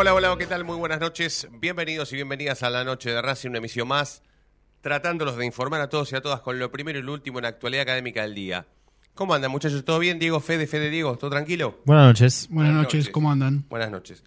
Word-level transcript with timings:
Hola, 0.00 0.14
hola, 0.14 0.36
¿qué 0.38 0.46
tal? 0.46 0.62
Muy 0.64 0.76
buenas 0.76 1.00
noches. 1.00 1.48
Bienvenidos 1.60 2.12
y 2.12 2.16
bienvenidas 2.16 2.62
a 2.62 2.70
la 2.70 2.84
noche 2.84 3.10
de 3.10 3.20
Racing, 3.20 3.48
una 3.48 3.58
emisión 3.58 3.88
más, 3.88 4.22
tratándolos 4.80 5.36
de 5.36 5.44
informar 5.44 5.80
a 5.80 5.88
todos 5.88 6.12
y 6.12 6.16
a 6.16 6.20
todas 6.20 6.40
con 6.40 6.56
lo 6.60 6.70
primero 6.70 7.00
y 7.00 7.02
lo 7.02 7.12
último 7.12 7.38
en 7.38 7.42
la 7.44 7.48
actualidad 7.48 7.82
académica 7.82 8.22
del 8.22 8.34
día. 8.36 8.66
¿Cómo 9.14 9.34
andan, 9.34 9.50
muchachos? 9.50 9.84
¿Todo 9.84 9.98
bien? 9.98 10.20
Diego, 10.20 10.38
Fede, 10.38 10.68
Fede, 10.68 10.90
Diego, 10.90 11.16
¿todo 11.18 11.30
tranquilo? 11.30 11.80
Buenas 11.84 12.06
noches. 12.06 12.46
Buenas 12.50 12.74
noches, 12.74 13.08
¿cómo 13.08 13.32
andan? 13.32 13.64
Buenas 13.68 13.90
noches. 13.90 14.22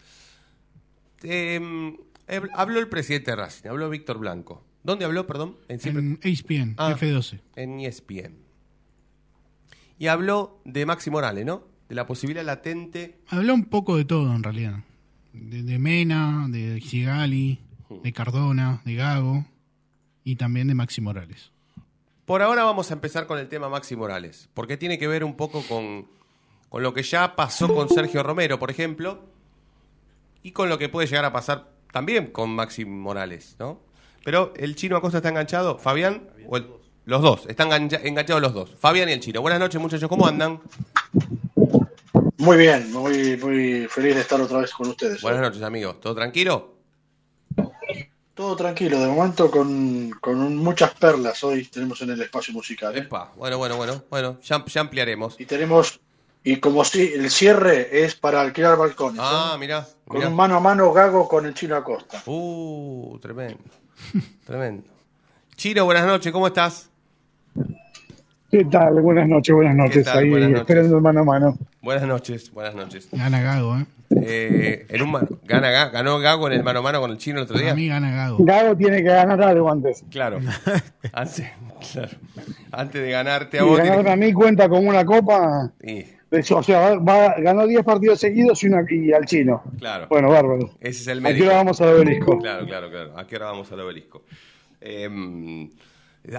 Eh, 1.24 1.96
eh, 2.28 2.42
habló 2.54 2.80
el 2.80 2.90
presidente 2.90 3.32
de 3.32 3.38
Racing, 3.38 3.70
habló 3.70 3.90
Víctor 3.90 4.18
Blanco. 4.18 4.66
¿Dónde 4.84 5.06
habló, 5.06 5.26
perdón? 5.26 5.56
siempre- 5.80 6.04
En 6.04 6.20
ESPN, 6.22 6.76
Ah. 6.78 6.92
F12. 6.98 7.40
en 7.56 7.80
E 7.80 7.86
ESPN. 7.88 8.36
Y 10.00 10.08
habló 10.08 10.60
de 10.66 10.86
Maxi 10.86 11.10
Morales, 11.12 11.46
¿no? 11.46 11.64
De 11.88 11.96
la 11.96 12.06
posibilidad 12.08 12.44
latente. 12.44 13.20
Habló 13.28 13.54
un 13.54 13.66
poco 13.66 13.96
de 13.96 14.04
todo 14.06 14.36
en 14.36 14.44
realidad. 14.44 14.84
De, 15.34 15.64
de 15.64 15.80
Mena, 15.80 16.46
de 16.50 16.82
Sigali, 16.82 17.60
de 18.04 18.14
Cardona, 18.14 18.82
de 18.86 18.96
Gago 18.96 19.46
y 20.24 20.36
también 20.36 20.68
de 20.68 20.76
Maxi 20.76 21.02
Morales. 21.02 21.52
Por 22.26 22.42
ahora 22.42 22.64
vamos 22.64 22.92
a 22.92 22.94
empezar 22.94 23.28
con 23.28 23.40
el 23.40 23.48
tema 23.50 23.68
Maxi 23.70 23.96
Morales, 23.96 24.50
porque 24.54 24.78
tiene 24.78 24.98
que 24.98 25.08
ver 25.08 25.24
un 25.24 25.36
poco 25.36 25.62
con, 25.68 26.06
con 26.70 26.84
lo 26.84 26.94
que 26.94 27.04
ya 27.04 27.36
pasó 27.36 27.74
con 27.74 27.90
Sergio 27.90 28.24
Romero, 28.24 28.60
por 28.60 28.72
ejemplo, 28.72 29.24
y 30.44 30.52
con 30.52 30.70
lo 30.70 30.78
que 30.78 30.90
puede 30.90 31.08
llegar 31.08 31.26
a 31.26 31.34
pasar 31.34 31.70
también 31.92 32.28
con 32.28 32.50
Maxi 32.52 32.86
Morales, 32.86 33.56
¿no? 33.60 33.80
Pero 34.24 34.54
el 34.56 34.76
chino 34.76 34.96
Acosta 34.96 35.18
está 35.18 35.30
enganchado, 35.30 35.78
Fabián, 35.78 36.30
o 36.48 36.58
el- 36.58 36.68
los 37.06 37.22
dos, 37.22 37.46
están 37.48 37.70
engancha- 37.70 38.02
enganchados 38.04 38.42
los 38.42 38.54
dos, 38.54 38.76
Fabián 38.80 39.10
y 39.10 39.14
el 39.14 39.20
chino. 39.20 39.42
Buenas 39.42 39.60
noches, 39.60 39.82
muchachos, 39.82 40.08
¿cómo 40.08 40.28
andan? 40.28 40.60
Muy 42.42 42.58
bien, 42.58 42.92
muy, 42.92 43.38
muy 43.38 43.88
feliz 43.88 44.16
de 44.16 44.22
estar 44.22 44.42
otra 44.42 44.58
vez 44.58 44.74
con 44.74 44.88
ustedes. 44.90 45.22
Buenas 45.22 45.42
noches, 45.42 45.62
amigos, 45.62 46.00
¿todo 46.02 46.16
tranquilo? 46.16 46.74
Todo 48.34 48.56
tranquilo, 48.56 49.00
de 49.00 49.08
momento 49.10 49.52
con, 49.52 50.10
con 50.20 50.56
muchas 50.58 50.96
perlas 50.96 51.44
hoy 51.44 51.66
tenemos 51.66 52.02
en 52.02 52.10
el 52.10 52.22
espacio 52.24 52.52
musical. 52.52 52.98
¿eh? 52.98 53.02
Epa, 53.02 53.32
bueno, 53.38 53.60
bueno, 53.60 53.78
bueno, 53.78 54.04
bueno, 54.10 54.40
ya, 54.42 54.66
ya 54.66 54.82
ampliaremos. 54.82 55.40
Y 55.40 55.46
tenemos, 55.46 56.00
y 56.44 56.56
como 56.56 56.84
si 56.84 57.14
el 57.14 57.30
cierre 57.30 58.04
es 58.04 58.16
para 58.16 58.42
alquilar 58.42 58.76
balcones. 58.76 59.22
Ah, 59.24 59.52
¿eh? 59.54 59.60
mirá, 59.60 59.88
con 60.08 60.18
mirá. 60.18 60.30
un 60.30 60.36
mano 60.36 60.56
a 60.56 60.60
mano 60.60 60.92
gago 60.92 61.30
con 61.30 61.46
el 61.46 61.54
chino 61.54 61.76
Acosta. 61.76 62.24
Uh, 62.26 63.20
tremendo, 63.22 63.60
tremendo. 64.48 64.90
Chino, 65.56 65.86
buenas 65.86 66.08
noches, 66.08 66.34
¿cómo 66.34 66.48
estás? 66.48 66.90
¿Qué 68.50 68.66
tal? 68.66 69.00
Buenas 69.00 69.28
noches, 69.28 69.54
buenas 69.54 69.76
noches. 69.76 70.06
tal? 70.06 70.18
Ahí 70.18 70.30
Buenas 70.32 70.50
noches. 70.50 70.62
esperando 70.62 70.96
el 70.96 71.04
mano 71.04 71.20
a 71.20 71.24
mano. 71.24 71.58
Buenas 71.82 72.04
noches, 72.08 72.52
buenas 72.52 72.76
noches. 72.76 73.08
Gana 73.12 73.42
Gago, 73.42 73.76
¿eh? 73.78 73.86
Eh, 74.24 74.86
en 74.90 75.02
un 75.02 75.10
mano, 75.12 75.28
gana, 75.46 75.72
Ga- 75.72 75.90
ganó 75.92 76.20
Gago 76.20 76.46
en 76.48 76.54
el 76.54 76.64
mano 76.64 76.80
a 76.80 76.82
mano 76.84 77.02
con 77.02 77.10
el 77.12 77.18
chino 77.18 77.38
el 77.40 77.44
otro 77.46 77.58
día. 77.58 77.74
mí 77.74 77.88
gana 77.88 78.12
Gago. 78.12 78.38
Gago 78.44 78.76
tiene 78.78 78.98
que 78.98 79.10
ganar 79.10 79.42
algo 79.42 79.72
antes. 79.72 80.04
Claro. 80.12 80.40
Antes, 81.14 81.50
claro. 81.92 82.10
Antes 82.72 83.02
de 83.02 83.10
ganarte 83.10 83.58
a 83.60 83.64
Y 83.64 83.66
vos. 83.66 83.78
ganarme 83.80 84.12
a 84.12 84.16
mí 84.16 84.32
cuenta 84.34 84.70
como 84.70 84.90
una 84.90 85.04
copa. 85.04 85.72
eso, 86.30 86.58
o 86.58 86.64
sea, 86.64 86.96
va- 86.96 86.98
va- 86.98 87.36
ganó 87.40 87.66
10 87.66 87.84
partidos 87.84 88.20
seguidos 88.20 88.62
y, 88.64 88.68
una, 88.68 88.86
y 88.88 89.12
al 89.12 89.26
chino. 89.26 89.64
claro. 89.80 90.06
Bueno, 90.10 90.30
bárbaro. 90.30 90.70
Ese 90.82 91.02
es 91.02 91.08
el 91.08 91.18
Aquí 91.20 91.24
mérito. 91.24 91.46
ahora 91.46 91.58
vamos 91.58 91.82
al 91.82 91.90
obelisco. 91.96 92.38
Claro, 92.38 92.66
claro, 92.68 92.90
claro. 92.92 93.18
¿A 93.18 93.26
qué 93.26 93.36
hora 93.38 93.46
vamos 93.48 93.72
al 93.72 93.80
obelisco? 93.80 94.24
Eh, 94.82 95.70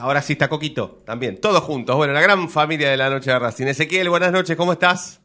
ahora 0.01 0.23
sí 0.23 0.35
está 0.35 0.49
Coquito, 0.49 1.03
también. 1.05 1.41
Todos 1.41 1.63
juntos. 1.65 1.97
Bueno, 1.97 2.13
la 2.13 2.21
gran 2.21 2.49
familia 2.49 2.91
de 2.91 2.97
la 2.97 3.11
noche 3.11 3.33
de 3.33 3.39
Racing. 3.41 3.67
Ezequiel, 3.67 4.09
buenas 4.09 4.31
noches, 4.31 4.57
¿cómo 4.57 4.73
estás? 4.75 5.21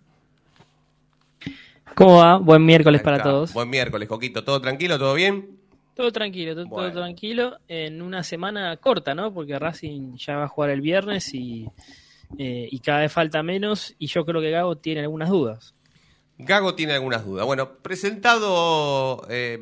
¿Cómo 1.97 2.18
va? 2.18 2.38
Buen 2.38 2.63
miércoles 2.66 3.02
para 3.02 3.22
todos. 3.24 3.53
Buen 3.53 3.69
miércoles, 3.69 4.08
Coquito. 4.08 4.44
¿Todo 4.44 4.62
tranquilo? 4.62 4.97
¿Todo 5.00 5.13
bien? 5.16 5.58
Todo 5.96 6.12
tranquilo, 6.12 6.53
todo, 6.68 6.91
tranquilo. 6.91 7.58
En 7.68 8.02
una 8.03 8.24
semana 8.24 8.78
corta, 8.78 9.16
¿no? 9.16 9.34
Porque 9.34 9.58
Racing 9.58 10.16
ya 10.18 10.36
va 10.38 10.44
a 10.44 10.48
jugar 10.48 10.69
el 10.69 10.81
viernes 10.81 11.33
y, 11.33 11.68
eh, 12.38 12.68
y 12.72 12.80
cada 12.81 13.00
vez 13.00 13.12
falta 13.12 13.42
menos. 13.42 13.95
Y 13.98 14.06
yo 14.07 14.24
creo 14.25 14.39
que 14.39 14.51
Gago 14.51 14.77
tiene 14.77 15.01
algunas 15.01 15.30
dudas. 15.30 15.74
Gago 16.38 16.75
tiene 16.75 16.94
algunas 16.94 17.25
dudas. 17.25 17.48
Bueno, 17.48 17.77
presentado 17.81 19.25
eh, 19.30 19.57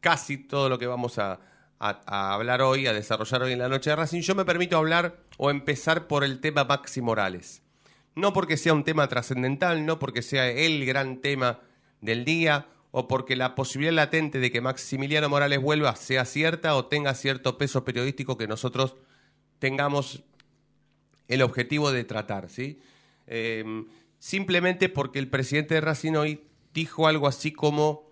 casi 0.00 0.38
todo 0.38 0.70
lo 0.70 0.78
que 0.78 0.86
vamos 0.86 1.18
a, 1.18 1.38
a- 1.78 2.00
a 2.06 2.32
hablar 2.32 2.62
hoy, 2.62 2.86
a 2.86 2.94
desarrollar 2.94 3.42
hoy 3.42 3.52
en 3.52 3.58
la 3.58 3.68
noche 3.68 3.90
de 3.90 3.96
Racing, 3.96 4.22
yo 4.22 4.34
me 4.34 4.46
permito 4.46 4.78
hablar 4.78 5.16
o 5.36 5.50
empezar 5.50 6.06
por 6.06 6.24
el 6.24 6.40
tema 6.40 6.64
Maxi 6.64 7.02
Morales. 7.02 7.62
No 8.16 8.32
porque 8.32 8.56
sea 8.56 8.72
un 8.72 8.82
tema 8.82 9.08
trascendental, 9.08 9.86
no 9.86 9.98
porque 9.98 10.22
sea 10.22 10.48
el 10.50 10.84
gran 10.86 11.18
tema 11.18 11.60
del 12.00 12.24
día 12.24 12.66
o 12.90 13.08
porque 13.08 13.36
la 13.36 13.54
posibilidad 13.54 13.92
latente 13.92 14.38
de 14.40 14.50
que 14.50 14.62
Maximiliano 14.62 15.28
Morales 15.28 15.60
vuelva 15.60 15.94
sea 15.96 16.24
cierta 16.24 16.74
o 16.76 16.86
tenga 16.86 17.14
cierto 17.14 17.58
peso 17.58 17.84
periodístico 17.84 18.38
que 18.38 18.48
nosotros 18.48 18.96
tengamos 19.58 20.22
el 21.28 21.42
objetivo 21.42 21.92
de 21.92 22.04
tratar, 22.04 22.48
¿sí? 22.48 22.80
Eh, 23.26 23.84
simplemente 24.18 24.88
porque 24.88 25.18
el 25.18 25.28
presidente 25.28 25.74
de 25.74 25.82
Racing 25.82 26.14
hoy 26.14 26.46
dijo 26.72 27.06
algo 27.06 27.26
así 27.26 27.52
como 27.52 28.10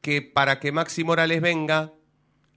que 0.00 0.22
para 0.22 0.60
que 0.60 0.70
Maxi 0.70 1.02
Morales 1.02 1.40
venga, 1.40 1.92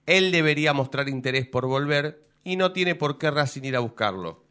él 0.06 0.30
debería 0.30 0.72
mostrar 0.72 1.08
interés 1.08 1.46
por 1.46 1.66
volver 1.66 2.24
y 2.44 2.54
no 2.54 2.72
tiene 2.72 2.94
por 2.94 3.18
qué 3.18 3.32
Racing 3.32 3.62
ir 3.64 3.74
a 3.74 3.80
buscarlo. 3.80 4.44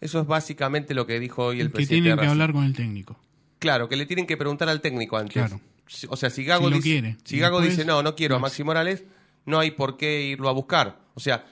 Eso 0.00 0.20
es 0.20 0.26
básicamente 0.26 0.94
lo 0.94 1.06
que 1.06 1.18
dijo 1.18 1.44
hoy 1.46 1.60
el 1.60 1.68
que 1.68 1.74
presidente. 1.76 2.02
tienen 2.02 2.16
de 2.18 2.22
que 2.22 2.28
hablar 2.28 2.52
con 2.52 2.64
el 2.64 2.74
técnico. 2.74 3.18
Claro, 3.58 3.88
que 3.88 3.96
le 3.96 4.06
tienen 4.06 4.26
que 4.26 4.36
preguntar 4.36 4.68
al 4.68 4.80
técnico 4.80 5.16
antes. 5.16 5.32
Claro. 5.34 5.60
O 6.08 6.16
sea, 6.16 6.30
si 6.30 6.44
Gago, 6.44 6.68
Si 6.68 6.74
dice, 6.74 6.82
quiere. 6.82 7.16
si 7.24 7.36
Y 7.36 7.38
Gago 7.38 7.60
después, 7.60 7.76
dice 7.78 7.86
no, 7.86 8.02
no 8.02 8.14
quiero 8.14 8.36
a 8.36 8.38
Maxi. 8.38 8.62
Morales, 8.64 9.04
no 9.46 9.58
hay 9.58 9.70
por 9.70 9.96
qué 9.96 10.22
irlo 10.24 10.48
a 10.48 10.52
buscar. 10.52 10.98
O 11.14 11.20
sea, 11.20 11.46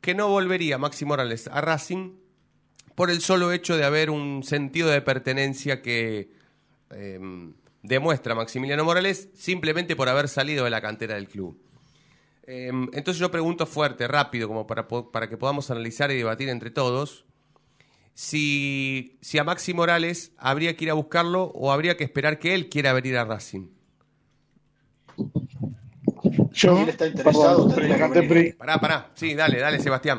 que 0.00 0.14
no 0.14 0.28
volvería 0.28 0.78
Maxi 0.78 1.04
Morales 1.04 1.48
a 1.48 1.60
Racing 1.60 2.12
por 2.94 3.10
el 3.10 3.20
solo 3.20 3.52
hecho 3.52 3.76
de 3.76 3.84
haber 3.84 4.10
un 4.10 4.42
sentido 4.42 4.88
de 4.88 5.00
pertenencia 5.02 5.82
que 5.82 6.30
eh, 6.90 7.20
demuestra 7.82 8.34
Maximiliano 8.34 8.84
Morales 8.84 9.28
simplemente 9.34 9.94
por 9.94 10.08
haber 10.08 10.28
salido 10.28 10.64
de 10.64 10.70
la 10.70 10.80
cantera 10.80 11.14
del 11.14 11.28
club. 11.28 11.60
Eh, 12.44 12.70
entonces 12.92 13.18
yo 13.18 13.30
pregunto 13.30 13.66
fuerte, 13.66 14.08
rápido, 14.08 14.48
como 14.48 14.66
para, 14.66 14.88
para 14.88 15.28
que 15.28 15.36
podamos 15.36 15.70
analizar 15.70 16.10
y 16.10 16.16
debatir 16.16 16.48
entre 16.48 16.70
todos, 16.70 17.26
si, 18.20 19.16
si 19.20 19.38
a 19.38 19.44
Maxi 19.44 19.72
Morales 19.74 20.32
habría 20.38 20.76
que 20.76 20.86
ir 20.86 20.90
a 20.90 20.94
buscarlo 20.94 21.52
o 21.54 21.70
habría 21.70 21.96
que 21.96 22.02
esperar 22.02 22.40
que 22.40 22.52
él 22.52 22.68
quiera 22.68 22.92
venir 22.92 23.16
a 23.16 23.24
Racing. 23.24 23.68
Si 26.52 26.66
él 26.66 26.88
está 26.88 27.06
interesado, 27.06 27.68
Perdón, 27.72 28.12
que. 28.12 28.54
Pará, 28.58 28.80
pará. 28.80 29.10
Sí, 29.14 29.34
dale, 29.34 29.60
dale, 29.60 29.78
Sebastián. 29.78 30.18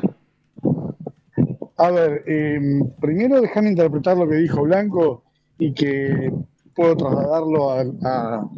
A 1.76 1.90
ver, 1.90 2.24
eh, 2.26 2.58
primero 3.02 3.38
déjame 3.42 3.68
interpretar 3.68 4.16
lo 4.16 4.26
que 4.26 4.36
dijo 4.36 4.62
Blanco 4.62 5.22
y 5.58 5.74
que 5.74 6.32
puedo 6.74 6.96
trasladarlo 6.96 7.70
a, 7.70 7.80
a- 8.02 8.50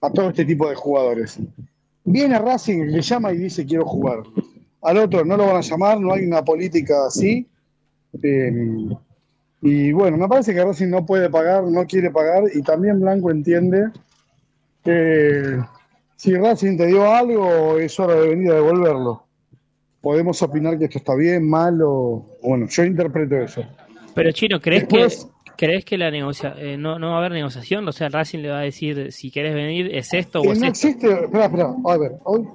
a 0.00 0.10
todo 0.10 0.30
este 0.30 0.46
tipo 0.46 0.70
de 0.70 0.74
jugadores. 0.74 1.38
Viene 2.04 2.38
Racing, 2.38 2.80
el 2.80 2.94
que 2.94 3.02
llama 3.02 3.30
y 3.32 3.36
dice 3.36 3.66
quiero 3.66 3.84
jugar. 3.84 4.22
Al 4.80 4.96
otro 4.96 5.22
no 5.22 5.36
lo 5.36 5.46
van 5.48 5.56
a 5.56 5.60
llamar, 5.60 6.00
no 6.00 6.14
hay 6.14 6.24
una 6.24 6.42
política 6.42 7.06
así. 7.08 7.46
Eh, 8.22 8.88
y 9.62 9.92
bueno, 9.92 10.16
me 10.16 10.28
parece 10.28 10.54
que 10.54 10.64
Racing 10.64 10.88
no 10.88 11.04
puede 11.06 11.28
pagar, 11.30 11.64
no 11.64 11.84
quiere 11.86 12.10
pagar 12.10 12.44
y 12.54 12.62
también 12.62 13.00
Blanco 13.00 13.30
entiende 13.30 13.86
que 14.84 15.58
si 16.16 16.34
Racing 16.34 16.76
te 16.76 16.86
dio 16.86 17.10
algo 17.12 17.78
es 17.78 17.98
hora 17.98 18.14
de 18.14 18.28
venir 18.28 18.50
a 18.52 18.54
devolverlo 18.56 19.22
podemos 20.00 20.40
opinar 20.42 20.78
que 20.78 20.84
esto 20.84 20.98
está 20.98 21.16
bien, 21.16 21.48
mal 21.48 21.80
o... 21.82 22.24
Bueno, 22.40 22.68
yo 22.68 22.84
interpreto 22.84 23.38
eso. 23.38 23.64
Pero 24.14 24.30
Chino, 24.30 24.60
¿crees 24.60 24.82
Después- 24.86 25.24
que 25.56 25.66
crees 25.66 25.84
que 25.84 25.98
la 25.98 26.12
negocia 26.12 26.54
eh, 26.58 26.76
no, 26.76 26.96
no 27.00 27.08
va 27.08 27.14
a 27.16 27.18
haber 27.18 27.32
negociación? 27.32 27.88
O 27.88 27.90
sea, 27.92 28.08
Racing 28.08 28.38
le 28.38 28.50
va 28.50 28.58
a 28.60 28.62
decir 28.62 29.10
si 29.10 29.32
querés 29.32 29.52
venir 29.54 29.92
es 29.92 30.14
esto 30.14 30.42
o 30.42 30.44
Eh, 30.44 30.52
es 30.52 30.60
no 30.60 30.66
esto. 30.68 30.86
existe... 30.86 31.10
Espera, 31.24 31.46
espera, 31.46 31.74
a 31.84 31.96
ver, 31.96 32.12
hoy... 32.22 32.46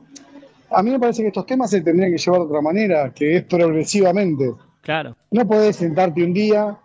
A 0.69 0.81
mí 0.81 0.91
me 0.91 0.99
parece 0.99 1.23
que 1.23 1.27
estos 1.27 1.45
temas 1.45 1.69
se 1.69 1.81
tendrían 1.81 2.11
que 2.13 2.17
llevar 2.17 2.39
de 2.39 2.45
otra 2.45 2.61
manera, 2.61 3.11
que 3.13 3.35
es 3.35 3.43
progresivamente. 3.43 4.53
Claro. 4.81 5.15
No 5.31 5.47
podés 5.47 5.77
sentarte 5.77 6.23
un 6.23 6.33
día 6.33 6.77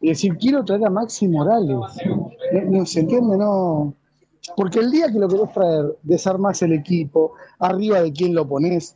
y 0.00 0.08
decir, 0.08 0.36
quiero 0.38 0.64
traer 0.64 0.86
a 0.86 0.90
Maxi 0.90 1.28
Morales. 1.28 1.76
No, 2.06 2.30
no, 2.70 2.86
¿Se 2.86 3.00
entiende? 3.00 3.36
No... 3.36 3.94
Porque 4.56 4.80
el 4.80 4.90
día 4.90 5.10
que 5.10 5.18
lo 5.18 5.28
querés 5.28 5.52
traer, 5.52 5.96
desarmás 6.02 6.60
el 6.60 6.74
equipo, 6.74 7.32
arriba 7.58 8.02
de 8.02 8.12
quién 8.12 8.34
lo 8.34 8.46
ponés, 8.46 8.94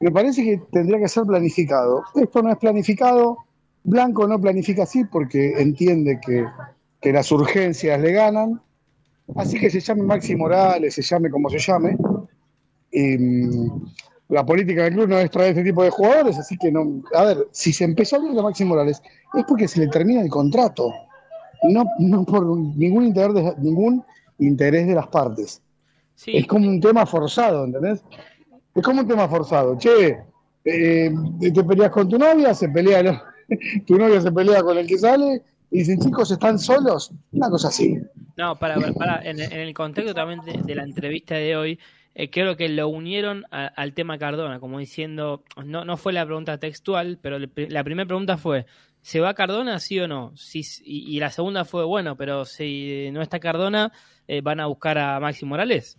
me 0.00 0.10
parece 0.10 0.42
que 0.42 0.62
tendría 0.72 0.98
que 0.98 1.08
ser 1.08 1.24
planificado. 1.24 2.02
Esto 2.16 2.42
no 2.42 2.50
es 2.50 2.58
planificado, 2.58 3.38
Blanco 3.84 4.26
no 4.26 4.40
planifica 4.40 4.82
así 4.82 5.04
porque 5.04 5.60
entiende 5.60 6.18
que, 6.24 6.44
que 7.00 7.12
las 7.12 7.30
urgencias 7.30 8.00
le 8.00 8.12
ganan, 8.12 8.60
así 9.36 9.58
que 9.58 9.70
se 9.70 9.80
llame 9.80 10.02
Maxi 10.02 10.34
Morales, 10.34 10.94
se 10.94 11.02
llame 11.02 11.30
como 11.30 11.48
se 11.48 11.58
llame. 11.58 11.96
La 14.28 14.44
política 14.44 14.84
del 14.84 14.94
club 14.94 15.08
no 15.08 15.18
es 15.18 15.30
traer 15.30 15.50
este 15.50 15.64
tipo 15.64 15.82
de 15.82 15.90
jugadores, 15.90 16.38
así 16.38 16.56
que 16.58 16.70
no. 16.70 17.02
A 17.14 17.24
ver, 17.24 17.48
si 17.50 17.72
se 17.72 17.84
empezó 17.84 18.16
a 18.16 18.18
hablar 18.18 18.34
de 18.34 18.42
Maxi 18.42 18.64
Morales, 18.64 19.02
es 19.34 19.44
porque 19.44 19.66
se 19.66 19.80
le 19.80 19.88
termina 19.88 20.20
el 20.20 20.28
contrato, 20.28 20.92
no, 21.62 21.84
no 21.98 22.24
por 22.24 22.44
ningún 22.46 23.06
interés 23.06 23.34
de, 23.34 23.54
ningún 23.58 24.04
interés 24.38 24.86
de 24.86 24.94
las 24.94 25.06
partes. 25.08 25.62
Sí, 26.14 26.36
Es 26.36 26.46
como 26.46 26.68
un 26.68 26.80
tema 26.80 27.06
forzado, 27.06 27.64
¿entendés? 27.64 28.02
Es 28.74 28.82
como 28.82 29.00
un 29.00 29.08
tema 29.08 29.28
forzado. 29.28 29.78
Che, 29.78 30.18
eh, 30.64 31.10
te 31.54 31.64
peleas 31.64 31.90
con 31.90 32.08
tu 32.08 32.18
novia, 32.18 32.52
se 32.54 32.68
pelea, 32.68 33.02
¿no? 33.02 33.22
tu 33.86 33.96
novia 33.96 34.20
se 34.20 34.32
pelea 34.32 34.62
con 34.62 34.76
el 34.76 34.86
que 34.86 34.98
sale 34.98 35.42
y 35.70 35.78
dicen, 35.78 36.00
chicos, 36.00 36.30
¿están 36.30 36.58
solos? 36.58 37.12
Una 37.32 37.48
cosa 37.48 37.68
así. 37.68 37.98
no, 38.36 38.58
para, 38.58 38.76
para, 38.92 39.22
en, 39.22 39.40
en 39.40 39.52
el 39.52 39.72
contexto 39.74 40.14
también 40.14 40.40
de, 40.44 40.60
de 40.62 40.74
la 40.74 40.82
entrevista 40.82 41.34
de 41.34 41.56
hoy, 41.56 41.78
eh, 42.18 42.30
creo 42.30 42.56
que 42.56 42.68
lo 42.68 42.88
unieron 42.88 43.44
al 43.50 43.94
tema 43.94 44.18
Cardona, 44.18 44.58
como 44.58 44.80
diciendo, 44.80 45.44
no, 45.64 45.84
no 45.84 45.96
fue 45.96 46.12
la 46.12 46.26
pregunta 46.26 46.58
textual, 46.58 47.16
pero 47.22 47.38
la 47.38 47.84
primera 47.84 48.06
pregunta 48.06 48.36
fue, 48.36 48.66
¿se 49.02 49.20
va 49.20 49.34
Cardona, 49.34 49.78
sí 49.78 50.00
o 50.00 50.08
no? 50.08 50.32
Sí, 50.36 50.60
s- 50.60 50.82
y, 50.84 51.20
la 51.20 51.30
segunda 51.30 51.64
fue, 51.64 51.84
bueno, 51.84 52.16
pero 52.16 52.44
si 52.44 53.08
no 53.12 53.22
está 53.22 53.38
Cardona, 53.38 53.92
eh, 54.26 54.40
¿van 54.40 54.58
a 54.58 54.66
buscar 54.66 54.98
a 54.98 55.20
Maxi 55.20 55.46
Morales? 55.46 55.96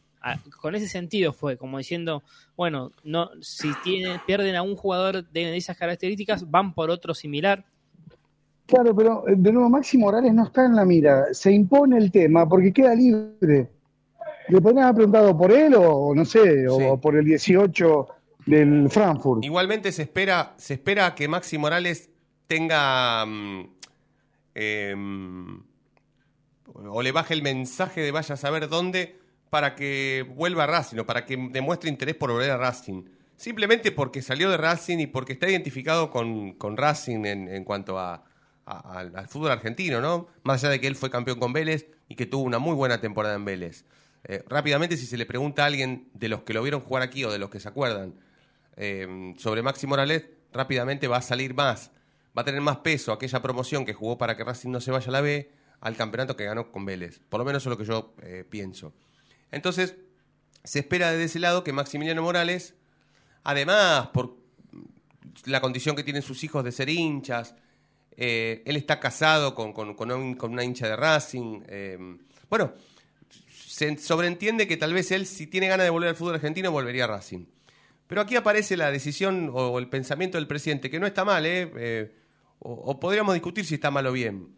Con 0.60 0.76
ese 0.76 0.90
sentido 0.90 1.32
fue, 1.32 1.56
como 1.56 1.78
diciendo, 1.78 2.22
bueno, 2.58 2.92
no 3.06 3.30
si 3.40 3.70
tiene, 3.86 4.20
pierden 4.28 4.58
a 4.58 4.62
un 4.62 4.76
jugador 4.76 5.24
de 5.30 5.56
esas 5.56 5.78
características, 5.78 6.52
van 6.52 6.74
por 6.74 6.90
otro 6.90 7.14
similar. 7.14 7.64
Claro, 8.66 8.94
pero 8.94 9.26
eh, 9.26 9.36
de 9.38 9.54
nuevo, 9.54 9.70
Maxi 9.70 9.98
Morales 9.98 10.34
no 10.34 10.44
está 10.44 10.66
en 10.66 10.76
la 10.76 10.84
mira. 10.84 11.34
Se 11.34 11.50
impone 11.54 11.98
el 11.98 12.12
tema 12.12 12.48
porque 12.48 12.74
queda 12.74 12.94
libre. 12.94 13.79
¿Le 14.50 14.60
podrían 14.62 14.84
haber 14.86 14.96
preguntado 14.96 15.38
por 15.38 15.52
él 15.52 15.74
o 15.78 16.14
no 16.16 16.26
sé, 16.26 16.68
o 16.68 16.78
Sí. 16.78 16.86
por 17.02 17.16
el 17.16 17.26
18 17.26 18.08
del 18.46 18.90
Frankfurt? 18.90 19.44
Igualmente 19.44 19.92
se 19.92 20.04
espera, 20.04 20.54
se 20.58 20.74
espera 20.76 21.14
que 21.16 21.28
Maxi 21.28 21.58
Morales 21.58 22.10
tenga 22.48 23.26
mm, 23.26 23.70
em, 24.56 25.64
o 26.76 27.02
le 27.02 27.12
baje 27.12 27.34
el 27.34 27.42
mensaje 27.42 28.02
de 28.02 28.12
vaya 28.12 28.34
a 28.34 28.38
saber 28.38 28.68
dónde 28.70 29.20
para 29.50 29.76
que 29.76 30.26
vuelva 30.36 30.64
a 30.66 30.68
Racing 30.68 31.00
o 31.00 31.06
para 31.06 31.26
que 31.26 31.36
demuestre 31.52 31.90
interés 31.90 32.16
por 32.16 32.32
volver 32.32 32.52
a 32.52 32.58
Racing. 32.58 33.04
Simplemente 33.36 33.92
porque 33.92 34.22
salió 34.22 34.50
de 34.50 34.58
Racing 34.58 34.98
y 35.00 35.08
porque 35.08 35.34
está 35.34 35.50
identificado 35.50 36.12
con, 36.12 36.54
con 36.54 36.76
Racing 36.78 37.26
en, 37.26 37.48
en 37.48 37.64
cuanto 37.64 37.98
a, 37.98 38.24
a- 38.66 39.00
al, 39.00 39.16
al 39.16 39.28
fútbol 39.28 39.52
argentino, 39.52 40.02
¿no? 40.02 40.28
Más 40.44 40.64
allá 40.64 40.72
de 40.72 40.80
que 40.82 40.88
él 40.88 40.96
fue 40.96 41.10
campeón 41.10 41.40
con 41.40 41.54
Vélez 41.54 41.88
y 42.08 42.16
que 42.16 42.26
tuvo 42.26 42.44
una 42.44 42.60
muy 42.60 42.76
buena 42.76 43.00
temporada 43.02 43.36
en 43.36 43.46
Vélez. 43.46 43.86
Eh, 44.26 44.44
rápidamente, 44.48 44.98
si 44.98 45.06
se 45.06 45.18
le 45.18 45.26
pregunta 45.26 45.64
a 45.64 45.68
alguien 45.68 46.10
de 46.14 46.28
los 46.30 46.44
que 46.44 46.54
lo 46.54 46.62
vieron 46.62 46.82
jugar 46.82 47.04
aquí 47.04 47.24
o 47.24 47.32
de 47.32 47.40
los 47.40 47.50
que 47.50 47.60
se 47.60 47.68
acuerdan, 47.70 48.14
eh, 48.78 49.34
sobre 49.38 49.62
Maxi 49.62 49.88
Morales, 49.88 50.26
rápidamente 50.54 51.08
va 51.08 51.18
a 51.18 51.22
salir 51.22 51.54
más, 51.54 51.92
va 52.38 52.42
a 52.42 52.46
tener 52.46 52.62
más 52.62 52.78
peso 52.78 53.12
aquella 53.12 53.42
promoción 53.42 53.86
que 53.86 53.94
jugó 53.94 54.18
para 54.18 54.36
que 54.36 54.44
Racing 54.44 54.70
no 54.72 54.82
se 54.82 54.92
vaya 54.92 55.08
a 55.08 55.12
la 55.12 55.22
B 55.22 55.50
al 55.82 55.96
campeonato 55.96 56.36
que 56.36 56.46
ganó 56.46 56.72
con 56.72 56.86
Vélez. 56.86 57.20
Por 57.30 57.40
lo 57.40 57.46
menos 57.46 57.64
eso 57.64 57.70
es 57.70 57.78
lo 57.78 57.78
que 57.78 57.86
yo 57.90 58.14
eh, 58.22 58.46
pienso. 58.50 58.94
Entonces, 59.52 59.96
se 60.64 60.80
espera 60.80 61.12
desde 61.12 61.24
ese 61.26 61.40
lado 61.40 61.64
que 61.64 61.72
Maximiliano 61.72 62.22
Morales, 62.22 62.76
además, 63.44 64.08
por 64.10 64.36
la 65.46 65.62
condición 65.62 65.96
que 65.96 66.04
tienen 66.04 66.22
sus 66.22 66.44
hijos 66.44 66.64
de 66.64 66.72
ser 66.72 66.90
hinchas, 66.90 67.56
él 68.18 68.76
está 68.76 69.00
casado 69.00 69.56
con, 69.56 69.72
con- 69.72 69.96
con 69.96 70.12
un- 70.12 70.36
con 70.36 70.52
una 70.52 70.64
hincha 70.66 70.88
de 70.90 70.96
Racing. 70.98 71.62
bueno, 72.50 72.74
se 73.80 73.98
sobreentiende 73.98 74.68
que 74.68 74.76
tal 74.76 74.94
vez 74.94 75.10
él, 75.12 75.26
si 75.26 75.48
tiene 75.48 75.70
ganas 75.70 75.86
de 75.86 75.90
volver 75.90 76.10
al 76.10 76.16
fútbol 76.16 76.36
argentino, 76.36 76.70
volvería 76.72 77.06
a 77.06 77.08
Racing. 77.08 77.46
Pero 78.08 78.22
aquí 78.22 78.36
aparece 78.36 78.76
la 78.76 78.92
decisión 78.92 79.50
o 79.54 79.80
el 79.80 79.88
pensamiento 79.88 80.38
del 80.38 80.48
presidente, 80.48 80.90
que 80.90 81.00
no 81.00 81.08
está 81.08 81.24
mal, 81.24 81.46
¿eh? 81.46 81.72
Eh, 81.78 82.12
o, 82.60 83.00
podríamos 83.00 83.34
discutir 83.34 83.66
si 83.66 83.76
está 83.76 83.90
mal 83.90 84.06
o 84.08 84.12
bien. 84.12 84.50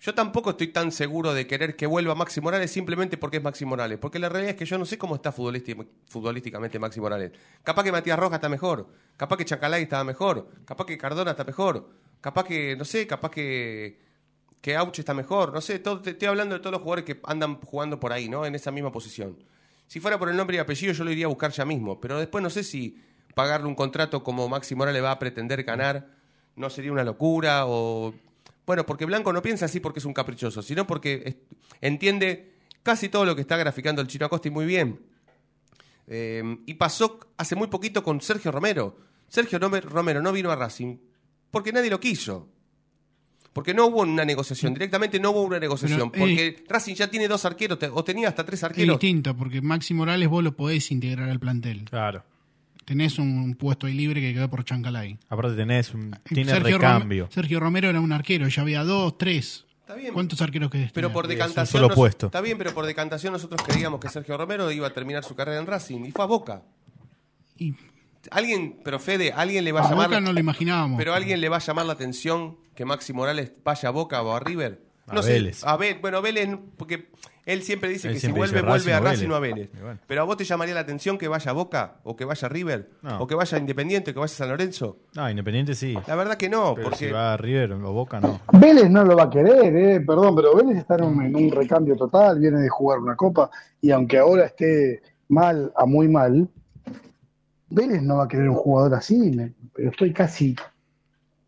Yo 0.00 0.12
tampoco 0.12 0.50
estoy 0.50 0.68
tan 0.68 0.90
seguro 0.90 1.32
de 1.34 1.46
querer 1.46 1.76
que 1.76 1.86
vuelva 1.86 2.14
Maxi 2.16 2.40
Morales 2.40 2.70
simplemente 2.72 3.16
porque 3.16 3.36
es 3.36 3.42
Maxi 3.42 3.64
Morales. 3.64 3.98
Porque 3.98 4.18
la 4.18 4.28
realidad 4.28 4.50
es 4.50 4.56
que 4.56 4.64
yo 4.64 4.76
no 4.76 4.84
sé 4.84 4.98
cómo 4.98 5.14
está 5.14 5.32
futbolísti- 5.32 5.86
futbolísticamente 6.08 6.78
Maxi 6.80 7.00
Morales. 7.00 7.30
Capaz 7.62 7.84
que 7.84 7.92
Matías 7.92 8.18
Rojas 8.18 8.38
está 8.38 8.48
mejor. 8.48 8.88
Capaz 9.16 9.36
que 9.36 9.44
Chacalay 9.44 9.84
estaba 9.84 10.02
mejor. 10.02 10.50
Capaz 10.64 10.84
que 10.84 10.98
Cardona 10.98 11.30
está 11.30 11.44
mejor. 11.44 11.88
Capaz 12.20 12.44
que, 12.44 12.74
no 12.76 12.84
sé, 12.84 13.06
capaz 13.06 13.30
que, 13.30 13.98
que 14.64 14.74
Auche 14.76 15.02
está 15.02 15.12
mejor. 15.12 15.52
No 15.52 15.60
sé, 15.60 15.78
todo- 15.78 16.00
te 16.00 16.12
estoy 16.12 16.26
hablando 16.26 16.54
de 16.54 16.60
todos 16.60 16.72
los 16.72 16.80
jugadores 16.80 17.04
que 17.04 17.20
andan 17.24 17.56
jugando 17.60 18.00
por 18.00 18.14
ahí, 18.14 18.30
¿no? 18.30 18.46
En 18.46 18.54
esa 18.54 18.70
misma 18.70 18.90
posición. 18.90 19.36
Si 19.86 20.00
fuera 20.00 20.18
por 20.18 20.30
el 20.30 20.36
nombre 20.38 20.56
y 20.56 20.58
apellido, 20.58 20.94
yo 20.94 21.04
lo 21.04 21.10
iría 21.10 21.26
a 21.26 21.28
buscar 21.28 21.50
ya 21.52 21.66
mismo. 21.66 22.00
Pero 22.00 22.18
después 22.18 22.40
no 22.42 22.48
sé 22.48 22.64
si 22.64 22.98
pagarle 23.34 23.66
un 23.66 23.74
contrato 23.74 24.24
como 24.24 24.48
Maxi 24.48 24.74
Morales 24.74 25.02
va 25.02 25.10
a 25.10 25.18
pretender 25.18 25.64
ganar 25.64 26.08
no 26.56 26.70
sería 26.70 26.92
una 26.92 27.04
locura 27.04 27.64
o... 27.66 28.14
Bueno, 28.64 28.86
porque 28.86 29.04
Blanco 29.04 29.34
no 29.34 29.42
piensa 29.42 29.66
así 29.66 29.80
porque 29.80 29.98
es 29.98 30.06
un 30.06 30.14
caprichoso, 30.14 30.62
sino 30.62 30.86
porque 30.86 31.42
entiende 31.82 32.54
casi 32.82 33.10
todo 33.10 33.26
lo 33.26 33.34
que 33.34 33.42
está 33.42 33.58
graficando 33.58 34.00
el 34.00 34.08
chino 34.08 34.24
Acosta 34.24 34.48
y 34.48 34.50
muy 34.50 34.64
bien. 34.64 34.98
Eh, 36.06 36.42
y 36.64 36.74
pasó 36.74 37.20
hace 37.36 37.54
muy 37.56 37.66
poquito 37.68 38.02
con 38.02 38.20
Sergio 38.22 38.50
Romero. 38.50 38.96
Sergio 39.28 39.58
Rome- 39.58 39.80
Romero 39.82 40.22
no 40.22 40.32
vino 40.32 40.50
a 40.50 40.56
Racing 40.56 40.96
porque 41.50 41.72
nadie 41.72 41.90
lo 41.90 42.00
quiso. 42.00 42.48
Porque 43.54 43.72
no 43.72 43.86
hubo 43.86 44.02
una 44.02 44.24
negociación, 44.26 44.74
directamente 44.74 45.18
no 45.18 45.30
hubo 45.30 45.42
una 45.42 45.58
negociación. 45.58 46.10
Pero, 46.10 46.26
eh, 46.26 46.28
porque 46.58 46.64
Racing 46.68 46.94
ya 46.96 47.08
tiene 47.08 47.26
dos 47.28 47.44
arqueros, 47.46 47.78
te- 47.78 47.88
o 47.88 48.04
tenía 48.04 48.28
hasta 48.28 48.44
tres 48.44 48.58
Es 48.60 48.64
arqueros. 48.64 48.98
distinto, 49.00 49.34
porque 49.36 49.62
Maxi 49.62 49.94
Morales 49.94 50.28
vos 50.28 50.44
lo 50.44 50.54
podés 50.56 50.90
integrar 50.90 51.30
al 51.30 51.40
plantel. 51.40 51.84
Claro. 51.84 52.22
tenés 52.84 53.18
un 53.18 53.54
puesto 53.54 53.86
ahí 53.86 53.94
libre 53.94 54.20
que 54.20 54.34
quedó 54.34 54.50
por 54.50 54.62
Chancalay. 54.62 55.18
Aparte 55.30 55.56
tenés 55.56 55.94
un, 55.94 56.14
tiene 56.24 56.50
Sergio 56.52 56.76
recambio. 56.76 57.28
Sergio 57.32 57.58
Romero 57.58 57.88
era 57.88 57.98
un 57.98 58.12
arquero, 58.12 58.46
ya 58.48 58.60
había 58.60 58.84
dos, 58.84 59.16
tres. 59.16 59.64
Está 59.80 59.94
bien. 59.94 60.12
¿Cuántos 60.12 60.42
arqueros 60.42 60.70
que 60.70 60.90
Pero 60.92 61.10
por 61.10 61.24
es 61.24 61.30
decantación. 61.30 61.66
solo 61.66 61.88
nos- 61.88 61.96
puesto. 61.96 62.26
Está 62.26 62.42
bien, 62.42 62.58
pero 62.58 62.74
por 62.74 62.84
decantación 62.84 63.32
nosotros 63.32 63.62
creíamos 63.66 64.00
que 64.00 64.10
Sergio 64.10 64.36
Romero 64.36 64.70
iba 64.70 64.86
a 64.86 64.92
terminar 64.92 65.24
su 65.24 65.34
carrera 65.34 65.60
en 65.60 65.66
Racing 65.66 66.04
y 66.04 66.10
fue 66.10 66.24
a 66.24 66.26
Boca. 66.26 66.62
Y 67.56 67.74
Alguien, 68.30 68.80
pero 68.84 68.98
Fede, 68.98 69.32
alguien 69.34 69.64
le 69.64 69.72
va 69.72 69.80
a 69.80 69.86
a 69.86 69.90
llamar. 69.90 70.08
Boca 70.08 70.20
no 70.20 70.32
lo 70.32 70.40
imaginábamos. 70.40 70.98
Pero 70.98 71.14
alguien 71.14 71.40
le 71.40 71.48
va 71.48 71.56
a 71.56 71.60
llamar 71.60 71.86
la 71.86 71.92
atención 71.92 72.56
que 72.74 72.84
Maxi 72.84 73.12
Morales 73.12 73.52
vaya 73.64 73.88
a 73.88 73.92
Boca 73.92 74.22
o 74.22 74.32
a 74.34 74.40
River. 74.40 74.80
A 75.06 75.14
No 75.14 75.22
sé, 75.22 75.32
Vélez. 75.34 75.62
a 75.64 75.76
Vélez. 75.76 76.00
Bueno, 76.00 76.22
Vélez, 76.22 76.48
porque 76.78 77.10
él 77.44 77.62
siempre 77.62 77.90
dice 77.90 78.08
Él 78.08 78.14
que 78.14 78.20
si 78.20 78.32
vuelve, 78.32 78.62
vuelve 78.62 78.94
a 78.94 79.00
Racing 79.00 79.28
o 79.28 79.34
a 79.34 79.38
Vélez. 79.40 79.68
Bueno. 79.78 80.00
Pero 80.06 80.22
a 80.22 80.24
vos 80.24 80.38
te 80.38 80.44
llamaría 80.44 80.72
la 80.72 80.80
atención 80.80 81.18
que 81.18 81.28
vaya 81.28 81.50
a 81.50 81.54
Boca 81.54 81.96
o 82.04 82.16
que 82.16 82.24
vaya 82.24 82.46
a 82.46 82.48
River 82.48 82.88
No. 83.02 83.20
o 83.20 83.26
que 83.26 83.34
vaya 83.34 83.58
a 83.58 83.60
Independiente 83.60 84.12
o 84.12 84.14
que 84.14 84.20
vaya 84.20 84.32
a 84.32 84.36
San 84.36 84.48
Lorenzo. 84.48 84.96
No, 85.14 85.28
Independiente 85.28 85.74
sí. 85.74 85.94
La 86.06 86.16
verdad 86.16 86.36
que 86.38 86.48
no, 86.48 86.74
Pero 86.74 86.88
porque 86.88 87.06
si 87.06 87.12
va 87.12 87.34
a 87.34 87.36
River 87.36 87.72
o 87.74 87.92
Boca, 87.92 88.18
no. 88.18 88.40
Vélez 88.52 88.88
no 88.88 89.04
lo 89.04 89.14
va 89.14 89.24
a 89.24 89.30
querer, 89.30 89.76
eh, 89.76 90.00
perdón, 90.00 90.34
pero 90.36 90.56
Vélez 90.56 90.78
está 90.78 90.94
en 90.94 91.04
un, 91.04 91.22
en 91.22 91.36
un 91.36 91.50
recambio 91.50 91.96
total, 91.96 92.38
viene 92.40 92.60
de 92.60 92.68
jugar 92.70 92.98
una 92.98 93.14
copa 93.14 93.50
y 93.82 93.90
aunque 93.90 94.16
ahora 94.16 94.46
esté 94.46 95.02
mal 95.28 95.70
a 95.76 95.84
muy 95.84 96.08
mal, 96.08 96.48
Vélez 97.74 98.02
no 98.02 98.16
va 98.16 98.24
a 98.24 98.28
querer 98.28 98.48
un 98.48 98.56
jugador 98.56 98.94
así, 98.94 99.16
me- 99.16 99.52
pero 99.74 99.90
estoy 99.90 100.12
casi, 100.12 100.54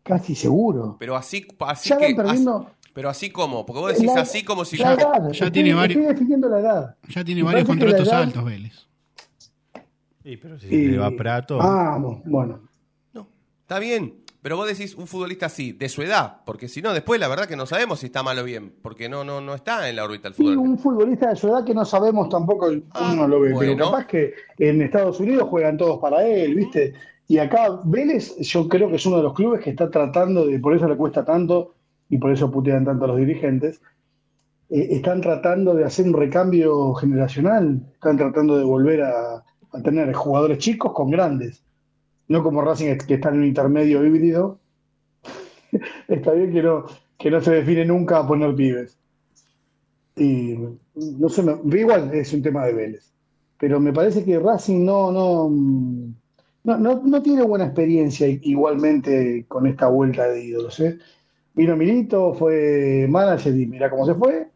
casi 0.03 0.35
seguro. 0.35 0.95
pero 0.99 1.15
así, 1.15 1.47
así 1.59 1.89
Ya 1.89 1.97
que 1.97 2.13
van 2.13 2.15
perdiendo 2.25 2.57
así- 2.57 2.67
pero 2.93 3.09
así 3.09 3.29
como, 3.29 3.65
porque 3.65 3.79
vos 3.79 3.93
decís 3.93 4.11
la- 4.13 4.21
así 4.21 4.43
como 4.43 4.65
si 4.65 4.77
la 4.77 4.95
ya 4.95 5.01
edad, 5.01 5.21
ya 5.23 5.29
estoy- 5.31 5.51
tiene 5.51 5.73
varios- 5.73 5.99
Estoy 5.99 6.13
definiendo 6.15 6.49
la 6.49 6.59
edad. 6.59 6.95
Ya 7.09 7.23
tiene 7.23 7.41
Me 7.41 7.45
varios 7.45 7.67
parece 7.67 7.79
que 7.79 7.85
la 7.85 7.91
contratos 7.97 8.07
edad- 8.07 8.23
altos, 8.23 8.45
Vélez. 8.45 8.87
Sí, 10.23 10.37
pero 10.37 10.59
si 10.59 10.67
Y- 10.67 10.87
le 10.89 10.97
va 10.97 11.11
Prato. 11.11 11.59
Ah, 11.61 11.97
bueno. 12.25 12.61
No, 13.13 13.27
está 13.61 13.79
bien. 13.79 14.13
Pero 14.41 14.55
vos 14.55 14.67
decís 14.67 14.95
un 14.95 15.07
futbolista 15.07 15.47
así, 15.47 15.71
de 15.73 15.89
su 15.89 16.01
edad, 16.03 16.37
porque 16.45 16.67
si 16.69 16.81
no, 16.81 16.93
después 16.93 17.19
la 17.19 17.27
verdad 17.27 17.47
que 17.47 17.55
no 17.55 17.65
sabemos 17.65 17.99
si 17.99 18.05
está 18.05 18.23
mal 18.23 18.37
o 18.39 18.43
bien, 18.43 18.71
porque 18.81 19.09
no, 19.09 19.23
no, 19.23 19.41
no 19.41 19.55
está 19.55 19.89
en 19.89 19.95
la 19.95 20.03
órbita 20.05 20.29
del 20.29 20.33
Y 20.33 20.35
fútbol. 20.35 20.57
un 20.57 20.77
futbolista 20.79 21.29
de 21.29 21.35
su 21.35 21.47
edad 21.47 21.65
que 21.65 21.73
no 21.73 21.83
sabemos 21.83 22.29
tampoco 22.29 22.67
Ah, 22.91 23.11
uno 23.13 23.27
lo 23.27 23.39
ve, 23.41 23.53
bueno. 23.53 23.73
pero 23.75 23.91
capaz 23.91 24.05
que 24.07 24.33
en 24.59 24.81
Estados 24.81 25.19
Unidos 25.19 25.47
juegan 25.49 25.75
todos 25.77 25.99
para 25.99 26.25
él, 26.25 26.55
¿viste? 26.55 26.93
Y 27.27 27.39
acá 27.39 27.79
Vélez, 27.83 28.37
yo 28.37 28.69
creo 28.69 28.89
que 28.89 28.95
es 28.95 29.05
uno 29.05 29.17
de 29.17 29.23
los 29.23 29.33
clubes 29.33 29.61
que 29.61 29.71
está 29.71 29.89
tratando 29.89 30.45
de, 30.45 30.59
por 30.59 30.73
eso 30.75 30.87
le 30.87 30.95
cuesta 30.95 31.25
tanto 31.25 31.73
y 32.09 32.17
por 32.17 32.31
eso 32.31 32.49
putean 32.49 32.85
tanto 32.85 33.03
a 33.03 33.07
los 33.09 33.17
dirigentes, 33.17 33.81
eh, 34.69 34.87
están 34.91 35.19
tratando 35.19 35.73
de 35.73 35.83
hacer 35.83 36.05
un 36.05 36.13
recambio 36.13 36.93
generacional, 36.93 37.81
están 37.93 38.15
tratando 38.17 38.57
de 38.57 38.63
volver 38.63 39.01
a, 39.01 39.43
a 39.73 39.81
tener 39.83 40.13
jugadores 40.13 40.59
chicos 40.59 40.93
con 40.93 41.09
grandes, 41.09 41.63
no 42.27 42.43
como 42.43 42.61
Racing 42.61 42.97
que 43.07 43.15
está 43.15 43.29
en 43.29 43.37
un 43.39 43.45
intermedio 43.45 44.05
híbrido. 44.05 44.59
Está 46.07 46.31
bien 46.33 46.51
que 46.51 46.63
no, 46.63 46.85
que 47.17 47.29
no 47.31 47.41
se 47.41 47.51
define 47.51 47.85
nunca 47.85 48.19
a 48.19 48.27
poner 48.27 48.55
pibes. 48.55 48.97
Y 50.15 50.55
no 50.95 51.29
sé, 51.29 51.43
me- 51.43 51.79
igual 51.79 52.13
es 52.13 52.33
un 52.33 52.41
tema 52.41 52.65
de 52.65 52.73
Vélez. 52.73 53.11
Pero 53.59 53.79
me 53.79 53.93
parece 53.93 54.23
que 54.23 54.39
Racing 54.39 54.83
no, 54.85 55.11
no, 55.11 55.49
no, 56.63 56.77
no, 56.77 57.01
no 57.03 57.21
tiene 57.21 57.43
buena 57.43 57.65
experiencia 57.65 58.27
igualmente 58.27 59.45
con 59.47 59.67
esta 59.67 59.87
vuelta 59.87 60.27
de 60.27 60.43
ídolos. 60.43 60.79
¿eh? 60.79 60.97
Vino 61.53 61.75
Milito, 61.75 62.33
fue 62.33 63.07
manager 63.09 63.55
y 63.55 63.65
mira 63.65 63.89
cómo 63.89 64.05
se 64.05 64.13
fue. 64.15 64.47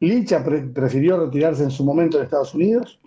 Licha 0.00 0.42
pre- 0.44 0.62
prefirió 0.62 1.24
retirarse 1.24 1.62
en 1.62 1.70
su 1.70 1.84
momento 1.84 2.18
de 2.18 2.24
Estados 2.24 2.54
Unidos 2.54 2.98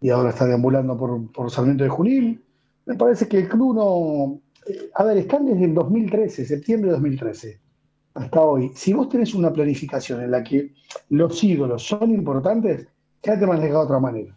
y 0.00 0.10
ahora 0.10 0.30
está 0.30 0.46
deambulando 0.46 0.96
por, 0.96 1.30
por 1.32 1.50
Sarmiento 1.50 1.84
de 1.84 1.90
Junín. 1.90 2.42
Me 2.88 2.96
parece 2.96 3.28
que 3.28 3.38
el 3.38 3.48
club 3.48 3.76
no. 3.76 4.40
A 4.94 5.04
ver, 5.04 5.18
están 5.18 5.46
desde 5.46 5.64
el 5.64 5.74
2013, 5.74 6.44
septiembre 6.44 6.88
de 6.88 6.94
2013 6.94 7.60
hasta 8.18 8.40
hoy, 8.40 8.72
si 8.74 8.92
vos 8.92 9.08
tenés 9.08 9.34
una 9.34 9.52
planificación 9.52 10.22
en 10.22 10.30
la 10.30 10.42
que 10.42 10.72
los 11.10 11.42
ídolos 11.44 11.84
son 11.84 12.10
importantes, 12.10 12.86
ya 13.22 13.38
te 13.38 13.46
manejas 13.46 13.70
de 13.70 13.76
otra 13.76 14.00
manera. 14.00 14.36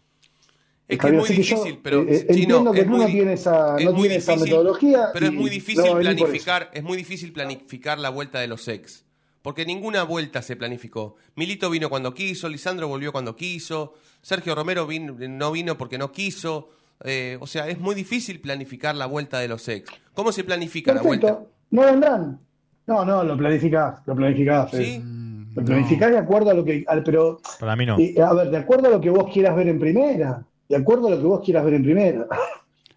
Es 0.88 0.98
que 1.00 1.08
es 1.08 1.14
muy 1.14 1.30
difícil, 1.30 1.80
pero 1.82 2.02
eh, 2.02 2.08
eh, 2.10 2.26
entiendo 2.30 2.72
que 2.72 2.86
no 2.86 3.06
tienes 3.06 3.40
esa, 3.42 3.78
es 3.78 3.86
no 3.86 3.94
muy 3.94 4.02
tienes 4.08 4.24
esa 4.24 4.36
metodología. 4.36 5.10
Pero 5.14 5.28
es 5.28 5.34
muy 5.34 5.50
difícil 5.50 5.92
planificar, 6.00 6.70
es 6.74 6.84
muy 6.84 6.98
difícil 6.98 7.32
planificar 7.32 7.98
la 7.98 8.10
vuelta 8.10 8.40
de 8.40 8.48
los 8.48 8.68
ex. 8.68 9.06
Porque 9.42 9.66
ninguna 9.66 10.04
vuelta 10.04 10.44
se 10.44 10.56
planificó. 10.56 11.16
Milito 11.36 11.70
vino 11.70 11.90
cuando 11.90 12.14
quiso, 12.14 12.48
Lisandro 12.50 12.88
volvió 12.88 13.12
cuando 13.12 13.36
quiso, 13.36 13.96
Sergio 14.22 14.54
Romero 14.54 14.88
no 15.10 15.52
vino 15.52 15.78
porque 15.78 15.98
no 15.98 16.12
quiso. 16.12 16.70
Eh, 17.04 17.38
o 17.40 17.48
sea, 17.48 17.68
es 17.68 17.80
muy 17.80 17.96
difícil 17.96 18.40
planificar 18.42 18.96
la 18.96 19.06
vuelta 19.06 19.40
de 19.40 19.48
los 19.48 19.68
ex. 19.68 19.90
¿Cómo 20.14 20.32
se 20.32 20.44
planifica 20.44 20.94
la 20.94 21.02
vuelta? 21.02 21.40
No 21.72 21.84
vendrán. 21.84 22.40
No, 22.88 23.06
no, 23.06 23.24
lo 23.24 23.38
planificás, 23.38 24.02
lo 24.06 24.16
planificás. 24.16 24.72
¿Sí? 24.72 25.00
Mm, 25.00 25.56
Lo 25.56 25.62
no. 25.62 25.66
planificás 25.66 26.12
de 26.12 26.18
acuerdo 26.18 26.50
a 26.50 26.54
lo 26.54 26.66
que. 26.66 26.84
al- 26.88 27.04
pero, 27.04 27.40
Para 27.60 27.76
mí 27.76 27.86
no. 27.86 27.98
eh, 28.00 28.16
a 28.22 28.34
ver, 28.34 28.50
de 28.50 28.58
acuerdo 28.58 28.88
a 28.88 28.92
lo 28.92 29.02
que 29.02 29.10
vos 29.10 29.32
quieras 29.32 29.56
ver 29.56 29.68
en 29.68 29.80
primera. 29.80 30.44
De 30.68 30.76
acuerdo 30.78 31.08
a 31.08 31.12
lo 31.12 31.18
que 31.18 31.24
vos 31.24 31.42
quieras 31.44 31.64
ver 31.66 31.74
en 31.76 31.84
primera. 31.84 32.26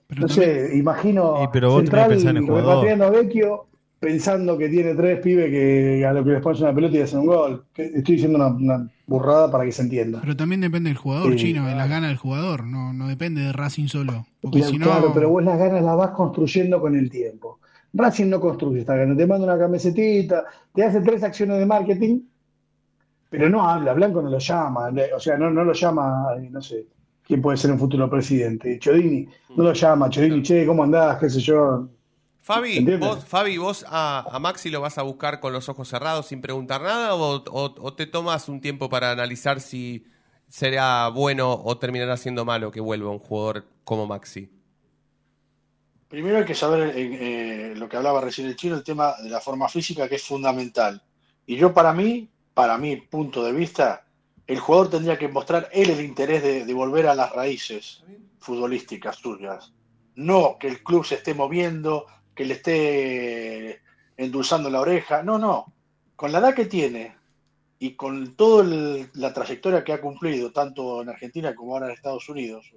Pero 0.06 0.20
No 0.20 0.26
también- 0.26 0.68
sé, 0.68 0.76
imagino 0.76 1.42
Y 1.44 1.48
pero 1.52 1.70
vos 1.70 1.84
tenés 1.84 1.90
que 1.90 1.96
Central 1.96 2.08
pensar 2.08 2.30
en 2.30 2.36
el 2.36 2.42
jugador. 2.44 2.68
repatriando 2.84 3.04
a 3.04 3.10
Vecchio 3.10 3.66
pensando 4.04 4.58
que 4.58 4.68
tiene 4.68 4.94
tres 4.94 5.18
pibes 5.20 5.50
que 5.50 6.04
a 6.04 6.12
lo 6.12 6.22
que 6.22 6.32
les 6.32 6.42
pones 6.42 6.60
una 6.60 6.74
pelota 6.74 6.96
y 6.98 7.00
hacen 7.00 7.20
un 7.20 7.26
gol. 7.26 7.64
Estoy 7.74 8.16
diciendo 8.16 8.36
una, 8.36 8.48
una 8.48 8.90
burrada 9.06 9.50
para 9.50 9.64
que 9.64 9.72
se 9.72 9.80
entienda. 9.80 10.20
Pero 10.20 10.36
también 10.36 10.60
depende 10.60 10.90
del 10.90 10.98
jugador 10.98 11.32
Sí, 11.32 11.38
chino, 11.38 11.66
de 11.66 11.74
las 11.74 11.88
ganas 11.88 12.10
del 12.10 12.18
jugador, 12.18 12.64
no, 12.64 12.92
no 12.92 13.08
depende 13.08 13.40
de 13.40 13.52
Racing 13.52 13.86
solo. 13.86 14.26
Porque 14.42 14.58
Claro, 14.58 14.72
si 14.72 14.78
no, 14.78 14.86
claro, 14.86 15.10
pero 15.14 15.30
vos 15.30 15.42
las 15.42 15.58
ganas 15.58 15.82
las 15.82 15.96
vas 15.96 16.10
construyendo 16.10 16.80
con 16.82 16.94
el 16.94 17.08
tiempo. 17.08 17.60
Racing 17.94 18.28
no 18.28 18.40
construye 18.40 18.80
esta 18.80 18.94
gana, 18.94 19.16
te 19.16 19.26
manda 19.26 19.46
una 19.46 19.58
camisetita, 19.58 20.44
te 20.74 20.84
hace 20.84 21.00
tres 21.00 21.22
acciones 21.22 21.58
de 21.58 21.64
marketing, 21.64 22.20
pero 23.30 23.48
no 23.48 23.66
habla, 23.66 23.94
Blanco 23.94 24.20
no 24.20 24.28
lo 24.28 24.38
llama, 24.38 24.90
o 25.16 25.20
sea, 25.20 25.38
no, 25.38 25.50
no 25.50 25.64
lo 25.64 25.72
llama, 25.72 26.26
eh, 26.36 26.48
no 26.50 26.60
sé, 26.60 26.86
quién 27.22 27.40
puede 27.40 27.56
ser 27.56 27.70
un 27.72 27.78
futuro 27.78 28.10
presidente, 28.10 28.78
Chodini, 28.78 29.26
no 29.56 29.64
lo 29.64 29.72
llama, 29.72 30.10
Chodini, 30.10 30.42
che, 30.42 30.66
¿cómo 30.66 30.82
andás? 30.82 31.18
qué 31.18 31.30
sé 31.30 31.40
yo. 31.40 31.88
Fabi, 32.48 32.72
¿Entiendes? 32.78 33.00
vos, 33.00 33.24
Fabi, 33.32 33.56
vos 33.58 33.78
a, 33.88 34.28
a 34.34 34.38
Maxi 34.38 34.68
lo 34.70 34.80
vas 34.82 34.98
a 34.98 35.02
buscar 35.02 35.40
con 35.40 35.52
los 35.52 35.68
ojos 35.72 35.88
cerrados 35.88 36.26
sin 36.26 36.40
preguntar 36.42 36.80
nada 36.82 37.14
o, 37.14 37.36
o- 37.60 37.74
o 37.86 37.94
te 37.94 38.06
tomas 38.06 38.48
un 38.48 38.60
tiempo 38.60 38.88
para 38.90 39.10
analizar 39.12 39.60
si 39.60 40.06
será 40.48 41.08
bueno 41.08 41.46
o 41.64 41.78
terminará 41.78 42.16
siendo 42.18 42.44
malo 42.44 42.70
que 42.70 42.80
vuelva 42.80 43.10
un 43.10 43.18
jugador 43.18 43.66
como 43.84 44.06
Maxi? 44.06 44.50
Primero 46.08 46.38
hay 46.38 46.44
que 46.44 46.54
saber 46.54 46.96
eh, 46.96 47.72
eh, 47.72 47.74
lo 47.76 47.88
que 47.88 47.96
hablaba 47.96 48.20
recién 48.20 48.46
el 48.46 48.56
chino, 48.56 48.76
el 48.76 48.84
tema 48.84 49.14
de 49.22 49.30
la 49.30 49.40
forma 49.40 49.68
física, 49.68 50.08
que 50.08 50.16
es 50.16 50.22
fundamental. 50.22 51.02
Y 51.46 51.56
yo 51.56 51.74
para 51.74 51.92
mí, 51.92 52.28
para 52.54 52.78
mi 52.78 52.96
punto 52.96 53.42
de 53.42 53.52
vista, 53.52 54.06
el 54.46 54.60
jugador 54.60 54.90
tendría 54.90 55.18
que 55.18 55.28
mostrar 55.28 55.68
él 55.72 55.90
el 55.90 56.04
interés 56.04 56.42
de, 56.42 56.64
de 56.64 56.74
volver 56.74 57.06
a 57.08 57.14
las 57.14 57.32
raíces 57.32 58.04
futbolísticas 58.38 59.16
suyas. 59.16 59.72
No 60.14 60.56
que 60.60 60.68
el 60.68 60.82
club 60.82 61.04
se 61.04 61.16
esté 61.16 61.34
moviendo, 61.34 62.06
que 62.34 62.44
le 62.44 62.54
esté 62.54 63.80
endulzando 64.16 64.70
la 64.70 64.80
oreja. 64.80 65.22
No, 65.22 65.38
no. 65.38 65.72
Con 66.16 66.32
la 66.32 66.38
edad 66.38 66.54
que 66.54 66.66
tiene 66.66 67.16
y 67.78 67.94
con 67.96 68.34
toda 68.36 68.64
la 69.14 69.32
trayectoria 69.32 69.84
que 69.84 69.92
ha 69.92 70.00
cumplido, 70.00 70.52
tanto 70.52 71.02
en 71.02 71.08
Argentina 71.10 71.54
como 71.54 71.74
ahora 71.74 71.86
en 71.86 71.92
Estados 71.92 72.28
Unidos, 72.28 72.70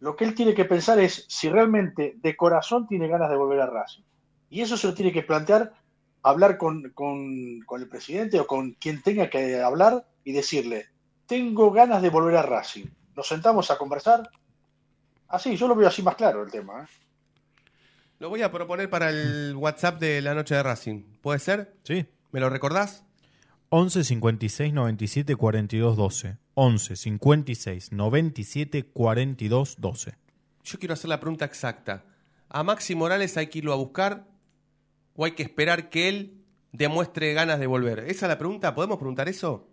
lo 0.00 0.16
que 0.16 0.24
él 0.24 0.34
tiene 0.34 0.54
que 0.54 0.64
pensar 0.64 0.98
es 0.98 1.24
si 1.28 1.48
realmente 1.48 2.14
de 2.16 2.36
corazón 2.36 2.86
tiene 2.86 3.08
ganas 3.08 3.30
de 3.30 3.36
volver 3.36 3.60
a 3.60 3.66
Racing. 3.66 4.02
Y 4.50 4.60
eso 4.60 4.76
se 4.76 4.86
lo 4.86 4.94
tiene 4.94 5.12
que 5.12 5.22
plantear, 5.22 5.72
hablar 6.22 6.58
con, 6.58 6.90
con- 6.90 7.60
con 7.66 7.80
el 7.82 7.88
presidente 7.88 8.40
o 8.40 8.46
con 8.46 8.72
quien 8.72 9.02
tenga 9.02 9.28
que 9.30 9.60
hablar 9.60 10.06
y 10.24 10.32
decirle, 10.32 10.86
tengo 11.26 11.70
ganas 11.70 12.02
de 12.02 12.10
volver 12.10 12.36
a 12.36 12.42
Racing. 12.42 12.86
¿Nos 13.16 13.28
sentamos 13.28 13.70
a 13.70 13.78
conversar? 13.78 14.28
Así, 15.28 15.56
yo 15.56 15.68
lo 15.68 15.74
veo 15.74 15.88
así 15.88 16.02
más 16.02 16.16
claro 16.16 16.42
el 16.42 16.50
tema. 16.50 16.82
¿eh? 16.82 16.86
Lo 18.18 18.28
voy 18.28 18.42
a 18.42 18.50
proponer 18.50 18.88
para 18.88 19.10
el 19.10 19.54
WhatsApp 19.56 20.00
de 20.00 20.22
la 20.22 20.34
noche 20.34 20.54
de 20.54 20.62
Racing. 20.62 21.02
¿Puede 21.20 21.38
ser? 21.38 21.74
Sí. 21.82 22.06
¿Me 22.32 22.40
lo 22.40 22.48
recordás? 22.48 23.04
11 23.70 24.04
56 24.04 24.72
97 24.72 25.36
42 25.36 25.96
12. 25.96 26.36
11 26.54 26.96
56 26.96 27.92
97 27.92 28.84
42 28.84 29.76
12. 29.78 30.14
Yo 30.64 30.78
quiero 30.78 30.94
hacer 30.94 31.08
la 31.08 31.20
pregunta 31.20 31.44
exacta. 31.44 32.04
¿A 32.48 32.62
Maxi 32.62 32.94
Morales 32.94 33.36
hay 33.36 33.48
que 33.48 33.58
irlo 33.58 33.72
a 33.72 33.76
buscar 33.76 34.26
o 35.16 35.24
hay 35.24 35.32
que 35.32 35.42
esperar 35.42 35.90
que 35.90 36.08
él 36.08 36.44
demuestre 36.72 37.34
ganas 37.34 37.58
de 37.58 37.66
volver? 37.66 38.00
¿Esa 38.00 38.26
es 38.26 38.28
la 38.28 38.38
pregunta? 38.38 38.74
¿Podemos 38.74 38.98
preguntar 38.98 39.28
eso? 39.28 39.68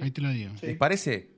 ahí 0.00 0.10
te 0.10 0.20
lo 0.20 0.30
digo. 0.30 0.52
¿Les 0.62 0.76
parece? 0.76 1.37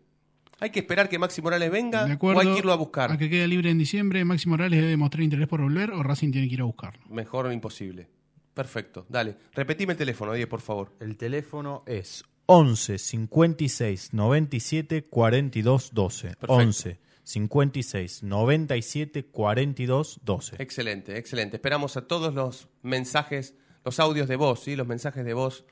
¿Hay 0.61 0.71
que 0.71 0.81
esperar 0.81 1.09
que 1.09 1.19
Maxi 1.19 1.41
Morales 1.41 1.71
venga 1.71 2.05
De 2.05 2.19
o 2.21 2.39
hay 2.39 2.53
que 2.53 2.59
irlo 2.59 2.73
a 2.73 2.77
buscar? 2.77 3.11
a 3.11 3.19
que 3.19 3.31
quede 3.31 3.49
libre 3.49 3.71
en 3.71 3.79
diciembre, 3.79 4.25
Maxi 4.25 4.49
Morales 4.49 4.81
debe 4.81 4.97
mostrar 4.97 5.23
interés 5.23 5.49
por 5.49 5.63
volver 5.63 5.91
o 5.91 6.03
Racing 6.03 6.31
tiene 6.31 6.49
que 6.49 6.55
ir 6.55 6.61
a 6.61 6.65
buscarlo. 6.65 7.01
Mejor 7.09 7.47
o 7.47 7.53
imposible. 7.53 8.09
Perfecto, 8.53 9.07
dale. 9.09 9.37
Repetime 9.55 9.93
el 9.95 9.99
teléfono, 9.99 10.35
Diez, 10.35 10.47
por 10.47 10.61
favor. 10.61 10.95
El 11.01 11.17
teléfono 11.17 11.83
es 11.87 12.25
11 12.47 12.99
56 12.99 14.13
97 14.13 15.05
42 15.05 15.95
12. 15.95 16.23
Perfecto. 16.29 16.53
11 16.53 16.99
56 17.25 18.23
97 18.23 19.25
42 19.27 20.21
12. 20.25 20.57
Excelente, 20.59 21.17
excelente. 21.17 21.57
Esperamos 21.57 21.97
a 21.97 22.07
todos 22.07 22.35
los 22.35 22.69
mensajes, 22.83 23.55
los 23.85 24.01
audios 24.01 24.29
de 24.29 24.37
voz, 24.37 24.65
¿sí? 24.65 24.77
los 24.77 24.87
mensajes 24.87 25.25
de 25.25 25.33
voz, 25.33 25.65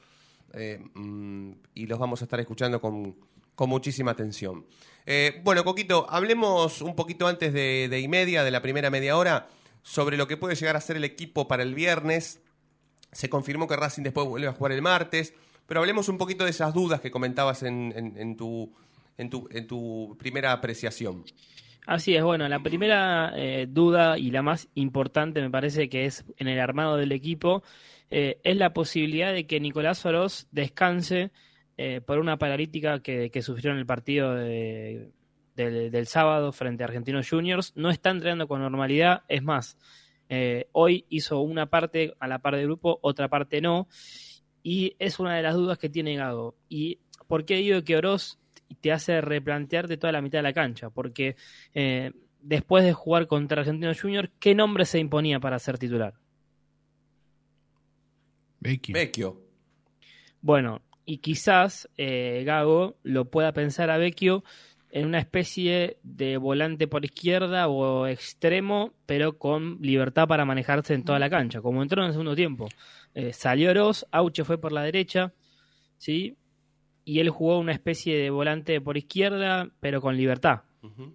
eh, 0.54 0.82
mm, 0.94 1.52
y 1.74 1.86
los 1.86 1.98
vamos 1.98 2.22
a 2.22 2.24
estar 2.24 2.40
escuchando 2.40 2.80
con, 2.80 3.16
con 3.58 3.70
muchísima 3.70 4.12
atención. 4.12 4.66
Eh, 5.04 5.40
bueno, 5.42 5.64
Coquito, 5.64 6.06
hablemos 6.08 6.80
un 6.80 6.94
poquito 6.94 7.26
antes 7.26 7.52
de, 7.52 7.88
de 7.88 7.98
y 7.98 8.06
media, 8.06 8.44
de 8.44 8.52
la 8.52 8.62
primera 8.62 8.88
media 8.88 9.16
hora, 9.16 9.48
sobre 9.82 10.16
lo 10.16 10.28
que 10.28 10.36
puede 10.36 10.54
llegar 10.54 10.76
a 10.76 10.80
ser 10.80 10.96
el 10.96 11.02
equipo 11.02 11.48
para 11.48 11.64
el 11.64 11.74
viernes. 11.74 12.40
Se 13.10 13.28
confirmó 13.28 13.66
que 13.66 13.74
Racing 13.74 14.04
después 14.04 14.28
vuelve 14.28 14.46
a 14.46 14.52
jugar 14.52 14.70
el 14.70 14.80
martes, 14.80 15.34
pero 15.66 15.80
hablemos 15.80 16.08
un 16.08 16.18
poquito 16.18 16.44
de 16.44 16.50
esas 16.50 16.72
dudas 16.72 17.00
que 17.00 17.10
comentabas 17.10 17.64
en, 17.64 18.36
tu, 18.36 18.72
en, 19.16 19.28
tu, 19.28 19.48
en 19.50 19.66
tu 19.66 20.16
primera 20.20 20.52
apreciación. 20.52 21.24
Así 21.84 22.14
es, 22.14 22.22
bueno, 22.22 22.48
la 22.48 22.60
primera 22.60 23.32
eh, 23.34 23.66
duda 23.68 24.18
y 24.18 24.30
la 24.30 24.42
más 24.42 24.68
importante 24.76 25.40
me 25.40 25.50
parece 25.50 25.88
que 25.88 26.04
es 26.04 26.24
en 26.36 26.46
el 26.46 26.60
armado 26.60 26.96
del 26.96 27.10
equipo, 27.10 27.64
eh, 28.08 28.38
es 28.44 28.56
la 28.56 28.72
posibilidad 28.72 29.32
de 29.32 29.48
que 29.48 29.58
Nicolás 29.58 30.06
Oroz 30.06 30.46
descanse 30.52 31.32
eh, 31.78 32.02
por 32.02 32.18
una 32.18 32.36
paralítica 32.36 33.00
que, 33.00 33.30
que 33.30 33.40
sufrió 33.40 33.70
en 33.72 33.78
el 33.78 33.86
partido 33.86 34.34
de- 34.34 35.10
del, 35.56 35.90
del 35.90 36.06
sábado 36.06 36.52
frente 36.52 36.82
a 36.84 36.86
Argentinos 36.86 37.28
Juniors. 37.30 37.72
No 37.74 37.88
está 37.90 38.10
entrenando 38.10 38.46
con 38.46 38.60
normalidad, 38.60 39.22
es 39.28 39.42
más, 39.42 39.78
eh, 40.28 40.68
hoy 40.72 41.06
hizo 41.08 41.40
una 41.40 41.66
parte 41.66 42.14
a 42.20 42.28
la 42.28 42.40
par 42.40 42.56
del 42.56 42.66
grupo, 42.66 42.98
otra 43.02 43.28
parte 43.28 43.60
no, 43.60 43.88
y 44.62 44.94
es 44.98 45.18
una 45.18 45.34
de 45.36 45.42
las 45.42 45.54
dudas 45.54 45.78
que 45.78 45.88
tiene 45.88 46.16
Gago. 46.16 46.54
¿Y 46.68 46.98
por 47.26 47.44
qué 47.44 47.56
digo 47.56 47.82
que 47.82 47.96
Oroz 47.96 48.38
te 48.80 48.92
hace 48.92 49.20
replantearte 49.20 49.96
toda 49.96 50.12
la 50.12 50.20
mitad 50.20 50.38
de 50.40 50.42
la 50.42 50.52
cancha? 50.52 50.90
Porque 50.90 51.36
eh, 51.74 52.12
después 52.42 52.84
de 52.84 52.92
jugar 52.92 53.26
contra 53.26 53.60
Argentinos 53.62 54.00
Juniors, 54.00 54.30
¿qué 54.38 54.54
nombre 54.54 54.84
se 54.84 54.98
imponía 54.98 55.40
para 55.40 55.58
ser 55.58 55.78
titular? 55.78 56.14
Vecchio. 58.60 58.92
Vecchio. 58.94 59.40
Bueno, 60.40 60.82
y 61.08 61.18
quizás 61.18 61.88
eh, 61.96 62.42
Gago 62.44 62.98
lo 63.02 63.30
pueda 63.30 63.54
pensar 63.54 63.88
a 63.88 63.96
Vecchio 63.96 64.44
en 64.90 65.06
una 65.06 65.18
especie 65.18 65.96
de 66.02 66.36
volante 66.36 66.86
por 66.86 67.02
izquierda 67.02 67.66
o 67.66 68.06
extremo, 68.06 68.92
pero 69.06 69.38
con 69.38 69.78
libertad 69.80 70.28
para 70.28 70.44
manejarse 70.44 70.92
en 70.92 71.04
toda 71.04 71.18
la 71.18 71.30
cancha, 71.30 71.62
como 71.62 71.82
entró 71.82 72.02
en 72.02 72.08
el 72.08 72.12
segundo 72.12 72.36
tiempo. 72.36 72.68
Eh, 73.14 73.32
salió 73.32 73.70
Oroz, 73.70 74.04
Auche 74.10 74.44
fue 74.44 74.60
por 74.60 74.70
la 74.70 74.82
derecha, 74.82 75.32
¿sí? 75.96 76.36
Y 77.06 77.20
él 77.20 77.30
jugó 77.30 77.58
una 77.58 77.72
especie 77.72 78.18
de 78.18 78.28
volante 78.28 78.78
por 78.82 78.98
izquierda, 78.98 79.70
pero 79.80 80.02
con 80.02 80.14
libertad. 80.14 80.60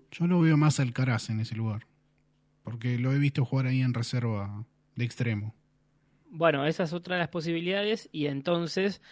Yo 0.10 0.26
lo 0.26 0.40
veo 0.40 0.58
más 0.58 0.80
al 0.80 0.92
Caraz 0.92 1.30
en 1.30 1.40
ese 1.40 1.54
lugar. 1.54 1.86
Porque 2.64 2.98
lo 2.98 3.14
he 3.14 3.20
visto 3.20 3.46
jugar 3.46 3.68
ahí 3.68 3.82
en 3.82 3.94
reserva 3.94 4.66
de 4.96 5.06
extremo. 5.06 5.54
Bueno, 6.32 6.66
esa 6.66 6.82
es 6.82 6.94
otra 6.94 7.18
de 7.18 7.20
las 7.20 7.30
posibilidades 7.30 8.10
y 8.12 8.26
entonces 8.26 9.04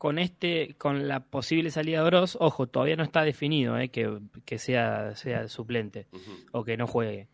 con 0.00 0.18
este, 0.18 0.76
con 0.78 1.08
la 1.08 1.20
posible 1.20 1.70
salida 1.70 1.98
de 2.00 2.06
Oroz, 2.06 2.34
ojo, 2.40 2.66
todavía 2.66 2.96
no 2.96 3.02
está 3.04 3.22
definido 3.22 3.78
eh, 3.78 3.90
que, 3.90 4.18
que 4.46 4.58
sea, 4.58 5.14
sea 5.14 5.46
suplente 5.48 6.06
o 6.52 6.64
que 6.64 6.78
no 6.78 6.86
juegue. 6.86 7.28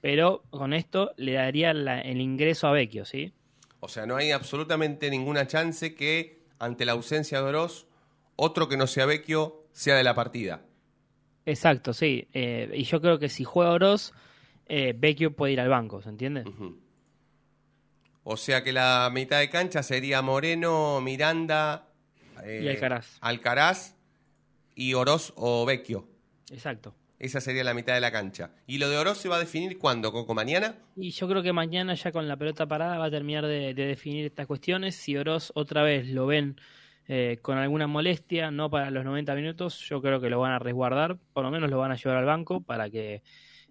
Pero 0.00 0.44
con 0.50 0.72
esto 0.72 1.10
le 1.16 1.32
daría 1.32 1.74
la- 1.74 2.00
el 2.00 2.20
ingreso 2.20 2.68
a 2.68 2.70
Vecchio, 2.72 3.04
¿sí? 3.04 3.32
O 3.80 3.88
sea, 3.88 4.06
no 4.06 4.14
hay 4.14 4.30
absolutamente 4.30 5.10
ninguna 5.10 5.48
chance 5.48 5.96
que, 5.96 6.44
ante 6.60 6.84
la 6.84 6.92
ausencia 6.92 7.40
de 7.42 7.48
Oroz, 7.48 7.86
otro 8.36 8.68
que 8.68 8.76
no 8.76 8.86
sea 8.86 9.04
Vecchio 9.06 9.64
sea 9.72 9.96
de 9.96 10.04
la 10.04 10.14
partida. 10.14 10.62
Exacto, 11.44 11.92
sí. 11.92 12.28
Eh, 12.32 12.70
y 12.72 12.84
yo 12.84 13.00
creo 13.00 13.18
que 13.18 13.28
si 13.30 13.42
juega 13.42 13.72
Oroz, 13.72 14.12
eh, 14.66 14.94
Vecchio 14.96 15.34
puede 15.34 15.54
ir 15.54 15.60
al 15.60 15.68
banco, 15.70 16.00
¿se 16.02 16.10
entiende? 16.10 16.44
O 18.22 18.36
sea 18.36 18.62
que 18.62 18.72
la 18.72 19.10
mitad 19.12 19.40
de 19.40 19.50
cancha 19.50 19.82
sería 19.82 20.22
Moreno, 20.22 21.00
Miranda 21.00 21.88
eh, 22.44 22.60
Y 22.64 22.68
Alcaraz. 22.68 23.18
Alcaraz 23.20 23.96
y 24.74 24.94
Oroz 24.94 25.32
o 25.36 25.64
Vecchio. 25.64 26.08
Exacto. 26.50 26.94
Esa 27.18 27.40
sería 27.40 27.62
la 27.62 27.74
mitad 27.74 27.94
de 27.94 28.00
la 28.00 28.10
cancha. 28.10 28.50
¿Y 28.66 28.78
lo 28.78 28.88
de 28.88 28.96
Oroz 28.96 29.18
se 29.18 29.28
va 29.28 29.36
a 29.36 29.38
definir 29.38 29.78
cuándo, 29.78 30.10
Coco? 30.10 30.34
¿Mañana? 30.34 30.74
Y 30.96 31.10
yo 31.10 31.28
creo 31.28 31.42
que 31.42 31.52
mañana 31.52 31.94
ya 31.94 32.10
con 32.10 32.26
la 32.26 32.36
pelota 32.36 32.66
parada 32.66 32.98
va 32.98 33.06
a 33.06 33.10
terminar 33.10 33.46
de, 33.46 33.74
de 33.74 33.86
definir 33.86 34.26
estas 34.26 34.46
cuestiones. 34.46 34.96
Si 34.96 35.16
Oroz 35.16 35.52
otra 35.54 35.82
vez 35.82 36.08
lo 36.08 36.26
ven 36.26 36.56
eh, 37.08 37.38
con 37.42 37.58
alguna 37.58 37.86
molestia, 37.86 38.50
no 38.50 38.70
para 38.70 38.90
los 38.90 39.04
90 39.04 39.34
minutos, 39.34 39.78
yo 39.88 40.00
creo 40.00 40.20
que 40.20 40.30
lo 40.30 40.38
van 40.38 40.52
a 40.52 40.58
resguardar, 40.58 41.18
por 41.32 41.44
lo 41.44 41.50
menos 41.50 41.68
lo 41.68 41.78
van 41.78 41.90
a 41.90 41.96
llevar 41.96 42.18
al 42.18 42.24
banco 42.24 42.60
para 42.60 42.88
que, 42.90 43.22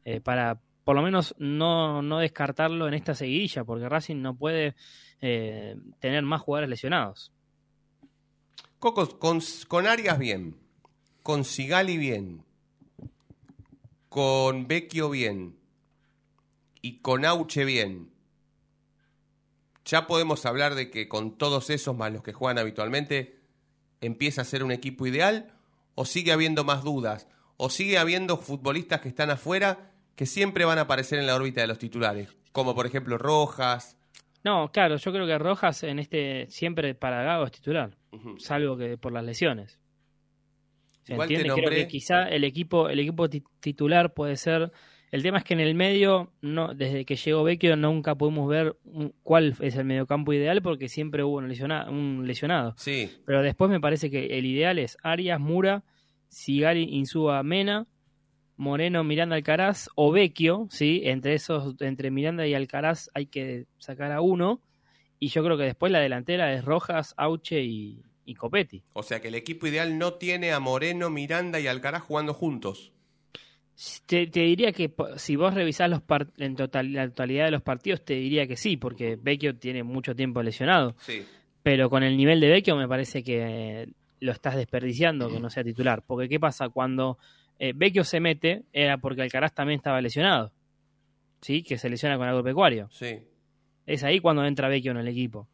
eh, 0.03 0.19
para 0.19 0.59
por 0.83 0.95
lo 0.95 1.01
menos 1.01 1.33
no, 1.37 2.01
no 2.01 2.19
descartarlo 2.19 2.87
en 2.87 2.93
esta 2.93 3.15
seguidilla, 3.15 3.63
porque 3.63 3.87
Racing 3.87 4.21
no 4.21 4.35
puede 4.35 4.75
eh, 5.21 5.77
tener 5.99 6.23
más 6.23 6.41
jugadores 6.41 6.69
lesionados. 6.69 7.31
Con, 8.81 9.41
con 9.67 9.85
Arias 9.85 10.17
bien, 10.17 10.57
con 11.21 11.45
Sigali 11.45 11.97
bien, 11.97 12.43
con 14.09 14.67
Vecchio 14.67 15.11
bien 15.11 15.55
y 16.81 16.97
con 16.97 17.23
Auche 17.23 17.63
bien. 17.63 18.09
Ya 19.85 20.07
podemos 20.07 20.47
hablar 20.47 20.73
de 20.73 20.89
que 20.89 21.07
con 21.07 21.37
todos 21.37 21.69
esos 21.69 21.95
más 21.95 22.11
los 22.11 22.23
que 22.23 22.33
juegan 22.33 22.57
habitualmente 22.57 23.39
empieza 24.01 24.41
a 24.41 24.45
ser 24.45 24.63
un 24.63 24.71
equipo 24.71 25.05
ideal 25.05 25.53
o 25.93 26.03
sigue 26.05 26.31
habiendo 26.31 26.63
más 26.63 26.83
dudas 26.83 27.27
o 27.57 27.69
sigue 27.69 27.99
habiendo 27.99 28.37
futbolistas 28.37 28.99
que 29.01 29.09
están 29.09 29.29
afuera 29.29 29.91
que 30.15 30.25
siempre 30.25 30.65
van 30.65 30.79
a 30.79 30.81
aparecer 30.81 31.19
en 31.19 31.27
la 31.27 31.35
órbita 31.35 31.61
de 31.61 31.67
los 31.67 31.77
titulares, 31.77 32.35
como 32.51 32.73
por 32.73 32.87
ejemplo 32.87 33.19
Rojas. 33.19 33.95
No, 34.43 34.71
claro, 34.71 34.95
yo 34.97 35.11
creo 35.11 35.27
que 35.27 35.37
Rojas 35.37 35.83
en 35.83 35.99
este 35.99 36.47
siempre 36.49 36.95
para 36.95 37.21
Gago 37.21 37.45
es 37.45 37.51
titular, 37.51 38.00
Salvo 38.39 38.77
que 38.77 38.97
por 38.97 39.11
las 39.11 39.23
lesiones. 39.23 39.79
¿Se 41.03 41.13
Igual 41.13 41.25
entiende? 41.31 41.53
Creo 41.53 41.69
que 41.69 41.87
quizá 41.87 42.27
el 42.29 42.43
equipo, 42.43 42.89
el 42.89 42.99
equipo 42.99 43.29
ti- 43.29 43.43
titular 43.59 44.13
puede 44.13 44.37
ser. 44.37 44.71
El 45.11 45.23
tema 45.23 45.39
es 45.39 45.43
que 45.43 45.53
en 45.55 45.59
el 45.59 45.75
medio, 45.75 46.31
no, 46.41 46.73
desde 46.73 47.05
que 47.05 47.15
llegó 47.15 47.43
Vecchio, 47.43 47.75
nunca 47.75 48.15
pudimos 48.15 48.47
ver 48.47 48.77
un- 48.85 49.13
cuál 49.23 49.55
es 49.59 49.75
el 49.75 49.83
mediocampo 49.85 50.31
ideal 50.31 50.61
porque 50.61 50.87
siempre 50.89 51.23
hubo 51.23 51.37
un, 51.37 51.49
lesiona- 51.49 51.89
un 51.89 52.25
lesionado. 52.27 52.75
Sí, 52.77 53.09
Pero 53.25 53.41
después 53.41 53.69
me 53.69 53.79
parece 53.81 54.09
que 54.09 54.37
el 54.37 54.45
ideal 54.45 54.79
es 54.79 54.97
Arias, 55.03 55.39
Mura, 55.39 55.83
Sigali, 56.29 56.83
Insúa, 56.83 57.43
Mena, 57.43 57.87
Moreno, 58.55 59.03
Miranda, 59.03 59.35
Alcaraz 59.35 59.89
o 59.95 60.11
Vecchio, 60.11 60.67
¿sí? 60.69 61.01
Entre 61.03 61.33
esos, 61.33 61.75
entre 61.81 62.11
Miranda 62.11 62.45
y 62.47 62.53
Alcaraz 62.53 63.09
hay 63.13 63.25
que 63.25 63.65
sacar 63.79 64.11
a 64.11 64.21
uno. 64.21 64.61
Y 65.23 65.27
yo 65.27 65.43
creo 65.43 65.55
que 65.55 65.63
después 65.65 65.91
la 65.91 65.99
delantera 65.99 66.51
es 66.51 66.65
Rojas, 66.65 67.13
Auche 67.15 67.61
y, 67.61 68.01
y 68.25 68.33
Copetti. 68.33 68.81
o 68.93 69.03
sea 69.03 69.21
que 69.21 69.27
el 69.27 69.35
equipo 69.35 69.67
ideal 69.67 69.99
no 69.99 70.15
tiene 70.15 70.51
a 70.51 70.59
Moreno, 70.59 71.11
Miranda 71.11 71.59
y 71.59 71.67
Alcaraz 71.67 72.01
jugando 72.01 72.33
juntos. 72.33 72.91
Te, 74.07 74.25
te 74.27 74.39
diría 74.41 74.71
que 74.71 74.91
si 75.17 75.35
vos 75.35 75.53
revisás 75.53 75.89
los 75.89 76.01
en 76.37 76.55
total, 76.55 76.91
la 76.91 77.07
totalidad 77.07 77.45
de 77.45 77.51
los 77.51 77.61
partidos, 77.61 78.03
te 78.03 78.15
diría 78.15 78.47
que 78.47 78.57
sí, 78.57 78.77
porque 78.77 79.15
Vecchio 79.15 79.55
tiene 79.55 79.83
mucho 79.83 80.15
tiempo 80.15 80.41
lesionado. 80.41 80.95
Sí. 80.99 81.23
Pero 81.61 81.89
con 81.89 82.01
el 82.01 82.17
nivel 82.17 82.39
de 82.39 82.49
Vecchio 82.49 82.75
me 82.75 82.87
parece 82.87 83.23
que 83.23 83.89
lo 84.19 84.31
estás 84.31 84.55
desperdiciando 84.55 85.29
que 85.29 85.39
no 85.39 85.49
sea 85.51 85.63
titular. 85.63 86.03
Porque 86.05 86.27
¿qué 86.29 86.39
pasa? 86.39 86.69
Cuando 86.69 87.19
eh, 87.59 87.73
Vecchio 87.75 88.03
se 88.03 88.19
mete, 88.19 88.63
era 88.73 88.97
porque 88.97 89.21
Alcaraz 89.21 89.53
también 89.53 89.77
estaba 89.77 90.01
lesionado. 90.01 90.51
¿Sí? 91.41 91.63
Que 91.63 91.77
se 91.77 91.89
lesiona 91.89 92.17
con 92.17 92.27
agropecuario. 92.27 92.87
Sí. 92.91 93.19
Es 93.91 94.03
ahí 94.03 94.19
cuando 94.19 94.45
entra 94.45 94.67
Vecchio 94.67 94.91
en 94.91 94.97
el 94.97 95.07
equipo. 95.07 95.47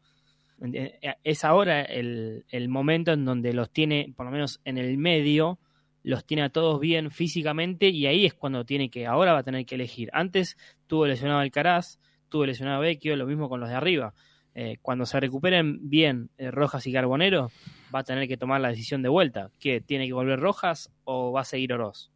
Ent- 0.60 0.98
eh, 1.02 1.14
Es 1.24 1.44
ahora 1.44 1.82
el, 1.82 2.44
el 2.48 2.68
momento 2.68 3.12
en 3.12 3.24
donde 3.24 3.52
los 3.52 3.70
tiene, 3.70 4.12
por 4.16 4.26
lo 4.26 4.32
menos 4.32 4.60
en 4.64 4.78
el 4.78 4.96
medio, 4.98 5.58
los 6.02 6.24
tiene 6.24 6.42
a 6.44 6.48
todos 6.48 6.80
bien 6.80 7.10
físicamente 7.10 7.88
y 7.88 8.06
ahí 8.06 8.26
es 8.26 8.34
cuando 8.34 8.64
tiene 8.64 8.90
que, 8.90 9.06
ahora 9.06 9.32
va 9.32 9.40
a 9.40 9.42
tener 9.42 9.66
que 9.66 9.74
elegir. 9.74 10.10
Antes 10.12 10.56
tuvo 10.86 11.06
lesionado 11.06 11.40
Alcaraz, 11.40 11.98
tuvo 12.28 12.46
lesionado 12.46 12.80
Vecchio, 12.80 13.16
lo 13.16 13.26
mismo 13.26 13.48
con 13.48 13.60
los 13.60 13.68
de 13.68 13.74
arriba. 13.74 14.14
Eh, 14.54 14.78
cuando 14.82 15.06
se 15.06 15.20
recuperen 15.20 15.88
bien 15.88 16.30
eh, 16.38 16.50
Rojas 16.50 16.86
y 16.86 16.92
Carbonero, 16.92 17.50
va 17.94 18.00
a 18.00 18.04
tener 18.04 18.26
que 18.26 18.36
tomar 18.36 18.60
la 18.60 18.68
decisión 18.70 19.02
de 19.02 19.08
vuelta. 19.08 19.50
¿Qué? 19.60 19.80
¿Tiene 19.80 20.06
que 20.06 20.12
volver 20.12 20.40
Rojas 20.40 20.90
o 21.04 21.32
va 21.32 21.42
a 21.42 21.44
seguir 21.44 21.72
Oroz? 21.72 22.10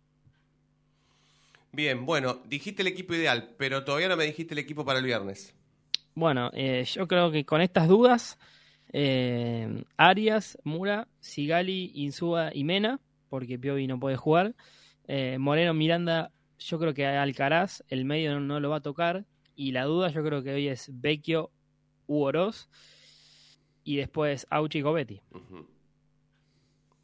Bien, 1.73 2.05
bueno, 2.05 2.41
dijiste 2.47 2.83
el 2.83 2.89
equipo 2.89 3.15
ideal, 3.15 3.55
pero 3.59 3.85
todavía 3.85 4.09
no 4.09 4.17
me 4.17 4.25
dijiste 4.25 4.55
el 4.55 4.59
equipo 4.59 4.85
para 4.85 4.99
el 4.99 5.05
viernes. 5.05 5.55
Bueno, 6.15 6.51
eh, 6.53 6.85
yo 6.85 7.09
creo 7.09 7.31
que 7.31 7.45
con 7.45 7.61
estas 7.61 7.89
dudas, 7.89 8.39
eh, 8.93 9.85
Arias, 9.97 10.59
Mura, 10.63 11.09
Sigali, 11.21 11.91
Insúa 11.95 12.51
y 12.55 12.65
Mena, 12.65 13.01
porque 13.29 13.59
Piovi 13.59 13.87
no 13.87 13.99
puede 13.99 14.17
jugar. 14.17 14.55
Eh, 15.09 15.39
Moreno, 15.39 15.73
Miranda, 15.73 16.33
yo 16.59 16.79
creo 16.79 16.93
que 16.93 17.07
Alcaraz, 17.07 17.83
el 17.89 18.05
medio 18.05 18.39
no, 18.41 18.61
lo 18.61 18.71
va 18.71 18.77
a 18.77 18.83
tocar. 18.83 19.25
Y 19.55 19.73
la 19.73 19.85
duda 19.85 20.09
yo 20.09 20.23
creo 20.23 20.43
que 20.43 20.53
hoy 20.53 20.69
es 20.69 20.91
Vecchio 20.93 21.51
u. 22.07 22.31
Y 23.85 23.97
después 23.97 24.47
Auchi 24.51 24.79
y 24.79 24.83
Cobetti. 24.83 25.21
Ujú. 25.31 25.72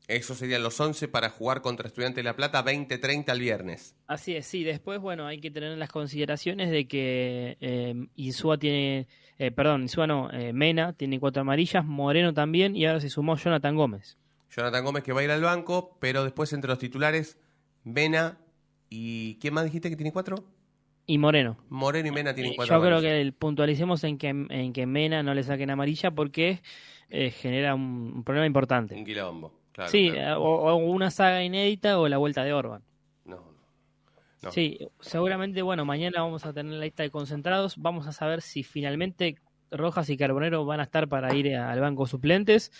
Esos 0.08 0.38
serían 0.38 0.62
los 0.62 0.80
11 0.80 1.06
para 1.08 1.28
jugar 1.28 1.60
contra 1.60 1.86
Estudiante 1.86 2.20
de 2.20 2.24
La 2.24 2.34
Plata 2.34 2.64
20-30 2.64 3.30
el 3.30 3.40
viernes. 3.40 3.94
Así 4.06 4.34
es, 4.34 4.46
sí. 4.46 4.64
Después, 4.64 5.00
bueno, 5.00 5.26
hay 5.26 5.38
que 5.38 5.50
tener 5.50 5.70
en 5.70 5.78
las 5.78 5.90
consideraciones 5.90 6.70
de 6.70 6.88
que 6.88 7.58
eh, 7.60 7.94
Insúa 8.16 8.56
tiene, 8.58 9.06
eh, 9.38 9.50
perdón, 9.50 9.82
Insúa 9.82 10.06
no, 10.06 10.30
eh, 10.32 10.54
Mena 10.54 10.94
tiene 10.94 11.20
cuatro 11.20 11.42
amarillas, 11.42 11.84
Moreno 11.84 12.32
también 12.32 12.74
y 12.74 12.86
ahora 12.86 13.00
se 13.00 13.10
sumó 13.10 13.36
Jonathan 13.36 13.76
Gómez. 13.76 14.16
Jonathan 14.50 14.82
Gómez 14.82 15.04
que 15.04 15.12
va 15.12 15.20
a 15.20 15.24
ir 15.24 15.30
al 15.30 15.42
banco, 15.42 15.98
pero 16.00 16.24
después 16.24 16.54
entre 16.54 16.68
los 16.70 16.78
titulares, 16.78 17.38
Mena 17.84 18.38
y... 18.88 19.34
¿Quién 19.42 19.52
más 19.52 19.64
dijiste 19.64 19.90
que 19.90 19.96
tiene 19.96 20.10
cuatro? 20.12 20.36
Y 21.06 21.18
Moreno. 21.18 21.58
Moreno 21.68 22.08
y 22.08 22.12
Mena 22.12 22.34
tienen 22.34 22.54
cuatro 22.56 22.74
Yo 22.76 22.82
creo 22.82 23.00
que 23.02 23.20
el- 23.20 23.34
puntualicemos 23.34 24.02
en 24.04 24.16
que, 24.16 24.28
en 24.28 24.72
que 24.72 24.86
Mena 24.86 25.22
no 25.22 25.34
le 25.34 25.42
saquen 25.42 25.68
amarilla 25.68 26.10
porque 26.10 26.62
eh, 27.10 27.30
genera 27.30 27.74
un, 27.74 28.12
un 28.16 28.24
problema 28.24 28.46
importante. 28.46 28.94
Un 28.94 29.04
quilombo. 29.04 29.52
Claro, 29.78 29.92
sí, 29.92 30.10
claro. 30.10 30.42
o, 30.42 30.72
o 30.72 30.74
una 30.74 31.08
saga 31.08 31.44
inédita 31.44 32.00
o 32.00 32.08
la 32.08 32.16
vuelta 32.18 32.42
de 32.42 32.52
Orban. 32.52 32.82
No, 33.24 33.36
no. 33.36 33.54
No. 34.42 34.50
Sí, 34.50 34.76
seguramente, 34.98 35.62
bueno, 35.62 35.84
mañana 35.84 36.20
vamos 36.20 36.44
a 36.44 36.52
tener 36.52 36.72
la 36.72 36.84
lista 36.84 37.04
de 37.04 37.10
concentrados. 37.10 37.76
Vamos 37.76 38.08
a 38.08 38.12
saber 38.12 38.42
si 38.42 38.64
finalmente 38.64 39.36
Rojas 39.70 40.10
y 40.10 40.16
Carbonero 40.16 40.64
van 40.64 40.80
a 40.80 40.82
estar 40.82 41.06
para 41.06 41.32
ir 41.32 41.54
al 41.54 41.78
banco 41.78 42.08
suplentes 42.08 42.72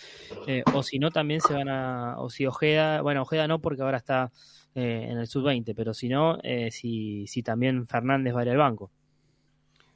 eh, 0.45 0.61
o 0.73 0.83
si 0.83 0.99
no 0.99 1.09
también 1.09 1.39
se 1.39 1.53
van 1.53 1.69
a, 1.69 2.19
o 2.19 2.29
si 2.29 2.45
Ojeda, 2.45 3.01
bueno, 3.01 3.21
Ojeda 3.21 3.47
no 3.47 3.59
porque 3.59 3.81
ahora 3.81 3.95
está 3.95 4.29
eh, 4.75 5.07
en 5.09 5.19
el 5.19 5.27
sub-20, 5.27 5.73
pero 5.73 5.93
si 5.93 6.09
no, 6.09 6.37
eh, 6.43 6.69
si, 6.69 7.27
si 7.27 7.43
también 7.43 7.87
Fernández 7.87 8.35
va 8.35 8.41
a 8.41 8.43
ir 8.43 8.49
al 8.49 8.57
banco. 8.57 8.91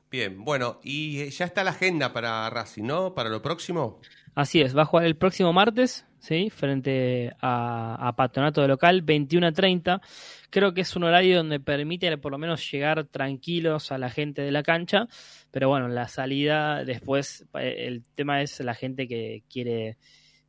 Bien, 0.10 0.42
bueno, 0.46 0.80
y 0.84 1.28
ya 1.32 1.44
está 1.44 1.66
la 1.66 1.72
agenda 1.72 2.14
para 2.14 2.50
Racing, 2.50 2.84
¿no? 2.84 3.14
Para 3.14 3.30
lo 3.30 3.42
próximo. 3.42 4.00
Así 4.36 4.62
es, 4.62 4.76
va 4.76 4.82
a 4.82 4.86
jugar 4.86 5.06
el 5.06 5.16
próximo 5.16 5.54
martes, 5.54 6.08
¿sí? 6.20 6.50
Frente 6.50 7.34
a, 7.40 8.08
a 8.08 8.16
Patronato 8.16 8.62
de 8.62 8.68
local, 8.68 9.04
21 9.04 9.48
a 9.48 9.52
30. 9.52 10.02
Creo 10.50 10.74
que 10.74 10.82
es 10.82 10.96
un 10.96 11.04
horario 11.04 11.38
donde 11.38 11.60
permite 11.60 12.18
por 12.18 12.32
lo 12.32 12.40
menos 12.40 12.70
llegar 12.72 13.04
tranquilos 13.06 13.92
a 13.92 13.98
la 14.00 14.10
gente 14.10 14.42
de 14.42 14.52
la 14.52 14.64
cancha. 14.64 15.08
Pero 15.52 15.70
bueno, 15.70 15.88
la 15.88 16.08
salida 16.08 16.84
después, 16.84 17.46
eh, 17.60 17.86
el 17.88 18.04
tema 18.16 18.42
es 18.42 18.60
la 18.62 18.74
gente 18.74 19.08
que 19.08 19.44
quiere, 19.52 19.98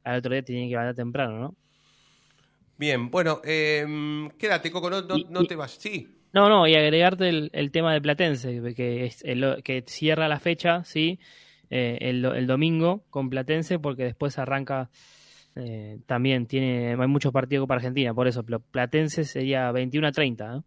al 0.02 0.18
otro 0.18 0.32
día 0.32 0.42
tiene 0.42 0.62
que 0.64 0.70
levantar 0.70 0.94
temprano, 0.94 1.38
¿no? 1.38 1.54
Bien, 2.78 3.10
bueno, 3.10 3.40
eh, 3.44 3.86
quédate, 4.38 4.70
Coco, 4.70 4.88
no, 4.90 5.02
no, 5.02 5.16
Y- 5.18 5.24
no 5.28 5.42
y- 5.42 5.46
te 5.46 5.56
vayas. 5.56 5.76
Sí, 5.78 6.08
No, 6.32 6.48
no, 6.48 6.66
y 6.66 6.74
agregarte 6.74 7.28
el, 7.28 7.50
el 7.52 7.70
tema 7.70 7.92
de 7.92 8.00
Platense, 8.00 8.74
que, 8.74 9.04
es 9.04 9.22
el- 9.24 9.62
que 9.62 9.84
cierra 9.86 10.26
la 10.26 10.40
fecha, 10.40 10.82
¿sí? 10.84 11.20
Eh, 11.76 11.98
el, 12.08 12.46
domingo 12.46 13.02
con 13.10 13.28
Platense, 13.28 13.80
porque 13.80 14.04
después 14.04 14.38
arranca 14.38 14.90
eh, 15.56 15.98
también, 16.06 16.46
tiene, 16.46 16.94
hay 16.96 17.08
muchos 17.08 17.32
partidos 17.32 17.66
para 17.66 17.78
Argentina, 17.78 18.14
por 18.14 18.28
eso 18.28 18.44
Platense 18.44 19.24
sería 19.24 19.72
21 19.72 20.06
a 20.06 20.12
30. 20.12 20.56
¿eh? 20.56 20.60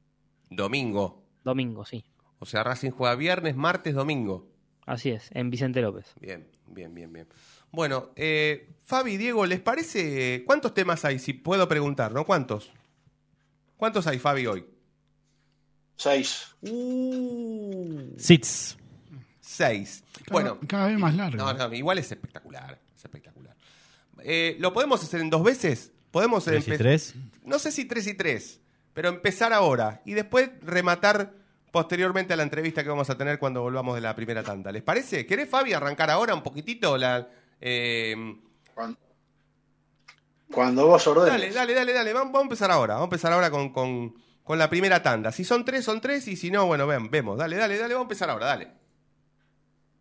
Domingo. 0.49 1.23
Domingo, 1.45 1.85
sí. 1.85 2.03
O 2.39 2.45
sea, 2.45 2.65
Racing 2.65 2.91
juega 2.91 3.15
viernes, 3.15 3.55
martes, 3.55 3.95
domingo. 3.95 4.49
Así 4.85 5.11
es, 5.11 5.29
en 5.33 5.49
Vicente 5.49 5.81
López. 5.81 6.13
Bien, 6.19 6.45
bien, 6.65 6.93
bien, 6.93 7.13
bien. 7.13 7.27
Bueno, 7.71 8.09
eh, 8.17 8.75
Fabi, 8.83 9.15
Diego, 9.15 9.45
¿les 9.45 9.61
parece? 9.61 10.43
¿Cuántos 10.45 10.73
temas 10.73 11.05
hay? 11.05 11.19
Si 11.19 11.31
puedo 11.31 11.69
preguntar, 11.69 12.11
¿no? 12.11 12.25
¿Cuántos? 12.25 12.69
¿Cuántos 13.77 14.07
hay, 14.07 14.19
Fabi, 14.19 14.45
hoy? 14.45 14.65
Seis. 15.95 16.53
Uh. 16.63 18.13
Six. 18.17 18.77
6. 19.57 20.03
Cada, 20.25 20.31
bueno, 20.31 20.59
cada 20.67 20.87
vez 20.87 20.99
más 20.99 21.15
largo. 21.15 21.49
¿eh? 21.49 21.53
No, 21.57 21.73
igual 21.73 21.97
es 21.97 22.11
espectacular. 22.11 22.79
Eh, 24.23 24.57
¿Lo 24.59 24.73
podemos 24.73 25.01
hacer 25.03 25.21
en 25.21 25.29
dos 25.29 25.43
veces? 25.43 25.91
¿Tres 26.43 26.67
y 26.67 26.77
tres? 26.77 27.15
No 27.43 27.59
sé 27.59 27.71
si 27.71 27.85
tres 27.85 28.07
y 28.07 28.13
tres, 28.13 28.59
pero 28.93 29.09
empezar 29.09 29.53
ahora 29.53 30.01
y 30.05 30.13
después 30.13 30.49
rematar 30.61 31.33
posteriormente 31.71 32.33
a 32.33 32.37
la 32.37 32.43
entrevista 32.43 32.83
que 32.83 32.89
vamos 32.89 33.09
a 33.09 33.17
tener 33.17 33.39
cuando 33.39 33.61
volvamos 33.61 33.95
de 33.95 34.01
la 34.01 34.15
primera 34.15 34.43
tanda. 34.43 34.71
¿Les 34.71 34.81
parece? 34.81 35.25
¿Querés, 35.25 35.49
Fabi, 35.49 35.73
arrancar 35.73 36.09
ahora 36.09 36.33
un 36.33 36.41
poquitito? 36.41 36.97
La, 36.97 37.27
em, 37.61 38.31
eh... 38.31 38.35
cuando, 38.73 38.99
cuando, 40.51 40.87
vos 40.87 41.05
ordenes. 41.07 41.31
Dale, 41.31 41.51
dale, 41.51 41.73
dale, 41.73 41.93
dale. 41.93 42.13
Vamos, 42.13 42.35
a 42.35 42.41
empezar 42.41 42.71
ahora. 42.71 42.95
Vamos 42.95 43.05
a 43.05 43.09
empezar 43.09 43.33
ahora 43.33 43.51
con, 43.51 43.71
con, 43.71 44.15
con 44.43 44.57
la 44.57 44.69
primera 44.69 45.03
tanda. 45.03 45.31
Si 45.31 45.43
son 45.43 45.63
tres, 45.63 45.85
son 45.85 46.01
tres. 46.01 46.27
Y 46.27 46.35
si 46.35 46.49
no, 46.49 46.65
bueno, 46.65 46.87
ven, 46.87 47.11
vemos. 47.11 47.37
Dale, 47.37 47.57
dale, 47.57 47.77
dale. 47.77 47.93
Vamos 47.93 48.05
a 48.05 48.09
empezar 48.09 48.29
ahora. 48.29 48.47
Dale. 48.47 48.76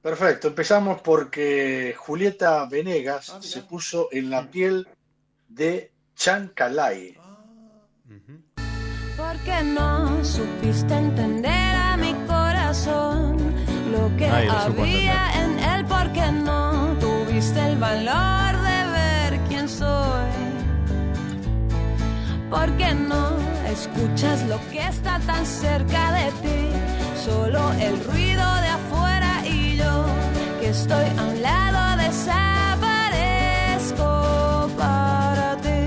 Perfecto, 0.07 0.47
empezamos 0.47 1.01
porque 1.01 1.93
Julieta 1.99 2.65
Venegas 2.67 3.29
Ah, 3.29 3.39
se 3.43 3.63
puso 3.63 4.09
en 4.13 4.31
la 4.31 4.49
piel 4.49 4.87
de 5.49 5.91
Chancalay. 6.15 7.19
Porque 9.17 9.63
no 9.65 10.25
supiste 10.25 10.95
entender 10.95 11.75
a 11.75 11.97
mi 11.97 12.15
corazón 12.29 13.53
lo 13.91 14.17
que 14.17 14.27
Ay, 14.27 14.47
lo 14.47 14.67
supo 14.67 14.83
había 14.83 15.43
en 15.43 15.59
él, 15.59 15.85
porque 15.87 16.31
no 16.31 16.97
tuviste 17.01 17.59
el 17.67 17.77
valor 17.77 18.63
de 18.63 18.79
ver 18.93 19.41
quién 19.49 19.69
soy. 19.69 20.31
Porque 22.49 22.95
no 22.95 23.37
escuchas 23.67 24.47
lo 24.47 24.61
que 24.71 24.87
está 24.87 25.19
tan 25.27 25.45
cerca 25.45 26.13
de 26.13 26.31
ti, 26.43 26.71
solo 27.25 27.73
el 27.73 28.05
ruido 28.05 28.55
de 28.61 28.69
afuera 28.69 29.06
estoy 30.81 31.07
a 31.19 31.23
un 31.25 31.43
lado 31.43 31.97
desaparezco 32.03 34.11
para 34.77 35.57
ti. 35.65 35.81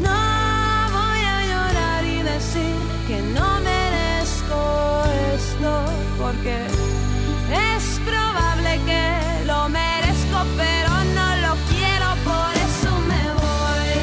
No 0.00 0.18
voy 0.98 1.20
a 1.34 1.36
llorar 1.52 2.02
y 2.04 2.06
decir 2.22 2.76
que 3.08 3.18
no 3.36 3.48
merezco 3.60 4.60
esto, 5.34 5.72
porque 6.20 6.56
es 7.74 7.84
probable 8.04 8.70
que 8.84 9.04
lo 9.46 9.68
merezco, 9.68 10.38
pero 10.56 10.90
no 11.18 11.28
lo 11.44 11.52
quiero, 11.70 12.08
por 12.30 12.52
eso 12.68 12.90
me 13.10 13.22
voy. 13.40 13.94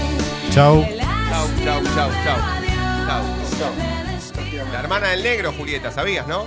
Chau. 0.51 0.75
Qué 0.85 0.91
Chau, 1.29 1.45
chau, 1.63 1.79
lástima, 1.81 1.95
chau, 1.95 2.09
chau. 2.23 2.23
pero 2.23 2.43
adiós. 2.57 3.49
Chau. 3.59 3.71
Me 3.77 3.89
despido. 4.13 4.63
La 4.71 4.79
hermana 4.79 5.05
del 5.09 5.21
negro, 5.23 5.47
Julieta, 5.53 5.91
¿sabías, 5.91 6.27
no? 6.27 6.45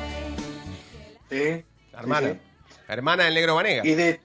¿Sí? 1.30 1.64
La 1.92 1.98
hermana. 2.00 2.28
Sí, 2.28 2.34
sí. 2.34 2.40
Hermana 2.88 3.24
del 3.24 3.34
negro 3.34 3.54
Vanega. 3.54 3.84
Y 3.86 3.94
de. 3.94 4.20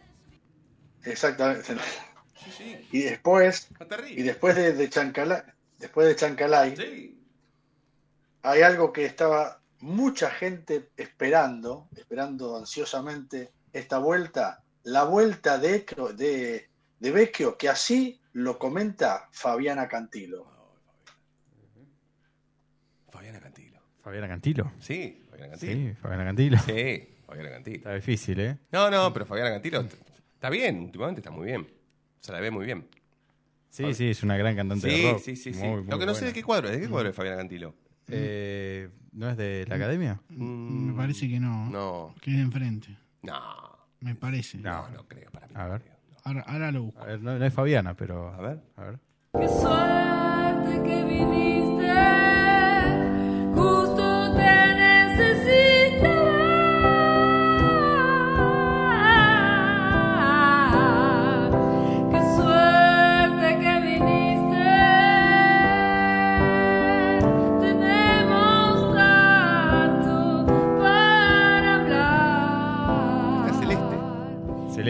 Exactamente. 1.04 1.76
Y 2.92 3.02
después, 3.04 3.70
y 4.10 4.22
después 4.24 4.56
de, 4.56 4.74
de 4.74 4.90
Chancalay, 4.90 5.42
después 5.80 6.08
de 6.08 6.16
Chancalay, 6.16 6.76
Sí. 6.76 7.20
hay 8.44 8.62
algo 8.62 8.92
que 8.92 9.06
estaba 9.06 9.62
mucha 9.80 10.30
gente 10.30 10.90
esperando, 10.98 11.88
esperando 11.96 12.58
ansiosamente 12.58 13.52
esta 13.74 13.98
vuelta, 14.00 14.64
la 14.84 15.04
vuelta 15.04 15.58
de, 15.58 15.86
de, 16.16 16.70
de 17.00 17.12
Vecchio, 17.12 17.58
que 17.58 17.70
así 17.70 18.20
lo 18.34 18.60
comenta 18.60 19.28
Fabiana 19.32 19.88
Cantilo. 19.88 20.48
Fabiana 23.12 23.40
Cantilo. 23.40 23.80
Fabiana 24.04 24.28
Cantilo. 24.28 24.72
Sí, 24.80 25.24
Fabiana 25.30 25.52
Cantilo. 25.52 25.74
Sí, 25.74 25.94
Fabiana 26.02 26.26
Cantilo. 26.26 26.58
Sí, 26.60 27.11
Fabiana 27.32 27.50
Cantilo. 27.52 27.78
Está 27.78 27.94
difícil, 27.96 28.40
¿eh? 28.42 28.58
No, 28.74 28.90
no, 28.92 29.14
pero 29.14 29.26
Fabiana 29.26 29.52
Cantilo 29.52 29.86
está 30.34 30.50
bien. 30.50 30.80
Últimamente 30.82 31.22
está 31.22 31.32
muy 31.32 31.46
bien. 31.48 31.66
Se 32.20 32.32
la 32.34 32.40
ve 32.42 32.52
muy 32.52 32.66
bien. 32.66 32.86
Sí, 33.70 33.94
sí, 33.94 34.10
es 34.10 34.22
una 34.22 34.36
gran 34.36 34.54
cantante 34.56 34.90
Sí, 34.90 35.02
de 35.02 35.12
rock. 35.14 35.22
sí, 35.22 35.36
sí. 35.38 35.54
sí. 35.54 35.60
Muy, 35.64 35.82
muy 35.84 35.90
Lo 35.92 35.98
que 35.98 36.06
no 36.06 36.14
sé 36.14 36.20
buena. 36.22 36.28
de 36.28 36.34
qué 36.34 36.44
cuadro 36.44 36.68
es. 36.70 36.76
¿De 36.76 36.82
qué 36.82 36.90
cuadro 36.90 37.10
es 37.10 37.16
Fabiana 37.16 37.38
Cantilo? 37.38 37.74
Eh, 38.10 38.90
¿No 39.14 39.30
es 39.30 39.38
de 39.38 39.66
la 39.70 39.76
academia? 39.76 40.20
Me 40.30 40.94
parece 40.94 41.30
que 41.30 41.40
no. 41.40 41.68
Mm, 41.68 41.72
No, 41.72 42.16
Que 42.22 42.32
es 42.32 42.36
de 42.38 42.44
enfrente. 42.44 42.98
no. 43.22 43.72
Me 44.02 44.16
parece. 44.16 44.58
No, 44.58 44.90
no 44.90 45.08
creo 45.08 45.30
para 45.32 45.48
mí. 45.48 45.54
A 45.56 45.68
ver. 45.68 45.82
Ahora, 46.24 46.42
ahora 46.48 46.72
lo 46.72 46.84
busco. 46.84 47.00
A 47.02 47.06
ver, 47.06 47.22
no, 47.22 47.38
no 47.40 47.46
es 47.46 47.54
Fabiana, 47.54 47.96
pero. 47.96 48.28
A 48.34 48.42
ver. 48.42 48.60
A 48.76 48.84
ver. 48.84 49.00
Qué 49.40 49.48
suerte 49.48 50.84
que 50.84 51.04
viniste, 51.06 51.51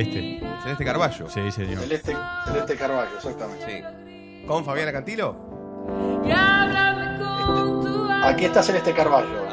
Celeste. 0.05 0.39
Celeste. 0.63 0.85
Carballo. 0.85 1.29
Sí, 1.29 1.51
señor. 1.51 1.79
Celeste, 1.79 2.15
Celeste 2.45 2.75
Carballo, 2.75 3.15
exactamente. 3.15 3.65
Sí. 3.65 4.45
¿Con 4.47 4.65
Fabiana 4.65 4.91
Cantilo? 4.91 5.35
Y 6.25 6.31
háblame 6.31 7.17
con 7.19 7.81
tu 7.81 8.11
Aquí 8.23 8.45
está 8.45 8.61
Celeste 8.63 8.93
Carballo. 8.93 9.45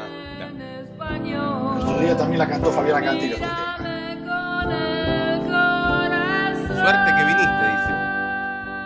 Ah, 1.01 1.79
su 1.81 1.99
día 1.99 2.15
también 2.17 2.39
la 2.39 2.47
cantó 2.47 2.71
Fabiana 2.71 3.01
Cantilo 3.01 3.35
este 3.35 3.45
tema. 3.47 3.75
Suerte 6.81 7.11
que 7.17 7.25
viniste, 7.25 7.65
dice. 7.67 7.93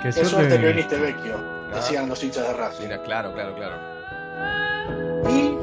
Que 0.01 0.07
Qué 0.09 0.11
suerte 0.13 0.29
suerte- 0.29 0.59
que 0.59 0.67
viniste, 0.67 0.97
Vecchio, 0.97 1.37
decían 1.73 2.09
los 2.09 2.23
hinchas 2.23 2.47
de 2.47 2.53
Racing. 2.53 2.83
Mira, 2.83 3.03
claro, 3.03 3.33
claro, 3.33 3.55
claro. 3.55 3.77
Y 5.29 5.55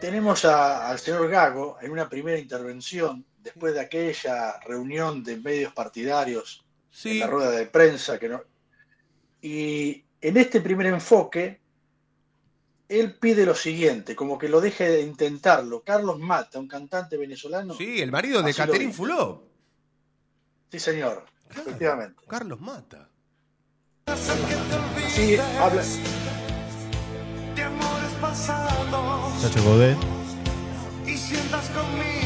tenemos 0.00 0.44
a- 0.44 0.88
al 0.88 0.98
señor 0.98 1.28
Gago 1.28 1.76
en 1.80 1.92
una 1.92 2.08
primera 2.08 2.38
intervención 2.38 3.24
después 3.42 3.74
de 3.74 3.80
aquella 3.80 4.58
reunión 4.60 5.22
de 5.24 5.36
medios 5.36 5.72
partidarios 5.72 6.64
en 7.04 7.20
la 7.20 7.26
rueda 7.26 7.50
de 7.50 7.66
prensa 7.66 8.18
que 8.18 8.28
no 8.28 8.42
y 9.42 10.04
en 10.20 10.36
este 10.36 10.60
primer 10.60 10.86
enfoque 10.86 11.60
él 12.88 13.14
pide 13.18 13.44
lo 13.44 13.54
siguiente, 13.54 14.14
como 14.14 14.38
que 14.38 14.48
lo 14.48 14.60
deje 14.60 14.88
de 14.88 15.00
intentarlo. 15.00 15.82
Carlos 15.82 16.18
Mata, 16.18 16.58
un 16.58 16.68
cantante 16.68 17.16
venezolano. 17.16 17.74
sí, 17.74 18.00
el 18.00 18.12
marido 18.12 18.42
de 18.42 18.52
Caterín. 18.54 18.92
Fulop. 18.92 19.44
Sí, 20.70 20.78
señor, 20.78 21.24
efectivamente. 21.50 22.22
Carlos 22.28 22.60
Mata. 22.60 23.08
Sí, 25.08 25.36
habla, 25.58 25.82
de 27.54 27.62
amores 27.62 28.10
pasados 28.20 29.42
Chacho 29.42 29.62
Godet. 29.62 29.98
y 31.06 31.16
sientas 31.16 31.68
conmigo 31.70 32.21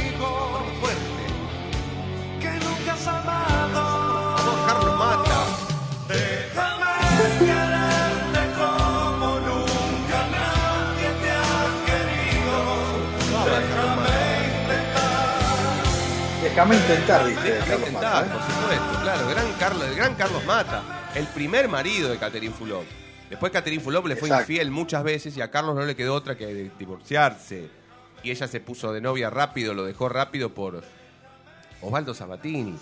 déjame 16.57 16.77
intentar, 16.77 17.27
dice 17.27 17.41
Déjame 17.43 17.67
Carlos 17.69 17.89
intentar, 17.89 18.13
Mata. 18.15 18.27
¿eh? 18.27 18.31
por 18.39 18.55
supuesto, 18.55 19.01
claro. 19.03 19.29
Gran 19.29 19.53
Carlos, 19.59 19.85
el 19.89 19.95
gran 19.95 20.15
Carlos 20.15 20.45
Mata, 20.47 20.83
el 21.15 21.27
primer 21.29 21.69
marido 21.69 22.09
de 22.11 22.17
Caterín 22.19 22.53
Fulop. 22.53 22.85
Después 23.29 23.53
Caterín 23.53 23.81
Fulop 23.81 24.07
le 24.07 24.17
fue 24.17 24.29
Exacto. 24.29 24.53
infiel 24.53 24.71
muchas 24.71 25.03
veces 25.05 25.37
y 25.37 25.41
a 25.43 25.51
Carlos 25.51 25.75
no 25.75 25.83
le 25.83 25.95
quedó 25.97 26.15
otra 26.15 26.37
que 26.37 26.71
divorciarse. 26.79 27.69
Y 28.23 28.31
ella 28.31 28.49
se 28.49 28.61
puso 28.61 28.93
de 28.93 29.01
novia 29.01 29.31
rápido, 29.31 29.75
lo 29.75 29.85
dejó 29.85 30.09
rápido 30.09 30.55
por 30.55 30.83
Osvaldo 31.83 32.15
Sabatini. 32.15 32.77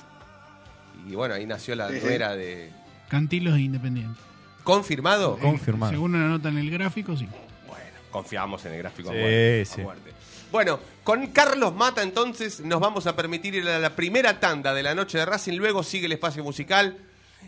Y 1.08 1.14
bueno, 1.14 1.34
ahí 1.34 1.44
nació 1.46 1.74
la 1.74 1.88
Sí, 1.88 1.98
sí. 2.00 2.06
nuera 2.06 2.37
de. 2.37 2.70
Cantilos 3.08 3.54
de 3.54 3.60
Independiente. 3.62 4.18
¿Confirmado? 4.62 5.37
Confirmado. 5.38 5.92
Según 5.92 6.12
la 6.12 6.20
nota 6.28 6.48
en 6.48 6.58
el 6.58 6.70
gráfico, 6.70 7.16
sí. 7.16 7.26
Bueno, 7.66 7.84
confiamos 8.10 8.64
en 8.64 8.72
el 8.72 8.78
gráfico 8.78 9.10
a 9.10 9.12
Sí, 9.12 9.18
muerte, 9.18 9.62
a 9.62 9.64
sí. 9.66 9.80
muerte. 9.82 10.10
Bueno, 10.55 10.79
con 11.03 11.27
Carlos 11.33 11.75
Mata 11.75 12.01
entonces 12.05 12.61
nos 12.61 12.79
vamos 12.79 13.09
a 13.09 13.17
permitir 13.17 13.57
ir 13.57 13.69
a 13.69 13.81
la 13.81 13.97
primera 13.97 14.38
tanda 14.38 14.73
de 14.73 14.85
la 14.85 14.95
noche 14.95 15.19
de 15.19 15.27
Racing, 15.27 15.57
luego 15.57 15.83
sigue 15.83 16.07
el 16.07 16.12
espacio 16.12 16.45
musical, 16.45 16.97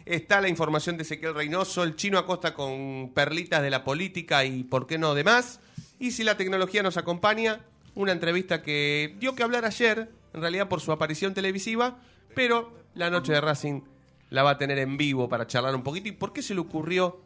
está 0.04 0.40
la 0.40 0.48
información 0.48 0.96
de 0.96 1.04
Ezequiel 1.04 1.36
Reynoso, 1.36 1.84
el 1.84 1.94
chino 1.94 2.18
Acosta 2.18 2.52
con 2.52 3.12
perlitas 3.14 3.62
de 3.62 3.70
la 3.70 3.84
política 3.84 4.44
y 4.44 4.64
por 4.64 4.88
qué 4.88 4.98
no 4.98 5.14
demás, 5.14 5.60
y 6.00 6.10
si 6.10 6.24
la 6.24 6.36
tecnología 6.36 6.82
nos 6.82 6.96
acompaña, 6.96 7.60
una 7.94 8.10
entrevista 8.10 8.60
que 8.60 9.14
dio 9.20 9.36
que 9.36 9.44
hablar 9.44 9.64
ayer, 9.64 10.10
en 10.34 10.40
realidad 10.40 10.68
por 10.68 10.80
su 10.80 10.90
aparición 10.90 11.32
televisiva, 11.32 11.98
pero 12.34 12.72
la 12.96 13.08
noche 13.08 13.32
de 13.32 13.40
Racing 13.40 13.82
la 14.30 14.42
va 14.42 14.50
a 14.50 14.58
tener 14.58 14.80
en 14.80 14.96
vivo 14.96 15.28
para 15.28 15.46
charlar 15.46 15.76
un 15.76 15.84
poquito. 15.84 16.08
¿Y 16.08 16.12
por 16.12 16.32
qué 16.32 16.42
se 16.42 16.54
le 16.54 16.60
ocurrió 16.60 17.20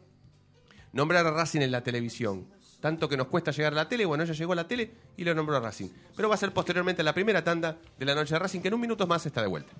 nombrar 0.93 1.25
a 1.25 1.31
Racing 1.31 1.61
en 1.61 1.71
la 1.71 1.83
televisión. 1.83 2.47
Tanto 2.81 3.07
que 3.07 3.15
nos 3.15 3.27
cuesta 3.27 3.51
llegar 3.51 3.73
a 3.73 3.75
la 3.75 3.87
tele, 3.87 4.05
bueno, 4.05 4.23
ella 4.23 4.33
llegó 4.33 4.53
a 4.53 4.55
la 4.55 4.67
tele 4.67 4.91
y 5.15 5.23
lo 5.23 5.35
nombró 5.35 5.55
a 5.55 5.59
Racing. 5.59 5.89
Pero 6.15 6.27
va 6.27 6.35
a 6.35 6.37
ser 6.37 6.51
posteriormente 6.51 7.03
la 7.03 7.13
primera 7.13 7.43
tanda 7.43 7.77
de 7.97 8.05
la 8.05 8.15
noche 8.15 8.33
de 8.33 8.39
Racing, 8.39 8.59
que 8.59 8.69
en 8.69 8.73
un 8.73 8.81
minuto 8.81 9.05
más 9.05 9.23
está 9.25 9.41
de 9.41 9.47
vuelta. 9.47 9.71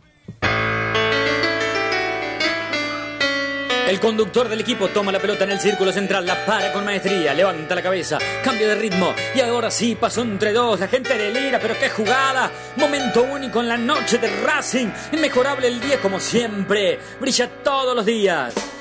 El 3.92 4.00
conductor 4.00 4.48
del 4.48 4.62
equipo 4.62 4.88
toma 4.88 5.12
la 5.12 5.20
pelota 5.20 5.44
en 5.44 5.52
el 5.52 5.60
círculo 5.60 5.92
central, 5.92 6.26
la 6.26 6.46
para 6.46 6.72
con 6.72 6.86
maestría, 6.86 7.34
levanta 7.34 7.76
la 7.76 7.82
cabeza, 7.82 8.20
cambio 8.42 8.70
de 8.70 8.76
ritmo 8.76 9.14
y 9.36 9.42
ahora 9.42 9.70
sí 9.70 9.98
pasó 10.00 10.22
entre 10.22 10.54
dos, 10.54 10.80
la 10.80 10.88
gente 10.88 11.18
delira, 11.18 11.60
pero 11.60 11.74
qué 11.78 11.90
jugada, 11.90 12.50
momento 12.78 13.24
único 13.24 13.60
en 13.60 13.68
la 13.68 13.78
noche 13.78 14.18
de 14.18 14.30
Racing, 14.44 14.88
inmejorable 15.12 15.68
el 15.68 15.82
día 15.82 16.00
como 16.00 16.22
siempre, 16.22 17.00
brilla 17.20 17.50
todos 17.64 17.94
los 17.94 18.06
días. 18.06 18.81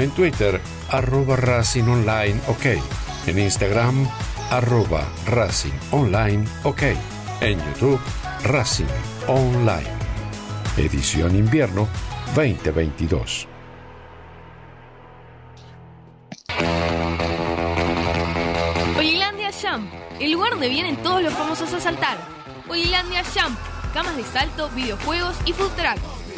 En 0.00 0.10
Twitter, 0.12 0.58
arroba 0.88 1.36
Racing 1.36 1.84
Online 1.84 2.40
OK. 2.48 2.64
En 3.26 3.38
Instagram, 3.38 4.08
arroba 4.50 5.06
Racing 5.26 5.74
Online 5.90 6.42
OK. 6.64 6.82
En 7.42 7.58
YouTube, 7.58 8.00
Racing 8.44 8.86
Online. 9.26 9.90
Edición 10.78 11.36
Invierno 11.36 11.86
2022. 12.34 13.46
Olilandia 18.96 19.50
Jump, 19.52 19.92
el 20.18 20.32
lugar 20.32 20.52
donde 20.52 20.70
vienen 20.70 20.96
todos 21.02 21.22
los 21.22 21.34
famosos 21.34 21.74
a 21.74 21.80
saltar. 21.80 22.16
Olilandia 22.70 23.22
Jump, 23.22 23.58
camas 23.92 24.16
de 24.16 24.24
salto, 24.24 24.70
videojuegos 24.70 25.36
y 25.44 25.52
food 25.52 25.72
truck. 25.76 26.19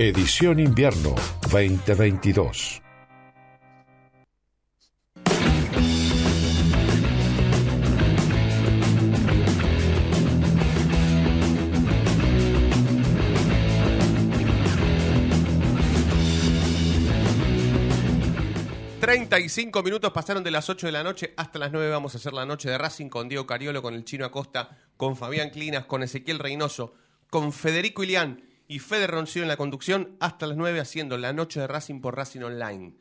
Edición 0.00 0.60
invierno 0.60 1.16
2022. 1.50 2.80
y 18.94 19.00
35 19.00 19.82
minutos 19.82 20.12
pasaron 20.12 20.44
de 20.44 20.52
las 20.52 20.70
8 20.70 20.86
de 20.86 20.92
la 20.92 21.02
noche 21.02 21.34
hasta 21.36 21.58
las 21.58 21.72
9. 21.72 21.90
Vamos 21.90 22.14
a 22.14 22.18
hacer 22.18 22.32
la 22.32 22.46
noche 22.46 22.70
de 22.70 22.78
Racing 22.78 23.08
con 23.08 23.28
Diego 23.28 23.48
Cariolo, 23.48 23.82
con 23.82 23.94
el 23.94 24.04
Chino 24.04 24.24
Acosta, 24.24 24.78
con 24.96 25.16
Fabián 25.16 25.50
Clinas, 25.50 25.86
con 25.86 26.04
Ezequiel 26.04 26.38
Reynoso, 26.38 26.94
con 27.30 27.52
Federico 27.52 28.04
Ilián 28.04 28.47
y 28.68 28.78
Fede 28.78 29.06
Roncillo 29.06 29.42
en 29.42 29.48
la 29.48 29.56
conducción 29.56 30.16
hasta 30.20 30.46
las 30.46 30.56
9 30.56 30.78
haciendo 30.78 31.16
la 31.16 31.32
noche 31.32 31.58
de 31.58 31.66
Racing 31.66 32.00
por 32.00 32.14
Racing 32.14 32.42
Online. 32.42 32.94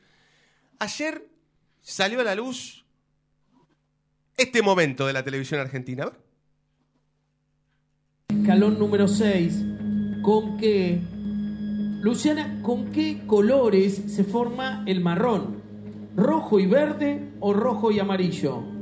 Ayer 0.80 1.28
salió 1.82 2.22
a 2.22 2.24
la 2.24 2.36
luz 2.36 2.86
este 4.38 4.62
momento 4.62 5.06
de 5.06 5.14
la 5.14 5.24
televisión 5.24 5.60
argentina. 5.60 6.12
Escalón 8.30 8.80
número 8.80 9.08
6. 9.08 9.66
¿Con 10.22 10.58
qué? 10.58 11.00
Luciana, 12.02 12.62
¿con 12.62 12.92
qué 12.92 13.26
colores 13.28 14.02
se 14.08 14.24
forma 14.24 14.84
el 14.88 15.02
marrón? 15.02 15.62
¿Rojo 16.16 16.60
y 16.60 16.66
verde 16.66 17.34
o 17.42 17.54
rojo 17.54 17.92
y 17.92 18.00
amarillo? 18.00 18.77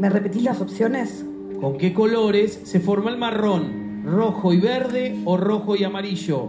¿Me 0.00 0.08
repetís 0.08 0.44
las 0.44 0.62
opciones? 0.62 1.26
¿Con 1.60 1.76
qué 1.76 1.92
colores 1.92 2.58
se 2.64 2.80
forma 2.80 3.10
el 3.10 3.18
marrón? 3.18 4.02
¿Rojo 4.06 4.54
y 4.54 4.58
verde 4.58 5.20
o 5.26 5.36
rojo 5.36 5.76
y 5.76 5.84
amarillo? 5.84 6.48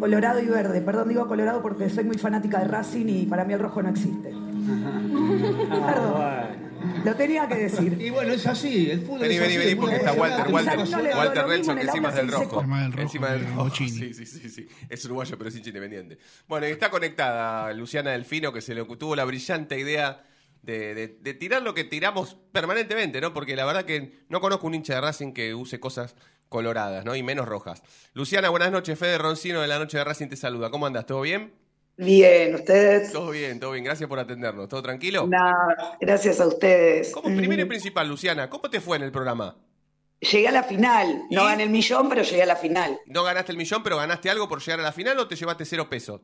Colorado 0.00 0.40
y 0.40 0.46
verde. 0.46 0.80
Perdón, 0.80 1.08
digo 1.08 1.28
colorado 1.28 1.62
porque 1.62 1.88
soy 1.88 2.02
muy 2.02 2.18
fanática 2.18 2.58
de 2.58 2.64
Racing 2.64 3.06
y 3.06 3.26
para 3.26 3.44
mí 3.44 3.54
el 3.54 3.60
rojo 3.60 3.80
no 3.80 3.90
existe. 3.90 4.30
Perdón. 5.86 6.68
Lo 7.04 7.14
tenía 7.14 7.46
que 7.46 7.54
decir. 7.54 7.96
Y 8.00 8.10
bueno, 8.10 8.32
es 8.32 8.44
así, 8.48 8.90
el 8.90 9.02
fútbol 9.02 9.20
Vení, 9.20 9.34
es 9.34 9.40
vení, 9.40 9.54
así, 9.54 9.64
vení, 9.66 9.80
porque 9.80 9.96
está 9.96 10.10
es 10.10 10.18
Walter. 10.18 10.52
Walter, 10.52 10.78
Walter 11.16 11.44
que 11.46 11.54
el 11.80 11.88
encima 11.88 12.08
es 12.08 12.14
del 12.16 12.28
rojo. 12.28 12.64
Encima 12.98 13.30
del 13.30 13.46
rojo. 13.46 13.70
Sí, 13.72 13.88
sí, 13.88 14.26
sí, 14.26 14.48
sí. 14.50 14.68
Es 14.88 15.04
uruguayo, 15.04 15.38
pero 15.38 15.48
es 15.48 15.56
hincha 15.56 15.68
independiente. 15.68 16.18
Bueno, 16.48 16.66
y 16.66 16.70
está 16.70 16.90
conectada 16.90 17.72
Luciana 17.72 18.10
Delfino, 18.10 18.52
que 18.52 18.60
se 18.60 18.74
le 18.74 18.84
tuvo 18.84 19.14
la 19.14 19.24
brillante 19.24 19.78
idea 19.78 20.24
de, 20.62 20.94
de- 20.94 21.08
de 21.08 21.34
tirar 21.34 21.62
lo 21.62 21.74
que 21.74 21.84
tiramos 21.84 22.36
permanentemente, 22.52 23.20
¿no? 23.20 23.32
Porque 23.32 23.56
la 23.56 23.64
verdad 23.64 23.84
que 23.84 24.12
no 24.28 24.40
conozco 24.40 24.66
un 24.66 24.74
hincha 24.74 24.94
de 24.96 25.00
Racing 25.00 25.32
que 25.32 25.54
use 25.54 25.80
cosas 25.80 26.14
coloradas, 26.48 27.04
¿no? 27.04 27.14
Y 27.16 27.22
menos 27.22 27.46
rojas. 27.46 27.82
Luciana, 28.14 28.48
buenas 28.48 28.72
noches. 28.72 28.98
Fede 28.98 29.18
Roncino 29.18 29.60
de 29.60 29.68
la 29.68 29.78
Noche 29.78 29.98
de 29.98 30.04
Racing 30.04 30.28
te 30.28 30.36
saluda. 30.36 30.70
¿Cómo 30.70 30.86
andas? 30.86 31.06
¿Todo 31.06 31.20
bien? 31.22 31.52
Bien, 31.96 32.54
¿ustedes? 32.54 33.12
Todo 33.12 33.30
bien, 33.30 33.58
todo 33.58 33.72
bien. 33.72 33.84
Gracias 33.84 34.08
por 34.08 34.18
atendernos. 34.18 34.68
¿Todo 34.68 34.82
tranquilo? 34.82 35.26
Nada, 35.26 35.96
gracias 36.00 36.40
a 36.40 36.46
ustedes. 36.46 37.10
¿Cómo, 37.10 37.34
primero 37.36 37.62
y 37.62 37.64
principal, 37.64 38.08
Luciana, 38.08 38.48
¿cómo 38.48 38.70
te 38.70 38.80
fue 38.80 38.96
en 38.98 39.02
el 39.02 39.10
programa? 39.12 39.56
Llegué 40.20 40.48
a 40.48 40.52
la 40.52 40.62
final. 40.62 41.22
No 41.30 41.44
gané 41.44 41.64
el 41.64 41.70
millón, 41.70 42.08
pero 42.08 42.22
llegué 42.22 42.42
a 42.42 42.46
la 42.46 42.56
final. 42.56 42.98
No 43.06 43.22
ganaste 43.24 43.52
el 43.52 43.58
millón, 43.58 43.82
pero 43.82 43.96
ganaste 43.96 44.30
algo 44.30 44.48
por 44.48 44.60
llegar 44.60 44.80
a 44.80 44.82
la 44.84 44.92
final 44.92 45.18
o 45.18 45.28
te 45.28 45.36
llevaste 45.36 45.64
cero 45.64 45.88
pesos? 45.90 46.20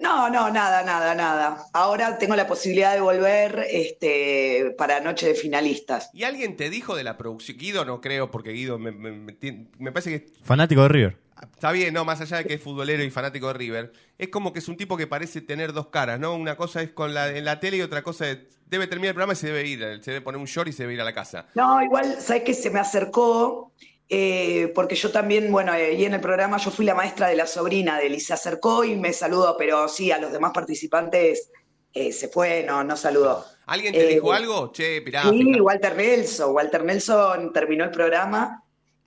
No, 0.00 0.30
no, 0.30 0.50
nada, 0.50 0.82
nada, 0.82 1.14
nada. 1.14 1.64
Ahora 1.74 2.16
tengo 2.18 2.34
la 2.34 2.46
posibilidad 2.46 2.94
de 2.94 3.00
volver 3.00 3.66
este, 3.70 4.74
para 4.78 5.00
Noche 5.00 5.26
de 5.28 5.34
Finalistas. 5.34 6.10
¿Y 6.14 6.24
alguien 6.24 6.56
te 6.56 6.70
dijo 6.70 6.96
de 6.96 7.04
la 7.04 7.16
producción? 7.18 7.58
Guido 7.58 7.84
no 7.84 8.00
creo, 8.00 8.30
porque 8.30 8.50
Guido 8.52 8.78
me, 8.78 8.92
me- 8.92 9.12
me 9.12 9.38
tien- 9.38 9.68
me 9.78 9.92
parece 9.92 10.10
que 10.10 10.32
Fanático 10.42 10.82
de 10.82 10.88
River. 10.88 11.16
está 11.52 11.70
bien, 11.72 11.92
¿no? 11.94 12.04
Más 12.04 12.20
allá 12.20 12.38
de 12.38 12.44
que 12.46 12.54
es 12.54 12.62
futbolero 12.62 13.02
y 13.02 13.10
fanático 13.10 13.48
de 13.48 13.54
River, 13.54 13.92
es 14.18 14.28
como 14.28 14.52
que 14.52 14.58
es 14.60 14.68
un 14.68 14.76
tipo 14.76 14.96
que 14.96 15.06
parece 15.06 15.40
tener 15.42 15.72
dos 15.74 15.88
caras, 15.88 16.18
¿no? 16.18 16.34
Una 16.34 16.56
cosa 16.56 16.80
es 16.82 16.90
con 16.92 17.12
la, 17.12 17.28
en 17.36 17.44
la 17.44 17.60
tele 17.60 17.76
y 17.76 17.82
otra 17.82 18.02
cosa 18.02 18.28
es, 18.30 18.38
debe 18.66 18.86
terminar 18.86 19.08
el 19.10 19.14
programa 19.14 19.32
y 19.34 19.36
se 19.36 19.48
debe 19.48 19.66
ir, 19.66 19.80
se 20.02 20.12
debe 20.12 20.20
poner 20.22 20.40
un 20.40 20.46
short 20.46 20.68
y 20.68 20.72
se 20.72 20.84
debe 20.84 20.94
ir 20.94 21.00
a 21.00 21.04
la 21.04 21.12
casa. 21.14 21.46
No, 21.54 21.82
igual, 21.82 22.16
¿sabes 22.20 22.42
qué? 22.44 22.54
Se 22.54 22.70
me 22.70 22.78
acercó, 22.80 23.72
eh, 24.10 24.72
porque 24.74 24.96
yo 24.96 25.12
también, 25.12 25.50
bueno, 25.52 25.74
eh, 25.74 25.94
y 25.94 26.04
en 26.04 26.14
el 26.14 26.20
programa 26.20 26.58
yo 26.58 26.70
fui 26.72 26.84
la 26.84 26.94
maestra 26.96 27.28
de 27.28 27.36
la 27.36 27.46
sobrina 27.46 27.98
de 27.98 28.08
él, 28.08 28.14
y 28.16 28.20
se 28.20 28.34
acercó 28.34 28.84
y 28.84 28.96
me 28.96 29.12
saludó, 29.12 29.56
pero 29.58 29.88
sí, 29.88 30.10
a 30.12 30.18
los 30.18 30.32
demás 30.32 30.52
participantes 30.54 31.50
eh, 31.94 32.12
se 32.12 32.28
fue, 32.28 32.64
no, 32.64 32.84
no 32.84 32.96
saludó. 32.96 33.44
¿Alguien 33.66 33.92
te 33.94 34.08
Eh, 34.10 34.14
dijo 34.14 34.32
algo? 34.32 34.72
Che, 34.72 35.00
pirá, 35.02 35.22
Sí, 35.22 35.60
Walter 35.60 35.96
Nelson. 35.96 36.52
Walter 36.54 36.84
Nelson 36.84 37.52
terminó 37.52 37.84
el 37.84 37.90
programa 37.90 38.64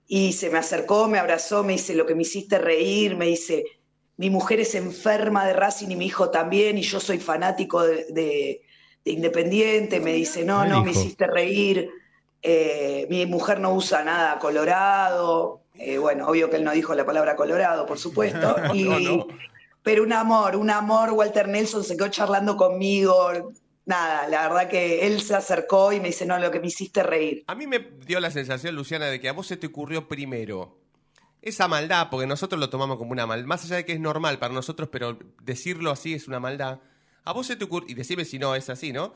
y 0.08 0.34
se 0.34 0.50
me 0.50 0.60
acercó, 0.60 1.08
me 1.08 1.20
abrazó, 1.20 1.64
me 1.64 1.74
dice, 1.74 1.96
lo 1.96 2.06
que 2.06 2.16
me 2.16 2.24
hiciste 2.24 2.58
reír, 2.60 3.16
me 3.18 3.26
dice, 3.28 3.64
mi 4.18 4.30
mujer 4.30 4.60
es 4.60 4.76
enferma 4.76 5.46
de 5.46 5.54
Racing 5.54 5.90
y 5.92 5.96
mi 5.96 6.06
hijo 6.06 6.30
también, 6.30 6.78
y 6.78 6.82
yo 6.84 7.00
soy 7.00 7.20
fanático 7.20 7.84
de, 7.84 8.06
de- 8.10 8.62
de 9.06 9.12
Independiente, 9.12 10.00
me 10.00 10.14
dice, 10.14 10.46
no, 10.46 10.66
no, 10.66 10.82
me 10.84 10.92
hiciste 10.92 11.28
reír, 11.28 11.90
eh, 12.44 13.08
mi 13.10 13.26
mujer 13.26 13.60
no 13.60 13.74
usa 13.74 14.04
nada 14.04 14.38
colorado, 14.40 15.62
Eh, 15.76 15.98
bueno, 15.98 16.28
obvio 16.28 16.52
que 16.52 16.58
él 16.58 16.64
no 16.64 16.72
dijo 16.72 16.94
la 16.94 17.04
palabra 17.04 17.36
colorado, 17.36 17.88
por 17.88 17.98
supuesto, 17.98 18.56
y, 18.76 18.84
No, 18.84 19.00
no. 19.00 19.28
pero 19.82 20.04
un 20.04 20.14
amor, 20.14 20.56
un 20.56 20.70
amor, 20.70 21.12
Walter 21.12 21.48
Nelson 21.48 21.84
se 21.84 21.98
quedó 21.98 22.10
charlando 22.10 22.56
conmigo, 22.58 23.32
nada, 23.86 24.28
la 24.28 24.48
verdad 24.48 24.70
que 24.70 25.08
él 25.08 25.20
se 25.22 25.34
acercó 25.36 25.92
y 25.92 26.00
me 26.00 26.10
dice, 26.10 26.26
no, 26.28 26.38
lo 26.38 26.52
que 26.52 26.60
me 26.60 26.68
hiciste 26.68 27.02
reír. 27.02 27.44
A 27.48 27.56
mí 27.56 27.66
me 27.66 27.80
dio 28.06 28.20
la 28.20 28.30
sensación, 28.30 28.76
Luciana, 28.76 29.08
de 29.08 29.20
que 29.20 29.30
a 29.30 29.34
vos 29.34 29.48
se 29.48 29.58
te 29.58 29.68
ocurrió 29.68 30.08
primero 30.08 30.78
esa 31.42 31.68
maldad, 31.68 32.08
porque 32.10 32.28
nosotros 32.28 32.60
lo 32.60 32.70
tomamos 32.70 32.98
como 32.98 33.12
una 33.12 33.26
maldad, 33.26 33.48
más 33.48 33.66
allá 33.66 33.78
de 33.78 33.86
que 33.86 33.94
es 33.94 34.00
normal 34.00 34.40
para 34.40 34.54
nosotros, 34.54 34.90
pero 34.92 35.18
decirlo 35.42 35.92
así 35.92 36.14
es 36.14 36.28
una 36.28 36.40
maldad. 36.40 36.80
A 37.26 37.34
vos 37.34 37.48
se 37.48 37.56
te 37.56 37.66
ocurrió, 37.66 37.90
y 37.90 37.96
decime 37.96 38.26
si 38.26 38.38
no 38.40 38.54
es 38.56 38.70
así, 38.70 38.94
¿no? 38.94 39.14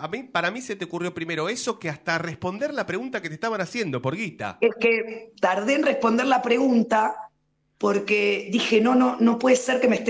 A 0.00 0.08
mí, 0.08 0.22
para 0.22 0.50
mí 0.50 0.60
se 0.60 0.76
te 0.76 0.84
ocurrió 0.84 1.12
primero 1.12 1.48
eso 1.48 1.78
que 1.78 1.88
hasta 1.88 2.18
responder 2.18 2.72
la 2.72 2.86
pregunta 2.86 3.20
que 3.20 3.28
te 3.28 3.34
estaban 3.34 3.60
haciendo 3.60 4.00
por 4.00 4.16
guita. 4.16 4.58
Es 4.60 4.74
que 4.80 5.32
tardé 5.40 5.74
en 5.74 5.82
responder 5.84 6.26
la 6.26 6.40
pregunta 6.40 7.14
porque 7.78 8.48
dije, 8.50 8.80
no, 8.80 8.94
no, 8.94 9.16
no 9.20 9.38
puede 9.38 9.56
ser 9.56 9.80
que 9.80 9.88
me, 9.88 10.02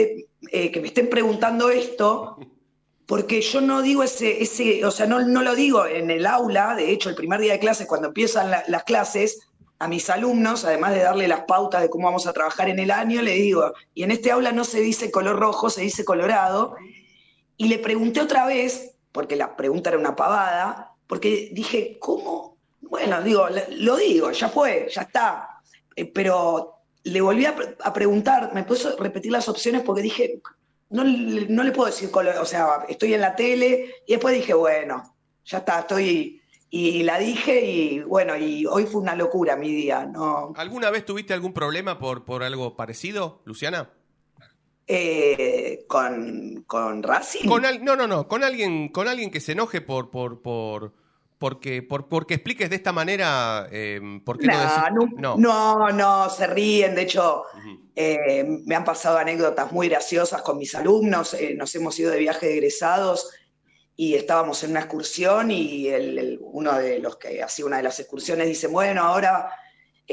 eh, 0.53 0.70
que 0.70 0.80
me 0.80 0.89
estén 0.89 1.09
preguntando 1.09 1.70
esto 1.70 2.39
porque 3.07 3.41
yo 3.41 3.61
no 3.61 3.83
digo 3.83 4.03
ese, 4.03 4.43
ese 4.43 4.85
o 4.85 4.91
sea, 4.91 5.07
no, 5.07 5.20
no 5.20 5.43
lo 5.43 5.55
digo 5.55 5.87
en 5.87 6.11
el 6.11 6.26
aula, 6.26 6.74
de 6.76 6.91
hecho, 6.91 7.09
el 7.09 7.14
primer 7.14 7.41
día 7.41 7.53
de 7.55 7.59
clases, 7.59 7.87
cuando 7.87 8.09
empiezan 8.09 8.51
la- 8.51 8.64
las 8.68 8.85
clases, 8.85 9.41
a 9.78 9.89
mis 9.89 10.09
alumnos, 10.11 10.64
además 10.64 10.93
de 10.95 11.01
darle 11.01 11.26
las 11.26 11.41
pautas 11.43 11.83
de 11.83 11.91
cómo 11.91 12.07
vamos 12.07 12.26
a 12.28 12.33
trabajar 12.33 12.68
en 12.68 12.78
el 12.78 12.93
año, 12.93 13.20
le 13.20 13.33
digo, 13.35 13.72
y 13.95 14.05
en 14.05 14.12
este 14.12 14.30
aula 14.30 14.53
no 14.53 14.62
se 14.64 14.80
dice 14.80 15.11
color 15.11 15.41
rojo, 15.41 15.68
se 15.70 15.80
dice 15.83 16.05
colorado, 16.05 16.76
y 17.57 17.66
le 17.68 17.78
pregunté 17.78 18.20
otra 18.20 18.47
vez, 18.47 18.91
porque 19.12 19.36
la 19.36 19.56
pregunta 19.56 19.90
era 19.90 19.98
una 19.98 20.16
pavada, 20.16 20.94
porque 21.06 21.50
dije, 21.52 21.98
¿cómo? 22.00 22.56
Bueno, 22.80 23.22
digo, 23.22 23.46
lo 23.78 23.96
digo, 23.96 24.32
ya 24.32 24.48
fue, 24.48 24.88
ya 24.90 25.02
está. 25.02 25.60
Eh, 25.94 26.06
pero 26.06 26.74
le 27.04 27.20
volví 27.20 27.44
a, 27.44 27.54
a 27.84 27.92
preguntar, 27.92 28.52
me 28.54 28.64
puso 28.64 28.96
repetir 28.96 29.32
las 29.32 29.48
opciones 29.48 29.82
porque 29.82 30.02
dije, 30.02 30.40
no, 30.90 31.04
no 31.04 31.62
le 31.62 31.72
puedo 31.72 31.86
decir 31.86 32.10
color, 32.10 32.36
o 32.36 32.44
sea, 32.44 32.84
estoy 32.88 33.14
en 33.14 33.22
la 33.22 33.34
tele, 33.34 33.94
y 34.06 34.12
después 34.12 34.34
dije, 34.34 34.54
bueno, 34.54 35.14
ya 35.44 35.58
está, 35.58 35.80
estoy, 35.80 36.42
y 36.70 37.02
la 37.02 37.18
dije, 37.18 37.64
y 37.64 38.00
bueno, 38.00 38.36
y 38.36 38.66
hoy 38.66 38.84
fue 38.84 39.00
una 39.00 39.16
locura 39.16 39.56
mi 39.56 39.72
día, 39.72 40.04
¿no? 40.04 40.52
¿Alguna 40.56 40.90
vez 40.90 41.04
tuviste 41.04 41.34
algún 41.34 41.52
problema 41.52 41.98
por, 41.98 42.24
por 42.24 42.42
algo 42.42 42.76
parecido, 42.76 43.40
Luciana? 43.44 43.90
Eh, 44.87 45.85
con, 45.89 46.64
con 46.66 47.03
Racing. 47.03 47.49
Con 47.49 47.64
al- 47.64 47.85
no, 47.85 47.95
no, 47.97 48.07
no, 48.07 48.26
con 48.28 48.43
alguien, 48.45 48.89
con 48.89 49.09
alguien 49.09 49.30
que 49.30 49.41
se 49.41 49.53
enoje 49.53 49.80
por, 49.80 50.11
por, 50.11 50.43
por, 50.43 50.93
porque, 51.39 51.83
por, 51.83 52.09
porque 52.09 52.35
expliques 52.35 52.68
de 52.68 52.76
esta 52.76 52.93
manera, 52.93 53.68
eh, 53.70 54.01
por 54.24 54.39
qué 54.39 54.47
no, 54.49 54.53
No, 54.91 55.07
no, 55.16 55.37
no, 55.37 55.91
no, 55.91 56.30
se 56.30 56.47
ríen. 56.49 56.95
De 56.95 57.03
hecho, 57.03 57.45
eh, 57.95 58.45
me 58.64 58.74
han 58.74 58.85
pasado 58.85 59.18
anécdotas 59.18 59.70
muy 59.72 59.89
graciosas 59.89 60.43
con 60.43 60.59
mis 60.59 60.74
alumnos. 60.74 61.35
eh, 61.35 61.55
nos 61.57 61.74
hemos 61.74 61.99
ido 61.99 62.11
de 62.11 62.18
viaje 62.18 62.47
de 62.47 62.55
egresados 62.55 63.30
y 63.97 64.14
estábamos 64.14 64.62
en 64.64 64.70
una 64.72 64.80
excursión 64.80 65.51
y 65.51 65.87
el- 65.89 66.18
el- 66.18 66.39
uno 66.43 66.76
de 66.78 66.99
los 66.99 67.16
que 67.16 67.43
hacía 67.43 67.66
una 67.66 67.76
de 67.76 67.83
las 67.85 68.01
excursiones 68.01 68.49
dice, 68.49 68.66
bueno, 68.66 69.03
ahora 69.03 69.49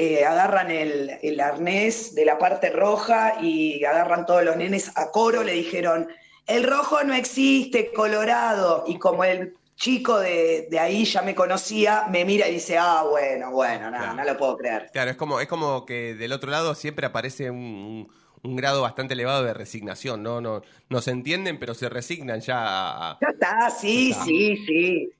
eh, 0.02 0.24
agarran 0.24 0.70
el, 0.70 1.10
el 1.22 1.40
arnés 1.40 2.14
de 2.14 2.24
la 2.24 2.38
parte 2.38 2.70
roja 2.70 3.34
y 3.42 3.84
agarran 3.84 4.24
todos 4.24 4.42
los 4.44 4.56
nenes 4.56 4.90
a 4.96 5.10
coro, 5.10 5.42
le 5.42 5.52
dijeron, 5.52 6.08
el 6.46 6.64
rojo 6.64 7.04
no 7.04 7.12
existe, 7.14 7.92
colorado. 7.92 8.84
Y 8.86 8.98
como 8.98 9.24
el 9.24 9.54
chico 9.76 10.18
de, 10.18 10.68
de 10.70 10.78
ahí 10.78 11.04
ya 11.04 11.22
me 11.22 11.34
conocía, 11.34 12.06
me 12.10 12.24
mira 12.24 12.48
y 12.48 12.54
dice, 12.54 12.76
ah, 12.78 13.04
bueno, 13.08 13.50
bueno, 13.50 13.90
no, 13.90 14.14
no 14.14 14.24
lo 14.24 14.36
puedo 14.36 14.56
creer. 14.56 14.88
Claro, 14.92 15.10
es 15.10 15.16
como, 15.16 15.38
es 15.40 15.48
como 15.48 15.84
que 15.86 16.14
del 16.14 16.32
otro 16.32 16.50
lado 16.50 16.74
siempre 16.74 17.06
aparece 17.06 17.50
un, 17.50 17.58
un- 17.58 18.08
un 18.42 18.56
grado 18.56 18.80
bastante 18.80 19.12
elevado 19.12 19.44
de 19.44 19.52
resignación, 19.52 20.22
¿no? 20.22 20.40
No, 20.40 20.62
no 20.88 21.00
se 21.02 21.10
entienden, 21.10 21.58
pero 21.58 21.74
se 21.74 21.90
resignan 21.90 22.40
ya 22.40 22.56
a- 22.66 23.10
a- 23.10 23.18
Ya 23.20 23.28
está, 23.28 23.70
sí, 23.70 24.08
Ya 24.08 24.12
está. 24.12 24.24
sí, 24.24 24.56
sí. 24.66 25.12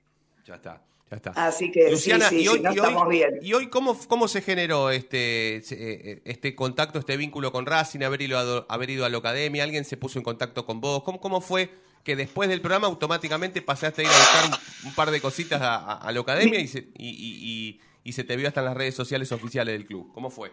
ya 0.46 0.54
está, 0.54 0.80
ya 1.10 1.16
está. 1.16 1.30
Así 1.30 1.70
que 1.72 1.90
Luciana, 1.90 2.28
sí, 2.28 2.38
sí, 2.38 2.44
y 2.44 2.48
hoy, 2.48 2.56
sí, 2.58 2.62
no 2.62 2.72
y 2.72 2.78
hoy- 2.78 2.86
estamos 2.86 3.08
bien. 3.08 3.38
y 3.42 3.52
hoy 3.52 3.68
cómo, 3.68 3.98
cómo 4.06 4.28
se 4.28 4.42
generó 4.42 4.90
este, 4.90 5.60
se- 5.64 6.22
este 6.24 6.54
contacto, 6.54 6.98
este 7.00 7.16
vínculo 7.16 7.50
con 7.52 7.66
Racing, 7.66 8.02
haber 8.02 8.22
ido, 8.22 8.38
a, 8.38 8.66
haber 8.72 8.90
ido 8.90 9.04
a 9.04 9.08
la 9.08 9.18
academia, 9.18 9.64
alguien 9.64 9.84
se 9.84 9.96
puso 9.96 10.18
en 10.18 10.24
contacto 10.24 10.64
con 10.66 10.80
vos? 10.80 11.02
¿Cómo, 11.02 11.20
cómo 11.20 11.40
fue 11.40 11.70
que 12.04 12.16
después 12.16 12.48
del 12.48 12.60
programa 12.60 12.86
automáticamente 12.86 13.60
pasaste 13.60 14.02
a 14.02 14.04
ir 14.04 14.10
a 14.10 14.16
buscar 14.18 14.44
un, 14.82 14.88
un 14.88 14.94
par 14.94 15.10
de 15.10 15.20
cositas 15.20 15.60
a, 15.60 15.74
a- 15.76 15.94
a 15.98 16.12
la 16.12 16.20
academia 16.20 16.60
y 16.60 16.68
se, 16.68 16.88
y 16.96 18.12
se 18.12 18.24
te 18.24 18.36
vio 18.36 18.48
hasta 18.48 18.60
en 18.60 18.66
las 18.66 18.76
redes 18.76 18.94
sociales 18.94 19.30
oficiales 19.32 19.72
del 19.74 19.86
club? 19.86 20.10
¿Cómo 20.14 20.30
fue? 20.30 20.52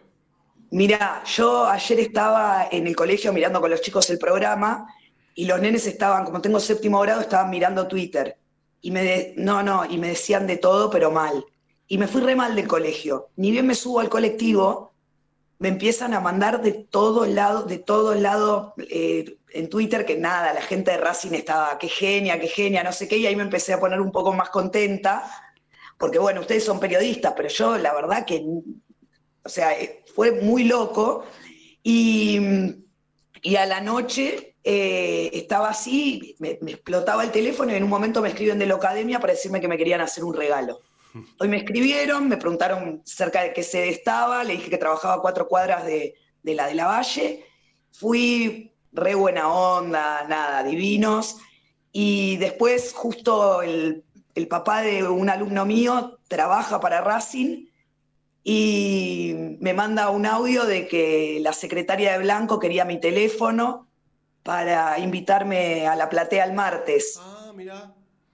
Mira, 0.72 1.24
yo 1.24 1.66
ayer 1.66 2.00
estaba 2.02 2.68
en 2.72 2.88
el 2.88 2.96
colegio 2.96 3.32
mirando 3.32 3.62
con 3.62 3.70
los 3.70 3.82
chicos 3.82 4.10
el 4.10 4.18
programa 4.18 4.86
y 5.34 5.46
los 5.46 5.62
nenes 5.62 5.88
estaban, 5.88 6.26
como 6.26 6.42
tengo 6.42 6.60
séptimo 6.60 7.00
grado, 7.00 7.22
estaban 7.22 7.50
mirando 7.50 7.88
Twitter. 7.88 8.36
Y 8.88 8.92
me 8.92 9.34
no, 9.36 9.64
no, 9.64 9.84
y 9.84 9.98
me 9.98 10.08
decían 10.08 10.48
de 10.48 10.56
todo, 10.56 10.90
pero 10.90 11.12
mal. 11.12 11.44
Y 11.90 11.98
me 11.98 12.08
fui 12.08 12.22
re 12.22 12.38
mal 12.38 12.56
del 12.56 12.70
colegio. 12.70 13.32
Ni 13.36 13.52
bien 13.52 13.68
me 13.68 13.76
subo 13.76 14.00
al 14.00 14.08
colectivo, 14.08 14.94
me 15.60 15.68
empiezan 15.68 16.14
a 16.14 16.22
mandar 16.22 16.62
de 16.62 16.72
todos 16.72 17.28
lados, 17.28 17.68
de 17.68 17.84
eh, 18.90 19.38
en 19.50 19.70
Twitter 19.70 20.06
que 20.06 20.16
nada, 20.16 20.54
la 20.54 20.62
gente 20.62 20.92
de 20.92 21.00
Racing 21.00 21.34
estaba, 21.34 21.78
qué 21.78 21.90
genia, 21.90 22.40
qué 22.40 22.48
genia, 22.48 22.82
no 22.82 22.94
sé 22.94 23.10
qué, 23.10 23.18
y 23.18 23.28
ahí 23.28 23.36
me 23.36 23.44
empecé 23.44 23.74
a 23.74 23.80
poner 23.82 24.00
un 24.00 24.14
poco 24.14 24.32
más 24.32 24.52
contenta, 24.52 25.30
porque 25.98 26.18
bueno, 26.18 26.40
ustedes 26.40 26.64
son 26.64 26.80
periodistas, 26.80 27.34
pero 27.36 27.50
yo 27.50 27.78
la 27.78 27.94
verdad 27.94 28.26
que, 28.26 28.42
o 29.44 29.50
sea, 29.50 29.78
eh, 29.78 30.02
fue 30.16 30.32
muy 30.32 30.64
loco, 30.64 31.26
y, 31.84 32.40
y 33.42 33.56
a 33.58 33.66
la 33.66 33.82
noche 33.82 34.56
eh, 34.70 35.30
estaba 35.32 35.70
así, 35.70 36.36
me, 36.40 36.60
me 36.60 36.72
explotaba 36.72 37.24
el 37.24 37.32
teléfono 37.32 37.72
y 37.72 37.76
en 37.76 37.86
un 37.86 37.90
momento 37.90 38.22
me 38.22 38.28
escriben 38.28 38.60
de 38.60 38.66
la 38.66 38.76
academia 38.76 39.18
para 39.18 39.32
decirme 39.32 39.62
que 39.62 39.70
me 39.70 39.78
querían 39.78 40.02
hacer 40.02 40.26
un 40.26 40.34
regalo. 40.34 40.82
Hoy 41.40 41.48
me 41.48 41.56
escribieron, 41.56 42.28
me 42.28 42.36
preguntaron 42.36 43.02
cerca 43.06 43.44
de 43.44 43.54
qué 43.54 43.64
sede 43.64 43.88
estaba, 43.88 44.44
le 44.44 44.58
dije 44.58 44.70
que 44.70 44.78
trabajaba 44.78 45.14
a 45.14 45.22
cuatro 45.22 45.48
cuadras 45.48 45.86
de, 45.86 46.16
de 46.44 46.54
la 46.54 46.68
de 46.68 46.76
la 46.76 46.88
Valle. 46.88 47.46
Fui 47.94 48.74
re 48.92 49.16
buena 49.16 49.48
onda, 49.48 50.26
nada, 50.28 50.64
divinos. 50.64 51.38
Y 51.94 52.36
después, 52.36 52.92
justo 52.94 53.62
el, 53.62 54.04
el 54.36 54.48
papá 54.50 54.82
de 54.82 55.08
un 55.08 55.30
alumno 55.30 55.66
mío 55.66 56.20
trabaja 56.28 56.82
para 56.82 57.00
Racing 57.00 57.68
y 58.44 59.34
me 59.62 59.74
manda 59.74 60.10
un 60.10 60.26
audio 60.26 60.66
de 60.66 60.90
que 60.90 61.40
la 61.40 61.54
secretaria 61.54 62.12
de 62.12 62.20
Blanco 62.20 62.60
quería 62.60 62.84
mi 62.84 63.00
teléfono 63.00 63.87
para 64.48 64.98
invitarme 64.98 65.86
a 65.86 65.96
la 65.98 66.08
platea 66.08 66.46
el 66.46 66.54
martes. 66.54 67.20
Ah, 67.22 67.52
mira. 67.54 67.92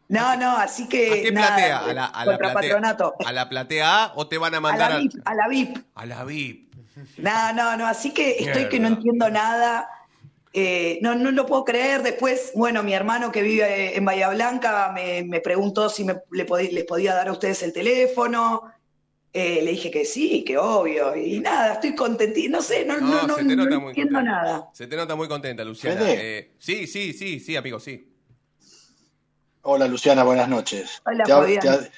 No, 0.09 0.36
no, 0.36 0.57
así 0.57 0.88
que. 0.88 1.11
¿A 1.11 1.22
qué 1.24 1.32
nada, 1.32 1.47
platea? 1.55 1.80
¿A 1.80 1.93
la, 1.93 2.05
a 2.05 2.26
la 2.26 2.38
platea, 2.38 2.53
patronato. 2.53 3.16
¿A 3.26 3.32
la 3.32 3.49
platea 3.49 4.03
A 4.03 4.14
o 4.16 4.28
te 4.28 4.38
van 4.38 4.53
a 4.53 4.57
A 4.57 4.61
mandar 4.61 4.91
la 4.91 4.97
a, 4.97 4.99
VIP, 4.99 5.14
a 5.26 5.34
la 5.34 5.47
VIP. 5.47 5.78
a 5.95 6.05
la 6.05 6.24
VIP? 6.24 6.74
No, 7.18 7.53
no, 7.53 7.78
no, 7.78 7.88
así 7.88 8.11
que 8.11 8.38
estoy 8.38 8.70
que 8.70 8.80
no 8.80 8.89
entiendo 8.89 9.28
nada. 9.32 9.89
Eh, 10.53 10.99
no, 11.01 11.16
no 11.16 11.32
lo 11.32 11.47
puedo 11.47 11.66
creer. 11.66 12.03
Después, 12.03 12.51
bueno, 12.53 12.84
mi 12.84 12.93
hermano 12.93 13.32
que 13.32 13.41
vive 13.41 13.97
en 13.97 14.05
Bahía 14.05 14.30
Blanca 14.30 14.91
me, 14.93 15.24
me 15.24 15.41
preguntó 15.41 15.89
si 15.89 16.03
me, 16.03 16.22
le 16.30 16.45
les 16.72 16.84
podía 16.84 17.16
dar 17.16 17.28
a 17.28 17.32
ustedes 17.32 17.64
el 17.64 17.74
teléfono. 17.74 18.72
Eh, 19.36 19.61
le 19.63 19.71
dije 19.71 19.89
que 19.89 20.05
sí, 20.05 20.43
que 20.45 20.57
obvio. 20.59 21.15
Y 21.15 21.39
nada, 21.39 21.73
estoy 21.73 21.95
contentita. 21.95 22.49
No 22.57 22.61
sé, 22.61 22.86
no, 22.86 22.99
no, 22.99 23.25
no, 23.27 23.36
se 23.36 23.43
te 23.45 23.55
no 23.55 23.63
nota 23.65 23.79
muy 23.79 23.89
entiendo 23.89 24.19
contenta. 24.19 24.43
nada. 24.43 24.69
Se 24.73 24.86
te 24.86 24.95
nota 24.95 25.15
muy 25.15 25.27
contenta, 25.27 25.63
Luciana. 25.63 26.01
Eh, 26.07 26.53
sí, 26.59 26.86
sí, 26.86 27.13
sí, 27.13 27.39
sí, 27.39 27.55
amigo, 27.55 27.79
sí. 27.79 28.09
Hola 29.63 29.88
Luciana, 29.88 30.23
buenas 30.23 30.47
noches. 30.49 31.01
Hola, 31.05 31.23
te, 31.23 31.57
te- 31.59 31.91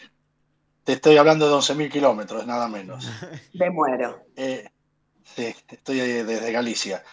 te 0.84 0.94
estoy 0.94 1.18
hablando 1.18 1.48
de 1.50 1.56
11.000 1.56 1.92
kilómetros, 1.92 2.46
nada 2.48 2.68
menos. 2.70 3.06
Me 3.54 3.70
muero. 3.70 4.22
Eh, 4.36 4.70
sí, 5.36 5.54
estoy 5.68 6.00
eh, 6.00 6.24
desde 6.24 6.52
Galicia. 6.52 7.04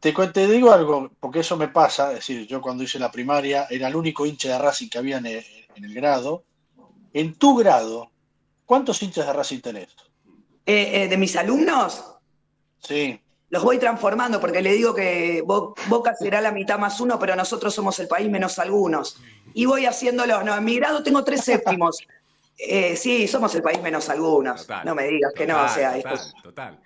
Te, 0.00 0.12
te 0.12 0.46
digo 0.46 0.72
algo, 0.72 1.10
porque 1.20 1.40
eso 1.40 1.56
me 1.56 1.68
pasa, 1.68 2.10
es 2.10 2.16
decir, 2.16 2.46
yo 2.46 2.60
cuando 2.60 2.82
hice 2.84 2.98
la 2.98 3.10
primaria 3.10 3.66
era 3.70 3.88
el 3.88 3.96
único 3.96 4.26
hincha 4.26 4.50
de 4.52 4.58
Racing 4.58 4.88
que 4.88 4.98
había 4.98 5.18
en 5.18 5.26
el, 5.26 5.44
en 5.74 5.84
el 5.84 5.94
grado. 5.94 6.44
En 7.12 7.34
tu 7.34 7.56
grado, 7.56 8.10
¿cuántos 8.68 9.02
hinchas 9.02 9.26
de 9.26 9.32
Racing 9.32 9.60
tenés? 9.60 9.88
Eh, 10.66 11.02
eh, 11.04 11.08
de 11.08 11.16
mis 11.16 11.34
alumnos, 11.36 12.04
Sí, 12.80 13.18
los 13.50 13.64
voy 13.64 13.78
transformando 13.78 14.38
porque 14.40 14.60
le 14.62 14.72
digo 14.72 14.94
que 14.94 15.42
Bo- 15.44 15.74
Boca 15.88 16.14
será 16.14 16.40
la 16.42 16.52
mitad 16.52 16.78
más 16.78 17.00
uno, 17.00 17.18
pero 17.18 17.34
nosotros 17.34 17.74
somos 17.74 17.98
el 17.98 18.06
país 18.06 18.28
menos 18.30 18.58
algunos. 18.58 19.16
Y 19.54 19.64
voy 19.64 19.86
haciéndolos. 19.86 20.44
No, 20.44 20.54
en 20.56 20.64
mi 20.64 20.76
grado 20.76 21.02
tengo 21.02 21.24
tres 21.24 21.40
séptimos. 21.44 21.98
Eh, 22.60 22.96
sí, 22.96 23.28
somos 23.28 23.54
el 23.54 23.62
país 23.62 23.80
menos 23.80 24.08
algunos. 24.08 24.66
no 24.84 24.92
me 24.96 25.06
digas 25.06 25.32
que 25.32 25.46
no, 25.46 25.62
o 25.64 25.68
sea, 25.68 25.94
total, 25.94 26.12
esto 26.12 26.14
es- 26.36 26.42
total. 26.42 26.80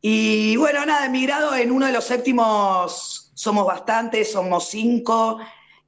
Y 0.00 0.56
bueno, 0.56 0.86
nada, 0.86 1.04
en 1.04 1.12
mi 1.12 1.26
grado, 1.26 1.54
en 1.54 1.70
uno 1.70 1.84
de 1.84 1.92
los 1.92 2.04
séptimos 2.04 3.30
somos 3.34 3.66
bastantes, 3.66 4.32
somos 4.32 4.68
cinco. 4.68 5.38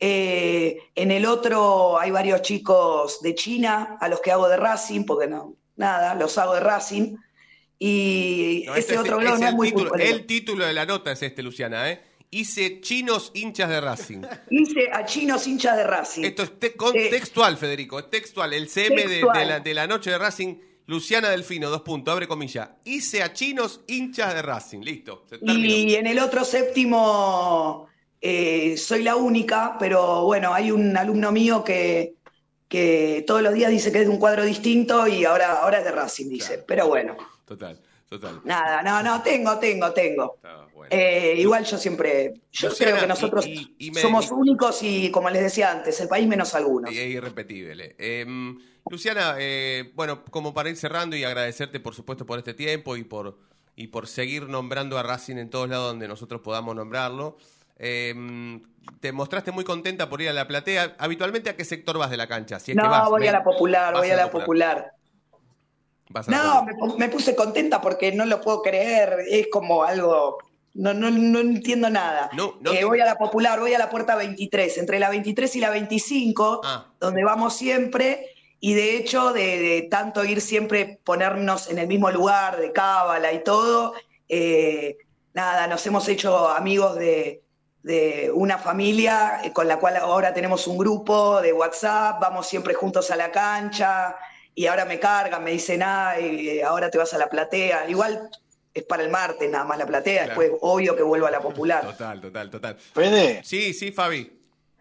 Eh, 0.06 0.78
en 0.94 1.10
el 1.10 1.24
otro 1.24 1.98
hay 1.98 2.10
varios 2.10 2.42
chicos 2.42 3.22
de 3.22 3.34
China 3.34 3.96
a 3.98 4.08
los 4.08 4.20
que 4.20 4.30
hago 4.30 4.48
de 4.48 4.58
Racing, 4.58 5.04
porque 5.06 5.26
no, 5.26 5.54
nada, 5.76 6.14
los 6.14 6.36
hago 6.36 6.52
de 6.54 6.60
Racing. 6.60 7.16
Y 7.78 8.64
No, 8.66 8.72
ese 8.74 8.80
este- 8.80 8.98
otro 8.98 9.18
blog 9.18 9.34
es 9.34 9.40
no 9.40 9.48
es 9.48 9.54
muy 9.54 9.68
título, 9.68 9.84
futbolero. 9.90 10.14
el 10.16 10.26
título 10.26 10.66
de 10.66 10.72
la 10.74 10.84
nota 10.84 11.12
es 11.12 11.22
este, 11.22 11.42
Luciana, 11.42 11.90
¿eh? 11.90 12.02
Hice 12.30 12.80
chinos 12.82 13.30
hinchas 13.34 13.70
de 13.70 13.80
Racing. 13.80 14.22
Hice 14.50 14.90
a 14.92 15.04
chinos 15.06 15.46
hinchas 15.46 15.76
de 15.76 15.84
Racing. 15.84 16.24
Esto 16.24 16.42
es 16.42 16.58
te- 16.58 16.74
con- 16.74 16.94
Eh, 16.94 17.08
textual, 17.08 17.56
Federico, 17.56 17.98
es 17.98 18.10
textual. 18.10 18.52
El 18.52 18.68
CM 18.68 19.06
de- 19.06 19.22
la, 19.46 19.60
de 19.60 19.72
la 19.74 19.86
noche 19.86 20.10
de 20.10 20.18
Racing, 20.18 20.56
Luciana 20.86 21.30
Delfino, 21.30 21.70
dos 21.70 21.80
puntos, 21.82 22.12
abre 22.12 22.28
comilla. 22.28 22.76
Hice 22.84 23.22
a 23.22 23.32
chinos 23.32 23.80
hinchas 23.86 24.34
de 24.34 24.42
Racing. 24.42 24.80
Listo. 24.80 25.24
se. 25.30 25.38
Y 25.42 25.94
en 25.94 26.06
el 26.06 26.18
otro 26.18 26.44
séptimo 26.44 27.86
eh, 28.26 28.76
soy 28.78 29.02
la 29.02 29.16
única, 29.16 29.76
pero 29.78 30.24
bueno, 30.24 30.54
hay 30.54 30.70
un 30.70 30.96
alumno 30.96 31.30
mío 31.30 31.62
que, 31.62 32.14
que 32.68 33.22
todos 33.26 33.42
los 33.42 33.52
días 33.52 33.70
dice 33.70 33.92
que 33.92 33.98
es 34.00 34.06
de 34.06 34.10
un 34.10 34.18
cuadro 34.18 34.44
distinto 34.44 35.06
y 35.06 35.26
ahora, 35.26 35.60
ahora 35.60 35.78
es 35.80 35.84
de 35.84 35.92
Racing, 35.92 36.30
dice. 36.30 36.64
Pero 36.66 36.88
bueno. 36.88 37.16
Total, 37.44 37.78
Total. 38.08 38.40
Nada, 38.44 38.82
no, 38.82 39.02
no, 39.02 39.22
tengo, 39.22 39.58
tengo, 39.58 39.92
tengo. 39.92 40.38
Eh, 40.88 41.34
igual 41.38 41.64
yo 41.66 41.76
siempre, 41.76 42.32
yo 42.52 42.68
Luciana, 42.68 42.92
creo 42.92 43.02
que 43.02 43.08
nosotros 43.08 43.46
y- 43.46 43.74
y 43.78 43.90
me- 43.90 44.00
somos 44.00 44.30
únicos 44.30 44.82
y, 44.82 45.10
como 45.10 45.28
les 45.28 45.42
decía 45.42 45.70
antes, 45.70 46.00
el 46.00 46.08
país 46.08 46.26
menos 46.26 46.54
algunos. 46.54 46.92
Y 46.92 46.98
es 46.98 47.10
irrepetible. 47.10 47.94
Eh, 47.98 48.24
Luciana, 48.88 49.34
eh, 49.38 49.92
bueno, 49.94 50.24
como 50.30 50.54
para 50.54 50.70
ir 50.70 50.76
cerrando 50.76 51.14
y 51.16 51.24
agradecerte, 51.24 51.78
por 51.80 51.94
supuesto, 51.94 52.24
por 52.24 52.38
este 52.38 52.54
tiempo 52.54 52.96
y 52.96 53.04
por, 53.04 53.38
y 53.76 53.88
por 53.88 54.06
seguir 54.06 54.48
nombrando 54.48 54.96
a 54.98 55.02
Racing 55.02 55.36
en 55.36 55.50
todos 55.50 55.68
lados 55.68 55.88
donde 55.88 56.08
nosotros 56.08 56.40
podamos 56.42 56.74
nombrarlo. 56.74 57.36
Eh, 57.78 58.14
te 59.00 59.12
mostraste 59.12 59.50
muy 59.52 59.64
contenta 59.64 60.08
por 60.08 60.20
ir 60.22 60.28
a 60.28 60.32
la 60.32 60.46
platea. 60.46 60.94
¿Habitualmente 60.98 61.50
a 61.50 61.56
qué 61.56 61.64
sector 61.64 61.98
vas 61.98 62.10
de 62.10 62.16
la 62.16 62.26
cancha? 62.26 62.58
Si 62.60 62.72
es 62.72 62.76
que 62.76 62.82
no, 62.82 62.90
vas, 62.90 63.08
voy 63.08 63.20
ven. 63.22 63.30
a 63.30 63.32
la 63.38 63.44
popular, 63.44 63.94
voy 63.94 64.10
a 64.10 64.16
la 64.16 64.30
popular. 64.30 64.92
No, 66.28 66.64
me, 66.64 66.72
pu- 66.74 66.96
me 66.98 67.08
puse 67.08 67.34
contenta 67.34 67.80
porque 67.80 68.12
no 68.12 68.24
lo 68.26 68.40
puedo 68.40 68.62
creer, 68.62 69.16
es 69.28 69.48
como 69.50 69.82
algo, 69.84 70.38
no, 70.74 70.92
no, 70.94 71.10
no 71.10 71.40
entiendo 71.40 71.88
nada. 71.90 72.30
No, 72.34 72.56
no 72.60 72.72
Eh, 72.72 72.76
te- 72.78 72.84
voy 72.84 73.00
a 73.00 73.04
la 73.06 73.16
popular, 73.16 73.58
voy 73.58 73.74
a 73.74 73.78
la 73.78 73.90
puerta 73.90 74.14
23, 74.14 74.78
entre 74.78 74.98
la 75.00 75.08
23 75.10 75.56
y 75.56 75.60
la 75.60 75.70
25, 75.70 76.60
Ah. 76.62 76.86
donde 77.00 77.24
vamos 77.24 77.56
siempre, 77.56 78.28
y 78.60 78.74
de 78.74 78.96
hecho, 78.96 79.32
de, 79.32 79.58
de 79.58 79.82
tanto 79.90 80.24
ir 80.24 80.40
siempre, 80.40 81.00
ponernos 81.04 81.68
en 81.70 81.78
el 81.78 81.86
mismo 81.88 82.10
lugar, 82.10 82.58
de 82.60 82.70
cábala 82.70 83.32
y 83.32 83.42
todo, 83.42 83.94
eh, 84.28 84.98
nada, 85.32 85.66
nos 85.66 85.84
hemos 85.86 86.06
hecho 86.08 86.48
amigos 86.50 86.96
de, 86.96 87.42
de 87.84 88.30
una 88.34 88.56
familia 88.58 89.40
eh, 89.44 89.52
con 89.52 89.68
la 89.68 89.78
cual 89.78 89.96
ahora 89.98 90.32
tenemos 90.32 90.66
un 90.66 90.78
grupo 90.78 91.40
de 91.42 91.52
WhatsApp, 91.52 92.18
vamos 92.20 92.46
siempre 92.48 92.72
juntos 92.74 93.10
a 93.10 93.16
la 93.16 93.30
cancha, 93.30 94.16
y 94.54 94.66
ahora 94.66 94.84
me 94.86 94.98
cargan, 94.98 95.44
me 95.44 95.50
dicen, 95.50 95.82
ay, 95.84 96.60
ahora 96.62 96.90
te 96.90 96.96
vas 96.98 97.12
a 97.12 97.18
la 97.18 97.28
platea. 97.28 97.88
Igual 97.88 98.30
es 98.72 98.82
para 98.84 99.02
el 99.02 99.10
martes 99.10 99.50
nada 99.50 99.64
más 99.64 99.76
la 99.78 99.86
platea, 99.86 100.24
Claro. 100.24 100.40
después 100.40 100.58
obvio 100.62 100.96
que 100.96 101.02
vuelvo 101.02 101.26
a 101.26 101.30
la 101.30 101.40
popular. 101.40 101.82
Total, 101.84 102.20
total, 102.22 102.50
total. 102.50 102.76
Fede. 102.76 103.42
Sí, 103.44 103.74
sí, 103.74 103.92
Fabi. 103.92 104.32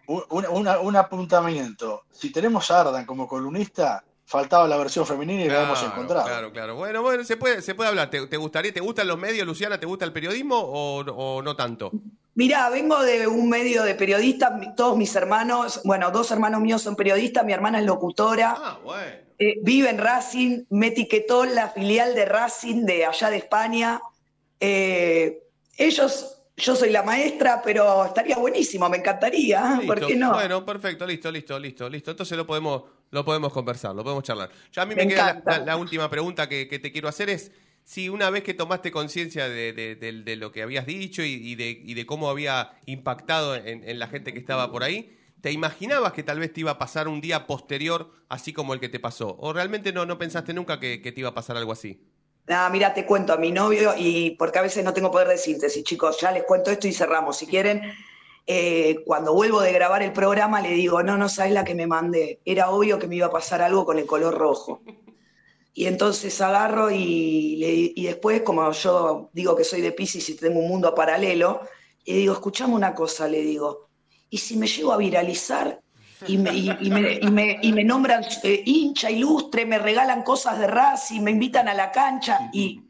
Un, 0.07 0.23
un- 0.29 0.47
una- 0.47 0.79
un 0.79 0.95
apuntamiento. 0.95 2.03
Si 2.11 2.31
tenemos 2.31 2.71
a 2.71 2.81
Ardan 2.81 3.05
como 3.05 3.27
columnista, 3.27 4.03
faltaba 4.25 4.65
la 4.67 4.77
versión 4.77 5.05
femenina 5.05 5.43
y 5.43 5.49
la 5.49 5.63
hemos 5.63 5.83
encontrado. 5.83 6.25
Claro, 6.25 6.51
claro. 6.53 6.75
Bueno, 6.75 7.01
bueno, 7.01 7.23
se 7.25 7.35
puede, 7.35 7.61
se 7.61 7.75
puede 7.75 7.89
hablar. 7.89 8.09
¿Te, 8.09 8.25
te 8.27 8.37
gustaría, 8.37 8.73
te 8.73 8.79
gustan 8.79 9.07
los 9.07 9.17
medios, 9.17 9.45
Luciana? 9.45 9.77
¿Te 9.77 9.85
gusta 9.85 10.05
el 10.05 10.13
periodismo 10.13 10.57
o, 10.57 10.99
o 11.01 11.41
no 11.41 11.55
tanto? 11.55 11.91
Mirá, 12.35 12.69
vengo 12.69 12.99
de 13.03 13.27
un 13.27 13.47
medio 13.47 13.83
de 13.83 13.93
periodistas, 13.93 14.51
todos 14.75 14.97
mis 14.97 15.15
hermanos, 15.15 15.81
bueno, 15.83 16.09
dos 16.09 16.31
hermanos 16.31 16.61
míos 16.61 16.81
son 16.81 16.95
periodistas, 16.95 17.45
mi 17.45 17.53
hermana 17.53 17.79
es 17.79 17.85
locutora, 17.85 18.55
Ah, 18.57 18.79
bueno. 18.83 19.17
eh, 19.37 19.59
vive 19.61 19.89
en 19.89 19.99
Racing, 19.99 20.63
me 20.71 20.87
etiquetó 20.87 21.45
la 21.45 21.69
filial 21.69 22.15
de 22.15 22.25
Racing 22.25 22.85
de 22.85 23.05
allá 23.05 23.29
de 23.29 23.37
España. 23.37 24.01
Eh, 24.59 25.43
ellos, 25.77 26.39
yo 26.57 26.75
soy 26.75 26.89
la 26.89 27.03
maestra, 27.03 27.61
pero 27.63 28.05
estaría 28.05 28.37
buenísimo, 28.37 28.89
me 28.89 28.97
encantaría, 28.97 29.81
¿por 29.85 29.97
Listo. 29.97 30.07
qué 30.07 30.15
no? 30.15 30.33
Bueno, 30.33 30.65
perfecto, 30.65 31.05
listo, 31.05 31.29
listo, 31.31 31.59
listo, 31.59 31.87
listo. 31.89 32.11
Entonces 32.11 32.35
lo 32.35 32.47
podemos, 32.47 32.83
lo 33.11 33.23
podemos 33.23 33.53
conversar, 33.53 33.93
lo 33.93 34.03
podemos 34.03 34.23
charlar. 34.23 34.49
Ya 34.71 34.81
a 34.81 34.85
mí 34.87 34.95
me, 34.95 35.03
Me 35.05 35.07
queda 35.13 35.23
la, 35.25 35.29
encanta. 35.31 35.59
la- 35.59 35.65
la 35.65 35.77
última 35.77 36.09
pregunta 36.09 36.49
que, 36.49 36.67
que 36.67 36.79
te 36.79 36.91
quiero 36.91 37.07
hacer 37.07 37.29
es 37.29 37.51
si 37.83 38.09
una 38.09 38.29
vez 38.29 38.43
que 38.43 38.53
tomaste 38.53 38.91
conciencia 38.91 39.49
de, 39.49 40.35
lo 40.37 40.51
que 40.51 40.63
habías 40.63 40.85
dicho 40.85 41.21
y, 41.23 41.55
de, 41.55 42.05
cómo 42.05 42.29
había 42.29 42.71
impactado 42.85 43.55
en, 43.55 43.99
la 43.99 44.07
gente 44.07 44.33
que 44.33 44.39
estaba 44.39 44.71
por 44.71 44.83
ahí, 44.83 45.17
¿te 45.41 45.51
imaginabas 45.51 46.13
que 46.13 46.23
tal 46.23 46.39
vez 46.39 46.53
te 46.53 46.61
iba 46.61 46.71
a 46.71 46.77
pasar 46.77 47.07
un 47.07 47.21
día 47.21 47.45
posterior 47.45 48.11
así 48.29 48.53
como 48.53 48.73
el 48.73 48.79
que 48.79 48.89
te 48.89 48.99
pasó? 48.99 49.35
¿O 49.39 49.53
realmente 49.53 49.91
no, 49.91 50.05
no 50.05 50.17
pensaste 50.17 50.53
nunca 50.53 50.79
que, 50.79 50.99
te 50.99 51.19
iba 51.19 51.29
a 51.29 51.33
pasar 51.33 51.57
algo 51.57 51.71
así? 51.71 52.01
Ah, 52.47 52.69
mira, 52.71 52.93
te 52.93 53.05
cuento 53.05 53.33
a 53.33 53.37
mi 53.37 53.51
novio 53.51 53.93
y 53.97 54.31
porque 54.31 54.59
a 54.59 54.63
veces 54.63 54.83
no 54.83 54.93
tengo 54.93 55.11
poder 55.11 55.29
de 55.29 55.37
síntesis, 55.37 55.83
chicos, 55.83 56.19
ya 56.19 56.31
les 56.31 56.43
cuento 56.43 56.71
esto 56.71 56.87
y 56.87 56.93
cerramos. 56.93 57.37
Si 57.37 57.47
quieren, 57.47 57.81
eh, 58.47 59.01
cuando 59.05 59.33
vuelvo 59.33 59.61
de 59.61 59.71
grabar 59.71 60.03
el 60.03 60.11
programa 60.11 60.61
le 60.61 60.71
digo, 60.71 61.03
no, 61.03 61.17
no 61.17 61.29
sabes 61.29 61.53
la 61.53 61.63
que 61.63 61.75
me 61.75 61.87
mandé. 61.87 62.39
Era 62.43 62.69
obvio 62.69 62.99
que 62.99 63.07
me 63.07 63.15
iba 63.15 63.27
a 63.27 63.31
pasar 63.31 63.61
algo 63.61 63.85
con 63.85 63.97
el 63.97 64.05
color 64.05 64.37
rojo. 64.37 64.81
Y 65.75 65.85
entonces 65.87 66.39
agarro 66.41 66.91
y, 66.91 67.93
y 67.95 68.03
después, 68.03 68.41
como 68.43 68.71
yo 68.71 69.29
digo 69.33 69.55
que 69.55 69.63
soy 69.63 69.81
de 69.81 69.91
Pisces 69.91 70.29
y 70.29 70.35
tengo 70.35 70.59
un 70.59 70.67
mundo 70.67 70.93
paralelo, 70.93 71.61
le 72.05 72.13
digo, 72.15 72.33
escuchame 72.33 72.75
una 72.75 72.93
cosa, 72.93 73.27
le 73.27 73.41
digo, 73.41 73.87
¿y 74.29 74.37
si 74.37 74.55
me 74.57 74.67
llego 74.67 74.93
a 74.93 74.97
viralizar 74.97 75.79
y 76.27 76.37
me, 76.37 76.53
y- 76.53 76.69
y 76.79 76.89
y 77.21 77.31
me- 77.31 77.59
y 77.61 77.73
me 77.73 77.83
nombran 77.83 78.23
eh, 78.43 78.61
hincha 78.65 79.09
ilustre, 79.09 79.65
me 79.65 79.79
regalan 79.79 80.21
cosas 80.23 80.59
de 80.59 80.67
Racing, 80.67 81.21
me 81.21 81.31
invitan 81.31 81.67
a 81.67 81.73
la 81.73 81.91
cancha 81.91 82.49
y 82.53 82.81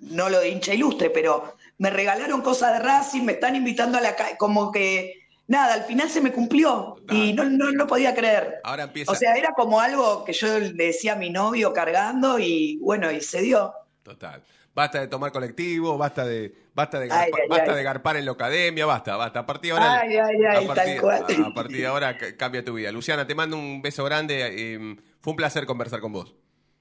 no 0.00 0.28
lo 0.28 0.38
de 0.40 0.50
hincha 0.50 0.74
ilustre, 0.74 1.08
pero 1.10 1.54
me 1.78 1.88
regalaron 1.90 2.42
cosas 2.42 2.74
de 2.74 2.78
Racing, 2.80 3.22
me 3.22 3.32
están 3.32 3.56
invitando 3.56 3.96
a 3.98 4.00
la 4.02 4.14
cancha, 4.16 4.36
como 4.36 4.70
que 4.70 5.21
nada, 5.46 5.74
al 5.74 5.82
final 5.84 6.08
se 6.08 6.20
me 6.20 6.32
cumplió 6.32 6.96
y 7.10 7.32
no, 7.32 7.44
no 7.44 7.70
lo 7.70 7.86
podía 7.86 8.14
creer. 8.14 8.60
Ahora 8.64 8.84
empieza. 8.84 9.12
O 9.12 9.14
sea, 9.14 9.34
era 9.34 9.52
como 9.52 9.80
algo 9.80 10.24
que 10.24 10.32
yo 10.32 10.58
le 10.58 10.72
decía 10.72 11.12
a 11.14 11.16
mi 11.16 11.30
novio 11.30 11.72
cargando 11.72 12.38
y 12.38 12.78
bueno, 12.80 13.10
y 13.10 13.20
se 13.20 13.40
dio. 13.42 13.72
Total. 14.02 14.42
Basta 14.74 15.00
de 15.00 15.06
tomar 15.08 15.32
colectivo, 15.32 15.98
basta 15.98 16.24
de, 16.24 16.54
basta 16.74 16.98
de, 16.98 17.08
garpa- 17.08 17.24
ay, 17.42 17.48
basta 17.48 17.70
ay. 17.72 17.76
de 17.76 17.82
garpar 17.82 18.16
en 18.16 18.24
la 18.24 18.32
academia, 18.32 18.86
basta, 18.86 19.16
basta. 19.16 19.40
A 19.40 19.46
partir 19.46 19.74
de 19.74 19.78
ahora, 19.78 20.00
a, 20.00 20.54
tal 20.54 20.66
partir, 20.66 21.00
cual. 21.00 21.26
a- 21.44 21.46
a 21.48 21.54
partir 21.54 21.76
de 21.76 21.86
ahora 21.86 22.16
ca- 22.16 22.36
cambia 22.38 22.64
tu 22.64 22.72
vida. 22.74 22.90
Luciana, 22.90 23.26
te 23.26 23.34
mando 23.34 23.56
un 23.58 23.82
beso 23.82 24.02
grande. 24.04 24.48
eh, 24.74 24.96
fue 25.20 25.32
un 25.32 25.36
placer 25.36 25.66
conversar 25.66 26.00
con 26.00 26.12
vos. 26.12 26.34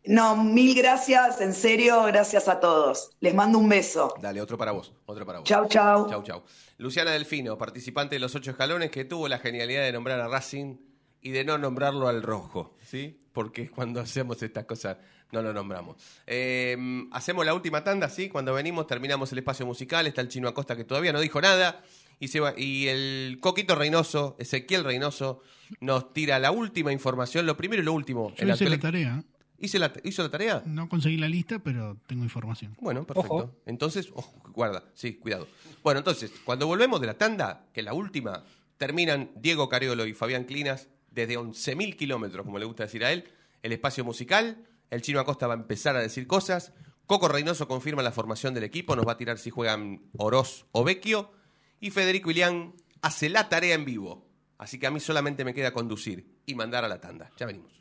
No, 0.05 0.35
mil 0.43 0.75
gracias, 0.75 1.41
en 1.41 1.53
serio, 1.53 2.03
gracias 2.05 2.47
a 2.47 2.59
todos. 2.59 3.11
Les 3.19 3.35
mando 3.35 3.59
un 3.59 3.69
beso. 3.69 4.13
Dale, 4.21 4.41
otro 4.41 4.57
para 4.57 4.71
vos, 4.71 4.93
otro 5.05 5.25
para 5.25 5.39
vos. 5.39 5.47
Chau, 5.47 5.67
chau. 5.67 6.09
Chau, 6.09 6.23
chau. 6.23 6.43
Luciana 6.79 7.11
Delfino, 7.11 7.57
participante 7.57 8.15
de 8.15 8.19
los 8.19 8.33
ocho 8.33 8.51
escalones, 8.51 8.89
que 8.89 9.05
tuvo 9.05 9.27
la 9.27 9.37
genialidad 9.37 9.83
de 9.83 9.91
nombrar 9.91 10.19
a 10.19 10.27
Racing 10.27 10.77
y 11.21 11.29
de 11.29 11.43
no 11.45 11.57
nombrarlo 11.59 12.07
al 12.07 12.23
rojo, 12.23 12.75
¿sí? 12.83 13.19
Porque 13.31 13.69
cuando 13.69 13.99
hacemos 14.01 14.41
estas 14.41 14.65
cosas 14.65 14.97
no 15.31 15.41
lo 15.43 15.53
nombramos. 15.53 15.95
Eh, 16.25 16.75
hacemos 17.11 17.45
la 17.45 17.53
última 17.53 17.83
tanda, 17.83 18.09
¿sí? 18.09 18.27
Cuando 18.27 18.53
venimos 18.55 18.87
terminamos 18.87 19.31
el 19.31 19.37
espacio 19.37 19.65
musical, 19.67 20.07
está 20.07 20.21
el 20.21 20.27
Chino 20.29 20.49
Acosta 20.49 20.75
que 20.75 20.83
todavía 20.83 21.13
no 21.13 21.19
dijo 21.21 21.39
nada 21.39 21.83
y, 22.19 22.27
se 22.29 22.39
va- 22.39 22.55
y 22.57 22.87
el 22.87 23.37
Coquito 23.39 23.75
Reynoso, 23.75 24.35
Ezequiel 24.39 24.83
Reynoso, 24.83 25.41
nos 25.79 26.11
tira 26.11 26.39
la 26.39 26.51
última 26.51 26.91
información, 26.91 27.45
lo 27.45 27.55
primero 27.55 27.81
y 27.83 27.85
lo 27.85 27.93
último. 27.93 28.33
Yo 28.35 28.43
El 28.43 28.49
hice 28.49 28.67
la 28.67 28.79
tarea. 28.79 29.23
¿Hice 29.61 29.79
la- 29.79 29.93
¿Hizo 30.03 30.23
la 30.23 30.29
tarea? 30.29 30.63
No 30.65 30.89
conseguí 30.89 31.17
la 31.17 31.27
lista, 31.27 31.59
pero 31.59 31.97
tengo 32.07 32.23
información. 32.23 32.75
Bueno, 32.81 33.05
perfecto. 33.05 33.55
Entonces, 33.65 34.09
ojo, 34.13 34.41
guarda, 34.53 34.83
sí, 34.93 35.13
cuidado. 35.15 35.47
Bueno, 35.83 35.99
entonces, 35.99 36.31
cuando 36.43 36.67
volvemos 36.67 36.99
de 36.99 37.07
la 37.07 37.17
tanda, 37.17 37.67
que 37.73 37.81
la 37.81 37.93
última, 37.93 38.43
terminan 38.77 39.31
Diego 39.35 39.69
Cariolo 39.69 40.05
y 40.05 40.13
Fabián 40.13 40.43
Clinas 40.45 40.89
desde 41.11 41.37
11.000 41.37 41.95
kilómetros, 41.95 42.45
como 42.45 42.57
le 42.59 42.65
gusta 42.65 42.83
decir 42.83 43.03
a 43.05 43.11
él, 43.11 43.25
el 43.63 43.71
espacio 43.73 44.03
musical, 44.03 44.65
el 44.89 45.01
Chino 45.01 45.19
Acosta 45.19 45.45
va 45.47 45.53
a 45.53 45.57
empezar 45.57 45.95
a 45.95 45.99
decir 46.01 46.25
cosas, 46.27 46.73
Coco 47.05 47.27
Reynoso 47.27 47.67
confirma 47.67 48.01
la 48.01 48.11
formación 48.11 48.53
del 48.53 48.63
equipo, 48.63 48.95
nos 48.95 49.05
va 49.07 49.11
a 49.13 49.17
tirar 49.17 49.37
si 49.37 49.49
juegan 49.49 50.01
Oroz 50.17 50.65
o 50.71 50.83
Vecchio, 50.83 51.31
y 51.79 51.91
Federico 51.91 52.31
Ilián 52.31 52.73
hace 53.01 53.29
la 53.29 53.49
tarea 53.49 53.75
en 53.75 53.85
vivo. 53.85 54.27
Así 54.57 54.79
que 54.79 54.87
a 54.87 54.91
mí 54.91 54.99
solamente 54.99 55.43
me 55.43 55.53
queda 55.53 55.73
conducir 55.73 56.39
y 56.45 56.55
mandar 56.55 56.85
a 56.85 56.87
la 56.87 57.01
tanda. 57.01 57.31
Ya 57.37 57.45
venimos. 57.47 57.80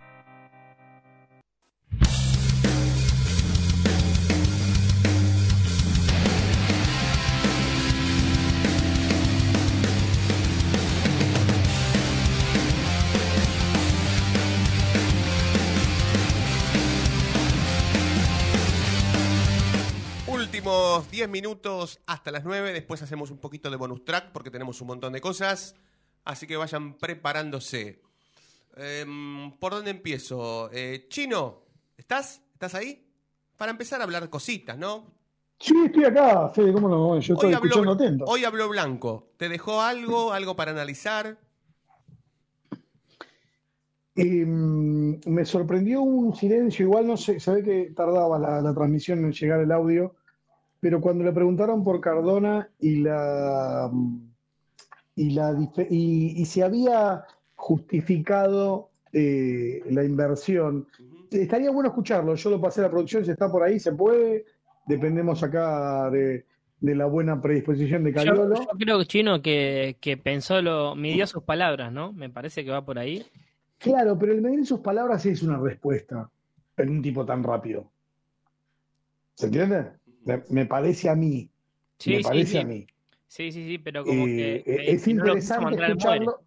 10 21.21 21.29
minutos 21.29 21.99
hasta 22.07 22.31
las 22.31 22.43
9. 22.43 22.73
Después 22.73 22.99
hacemos 23.03 23.29
un 23.29 23.37
poquito 23.37 23.69
de 23.69 23.75
bonus 23.77 24.03
track 24.03 24.31
porque 24.31 24.49
tenemos 24.49 24.81
un 24.81 24.87
montón 24.87 25.13
de 25.13 25.21
cosas. 25.21 25.75
Así 26.25 26.47
que 26.47 26.57
vayan 26.57 26.97
preparándose. 26.97 28.01
Em, 28.75 29.51
¿Por 29.59 29.71
dónde 29.73 29.91
empiezo? 29.91 30.71
Eh, 30.73 31.05
Chino, 31.09 31.61
¿estás? 31.95 32.41
¿Estás 32.53 32.73
ahí? 32.73 33.05
Para 33.55 33.69
empezar 33.69 34.01
a 34.01 34.05
hablar 34.05 34.31
cositas, 34.31 34.79
¿no? 34.79 35.13
Sí, 35.59 35.75
estoy 35.85 36.05
acá, 36.05 36.49
Fede, 36.49 36.73
¿cómo 36.73 36.89
no? 36.89 37.19
Yo 37.19 37.35
estoy 37.35 37.49
Hoy 37.49 37.53
habló, 37.53 37.69
escuchando 37.69 37.91
atento. 37.91 38.25
hoy 38.25 38.43
habló 38.43 38.67
Blanco. 38.69 39.31
¿Te 39.37 39.47
dejó 39.47 39.79
algo, 39.79 40.33
algo 40.33 40.55
para 40.55 40.71
analizar? 40.71 41.37
Eh, 44.15 44.43
me 44.47 45.45
sorprendió 45.45 46.01
un 46.01 46.35
silencio, 46.35 46.87
igual 46.87 47.05
no 47.05 47.15
sé, 47.15 47.39
se 47.39 47.51
ve 47.51 47.63
que 47.63 47.93
tardaba 47.95 48.39
la, 48.39 48.59
la 48.61 48.73
transmisión 48.73 49.19
en 49.23 49.31
llegar 49.33 49.59
el 49.59 49.71
audio, 49.71 50.15
pero 50.81 50.99
cuando 50.99 51.23
le 51.23 51.31
preguntaron 51.31 51.83
por 51.83 52.01
Cardona 52.01 52.67
y 52.79 52.97
la 52.97 53.89
y 55.15 55.29
la 55.29 55.55
y, 55.89 56.41
y 56.41 56.45
se 56.45 56.63
había 56.63 57.23
justificado 57.55 58.89
eh, 59.13 59.83
la 59.91 60.03
inversión, 60.03 60.87
estaría 61.29 61.69
bueno 61.71 61.89
escucharlo. 61.89 62.35
Yo 62.35 62.49
lo 62.49 62.59
pasé 62.59 62.81
a 62.81 62.83
la 62.83 62.89
producción, 62.89 63.23
si 63.23 63.31
está 63.31 63.49
por 63.49 63.63
ahí, 63.63 63.79
se 63.79 63.93
puede. 63.93 64.45
Dependemos 64.87 65.43
acá 65.43 66.09
de, 66.09 66.45
de 66.79 66.95
la 66.95 67.05
buena 67.05 67.39
predisposición 67.39 68.03
de 68.03 68.11
Yo, 68.11 68.15
Cariolo. 68.15 68.55
yo 68.55 68.67
creo, 68.79 69.03
Chino, 69.03 69.41
que, 69.41 69.97
que 70.01 70.17
pensó, 70.17 70.61
lo 70.61 70.95
midió 70.95 71.27
sus 71.27 71.43
palabras, 71.43 71.91
¿no? 71.93 72.11
Me 72.13 72.29
parece 72.29 72.65
que 72.65 72.71
va 72.71 72.83
por 72.83 72.97
ahí. 72.97 73.23
Claro, 73.77 74.17
pero 74.17 74.33
el 74.33 74.41
medir 74.41 74.65
sus 74.65 74.79
palabras 74.79 75.25
es 75.25 75.43
una 75.43 75.59
respuesta 75.59 76.29
en 76.77 76.89
un 76.89 77.01
tipo 77.01 77.23
tan 77.25 77.43
rápido. 77.43 77.91
¿Se 79.35 79.45
entiende? 79.45 79.91
Me, 80.25 80.43
me 80.49 80.65
parece 80.65 81.09
a 81.09 81.15
mí. 81.15 81.49
Sí, 81.99 82.11
me 82.11 82.23
sí, 82.23 82.23
parece 82.23 82.51
sí. 82.51 82.57
a 82.59 82.63
mí. 82.63 82.87
Sí, 83.27 83.51
sí, 83.51 83.65
sí, 83.67 83.77
pero 83.79 84.05
como 84.05 84.27
Eh, 84.27 84.35
que. 84.35 84.55
eh, 84.57 84.63
eh, 84.65 84.95
es 84.95 85.07
no 85.07 85.11
interesante 85.13 85.59
muere. 85.59 85.87
escucharlo. 85.87 86.41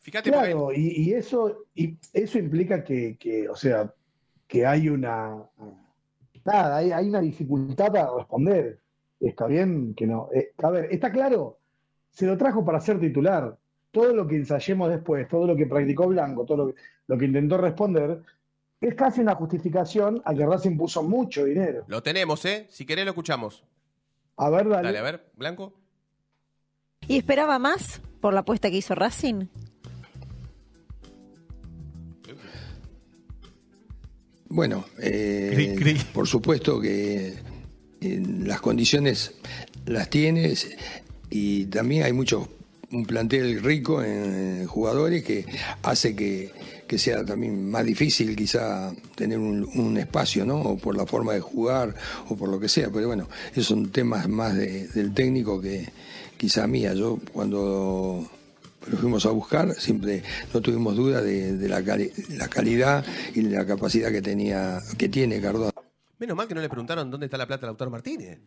Fíjate, 0.00 0.30
Claro, 0.30 0.72
y, 0.72 1.10
y 1.10 1.14
eso, 1.14 1.66
y 1.74 1.96
eso 2.12 2.38
implica 2.38 2.84
que, 2.84 3.16
que, 3.18 3.48
o 3.48 3.56
sea, 3.56 3.92
que 4.48 4.66
hay 4.66 4.88
una, 4.88 5.48
nada, 6.44 6.76
hay, 6.78 6.92
hay 6.92 7.08
una 7.08 7.20
dificultad 7.20 7.92
para 7.92 8.10
responder. 8.16 8.80
Está 9.20 9.46
bien 9.46 9.94
que 9.94 10.06
no. 10.06 10.28
Eh, 10.34 10.52
a 10.62 10.70
ver, 10.70 10.88
está 10.90 11.10
claro, 11.12 11.58
se 12.10 12.26
lo 12.26 12.36
trajo 12.36 12.64
para 12.64 12.80
ser 12.80 12.98
titular. 13.00 13.56
Todo 13.90 14.14
lo 14.14 14.26
que 14.26 14.36
ensayemos 14.36 14.90
después, 14.90 15.28
todo 15.28 15.46
lo 15.46 15.56
que 15.56 15.66
practicó 15.66 16.08
Blanco, 16.08 16.44
todo 16.46 16.74
lo 17.06 17.18
que 17.18 17.24
intentó 17.26 17.58
responder, 17.58 18.22
es 18.82 18.94
casi 18.96 19.20
una 19.20 19.34
justificación 19.36 20.20
a 20.24 20.34
que 20.34 20.44
Racing 20.44 20.76
puso 20.76 21.02
mucho 21.02 21.44
dinero. 21.44 21.84
Lo 21.86 22.02
tenemos, 22.02 22.44
¿eh? 22.44 22.66
Si 22.68 22.84
querés 22.84 23.04
lo 23.04 23.12
escuchamos. 23.12 23.64
A 24.36 24.50
ver, 24.50 24.68
dale. 24.68 24.88
Dale, 24.88 24.98
a 24.98 25.02
ver, 25.02 25.30
Blanco. 25.36 25.72
¿Y 27.06 27.16
esperaba 27.16 27.58
más 27.58 28.00
por 28.20 28.34
la 28.34 28.40
apuesta 28.40 28.70
que 28.70 28.76
hizo 28.76 28.94
Racing? 28.94 29.46
Bueno, 34.48 34.84
eh, 34.98 35.96
por 36.12 36.28
supuesto 36.28 36.80
que 36.80 37.28
eh, 38.00 38.22
las 38.44 38.60
condiciones 38.60 39.34
las 39.86 40.10
tienes 40.10 40.76
y 41.30 41.66
también 41.66 42.02
hay 42.02 42.12
muchos 42.12 42.48
un 42.92 43.06
plantel 43.06 43.62
rico 43.62 44.02
en, 44.02 44.66
jugadores 44.66 45.24
que 45.24 45.46
hace 45.82 46.14
que, 46.14 46.52
que 46.92 46.98
sea 46.98 47.24
también 47.24 47.70
más 47.70 47.86
difícil 47.86 48.36
quizá 48.36 48.92
tener 49.14 49.38
un, 49.38 49.66
un 49.76 49.96
espacio, 49.96 50.44
¿no? 50.44 50.60
O 50.60 50.76
por 50.76 50.94
la 50.94 51.06
forma 51.06 51.32
de 51.32 51.40
jugar 51.40 51.94
o 52.28 52.36
por 52.36 52.50
lo 52.50 52.60
que 52.60 52.68
sea. 52.68 52.90
Pero 52.92 53.06
bueno, 53.06 53.30
esos 53.52 53.64
son 53.64 53.90
temas 53.90 54.28
más 54.28 54.54
de- 54.54 54.88
del 54.88 55.14
técnico 55.14 55.58
que 55.58 55.88
quizá 56.36 56.66
mía. 56.66 56.92
Yo 56.92 57.18
cuando 57.32 58.28
lo 58.88 58.96
fuimos 58.98 59.24
a 59.24 59.30
buscar 59.30 59.72
siempre 59.76 60.22
no 60.52 60.60
tuvimos 60.60 60.94
duda 60.94 61.22
de, 61.22 61.56
de 61.56 61.66
la, 61.66 61.82
cali- 61.82 62.12
la 62.36 62.48
calidad 62.48 63.02
y 63.34 63.40
de 63.40 63.56
la 63.56 63.64
capacidad 63.64 64.10
que 64.12 64.20
tenía 64.20 64.78
que 64.98 65.08
tiene 65.08 65.40
Cardona. 65.40 65.70
Menos 66.18 66.36
mal 66.36 66.46
que 66.46 66.54
no 66.54 66.60
le 66.60 66.68
preguntaron 66.68 67.10
dónde 67.10 67.24
está 67.24 67.38
la 67.38 67.46
plata 67.46 67.64
al 67.64 67.70
autor 67.70 67.88
Martínez. 67.88 68.38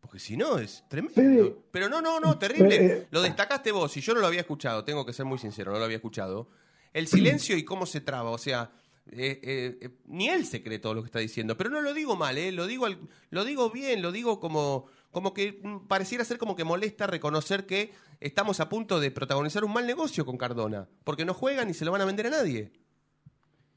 Porque 0.00 0.18
si 0.18 0.36
no, 0.36 0.58
es 0.58 0.82
tremendo. 0.88 1.62
Pero 1.70 1.88
no, 1.88 2.02
no, 2.02 2.18
no, 2.18 2.36
terrible. 2.38 3.06
Lo 3.12 3.22
destacaste 3.22 3.70
vos, 3.70 3.96
y 3.96 4.00
yo 4.00 4.14
no 4.14 4.20
lo 4.20 4.26
había 4.26 4.40
escuchado, 4.40 4.82
tengo 4.82 5.06
que 5.06 5.12
ser 5.12 5.26
muy 5.26 5.38
sincero, 5.38 5.70
no 5.70 5.78
lo 5.78 5.84
había 5.84 5.98
escuchado. 5.98 6.48
El 6.92 7.06
silencio 7.06 7.56
y 7.56 7.64
cómo 7.64 7.86
se 7.86 8.00
traba, 8.00 8.30
o 8.30 8.38
sea, 8.38 8.70
eh, 9.10 9.40
eh, 9.42 9.78
eh, 9.80 9.90
ni 10.06 10.28
él 10.28 10.44
se 10.44 10.62
cree 10.62 10.78
todo 10.78 10.94
lo 10.94 11.02
que 11.02 11.06
está 11.06 11.18
diciendo, 11.18 11.56
pero 11.56 11.70
no 11.70 11.80
lo 11.80 11.92
digo 11.92 12.16
mal, 12.16 12.36
lo, 12.54 12.66
digo 12.66 12.86
lo 13.30 13.44
digo 13.44 13.70
bien, 13.70 14.00
lo 14.02 14.12
digo 14.12 14.38
como, 14.40 14.86
como 15.10 15.34
que 15.34 15.60
mm, 15.62 15.86
pareciera 15.88 16.24
ser 16.24 16.38
como 16.38 16.54
que 16.54 16.64
molesta 16.64 17.06
reconocer 17.06 17.66
que 17.66 17.92
estamos 18.20 18.60
a 18.60 18.68
punto 18.68 19.00
de 19.00 19.10
protagonizar 19.10 19.64
un 19.64 19.72
mal 19.72 19.86
negocio 19.86 20.24
con 20.24 20.36
Cardona, 20.36 20.88
porque 21.04 21.24
no 21.24 21.34
juegan 21.34 21.70
y 21.70 21.74
se 21.74 21.84
lo 21.84 21.92
van 21.92 22.02
a 22.02 22.06
vender 22.06 22.28
a 22.28 22.30
nadie. 22.30 22.72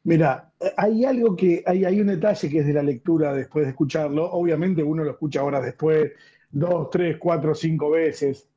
Mira, 0.04 0.52
hay 0.78 1.04
algo 1.04 1.36
que, 1.36 1.64
hay, 1.66 1.84
hay 1.84 2.00
un 2.00 2.08
detalle 2.08 2.48
que 2.48 2.60
es 2.60 2.68
de 2.68 2.74
la 2.74 2.84
lectura 2.84 3.34
después 3.34 3.66
de 3.66 3.72
escucharlo. 3.72 4.32
Obviamente 4.32 4.84
uno 4.84 5.04
lo 5.04 5.10
escucha 5.10 5.44
horas 5.44 5.66
después, 5.66 6.12
dos, 6.52 6.92
tres, 6.92 7.18
cuatro, 7.18 7.56
cinco 7.56 7.90
veces. 7.90 8.48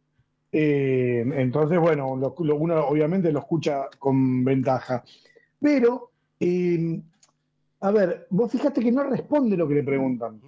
Eh, 0.50 1.24
entonces, 1.36 1.78
bueno, 1.78 2.16
lo- 2.16 2.34
lo- 2.38 2.56
uno 2.56 2.86
obviamente 2.86 3.30
lo 3.32 3.40
escucha 3.40 3.88
con 3.98 4.44
ventaja. 4.44 5.04
Pero, 5.60 6.10
eh, 6.40 7.00
a 7.80 7.90
ver, 7.90 8.26
vos 8.30 8.50
fíjate 8.50 8.80
que 8.80 8.92
no 8.92 9.02
responde 9.04 9.56
lo 9.56 9.68
que 9.68 9.74
le 9.74 9.82
preguntan. 9.82 10.40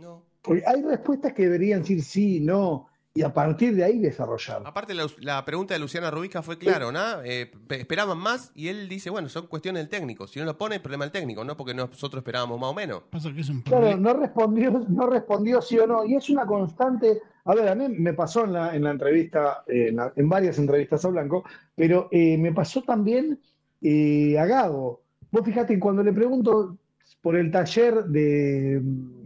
Porque 0.43 0.63
hay 0.67 0.83
respuestas 0.83 1.33
que 1.35 1.43
deberían 1.43 1.81
decir 1.81 2.03
sí, 2.03 2.41
no, 2.41 2.87
y 3.13 3.23
a 3.23 3.35
partir 3.35 3.75
de 3.75 3.85
ahí 3.85 3.99
desarrollar. 3.99 4.63
Aparte, 4.65 4.95
la, 4.95 5.07
la 5.19 5.45
pregunta 5.45 5.75
de 5.75 5.81
Luciana 5.81 6.11
Rubica 6.11 6.41
fue 6.43 6.57
claro, 6.57 6.93
¿no? 6.93 7.23
Eh, 7.25 7.51
pe- 7.67 7.81
esperaban 7.81 8.17
más 8.17 8.53
y 8.55 8.69
él 8.69 8.89
dice, 8.89 9.11
bueno, 9.11 9.29
son 9.29 9.49
cuestiones 9.49 9.83
del 9.83 9.91
técnico. 9.91 10.27
Si 10.27 10.39
no 10.39 10.47
lo 10.47 10.57
pone, 10.57 10.77
es 10.77 10.81
problema 10.81 11.05
del 11.05 11.13
técnico, 11.13 11.45
¿no? 11.45 11.57
Porque 11.57 11.75
nosotros 11.75 12.21
esperábamos 12.21 12.59
más 12.59 12.71
o 12.71 12.75
menos. 12.75 13.03
Pasa 13.11 13.31
que 13.35 13.41
es 13.43 13.51
un 13.51 13.61
Claro, 13.63 13.97
no 13.99 14.15
respondió, 14.15 14.71
no 14.89 15.07
respondió 15.09 15.61
sí 15.61 15.79
o 15.79 15.87
no, 15.87 16.05
y 16.07 16.15
es 16.15 16.31
una 16.31 16.47
constante. 16.47 17.21
A 17.45 17.55
ver, 17.55 17.69
a 17.69 17.75
mí 17.75 17.89
me 17.89 18.13
pasó 18.13 18.45
en 18.45 18.53
la, 18.53 18.75
en 18.75 18.85
la 18.85 18.91
entrevista, 18.91 19.65
eh, 19.67 19.95
en, 20.17 20.29
varias 20.29 20.59
entrevistas 20.59 21.05
a 21.05 21.09
Blanco, 21.09 21.45
pero 21.75 22.09
eh, 22.11 22.37
me 22.37 22.53
pasó 22.53 22.83
también 22.83 23.39
eh, 23.81 24.39
a 24.39 24.45
Gago. 24.47 25.03
Vos 25.31 25.45
fíjate, 25.45 25.79
cuando 25.79 26.03
le 26.03 26.13
pregunto 26.13 26.77
por 27.23 27.37
el 27.37 27.51
taller 27.51 28.05
de 28.05 28.81
mm, 28.83 29.21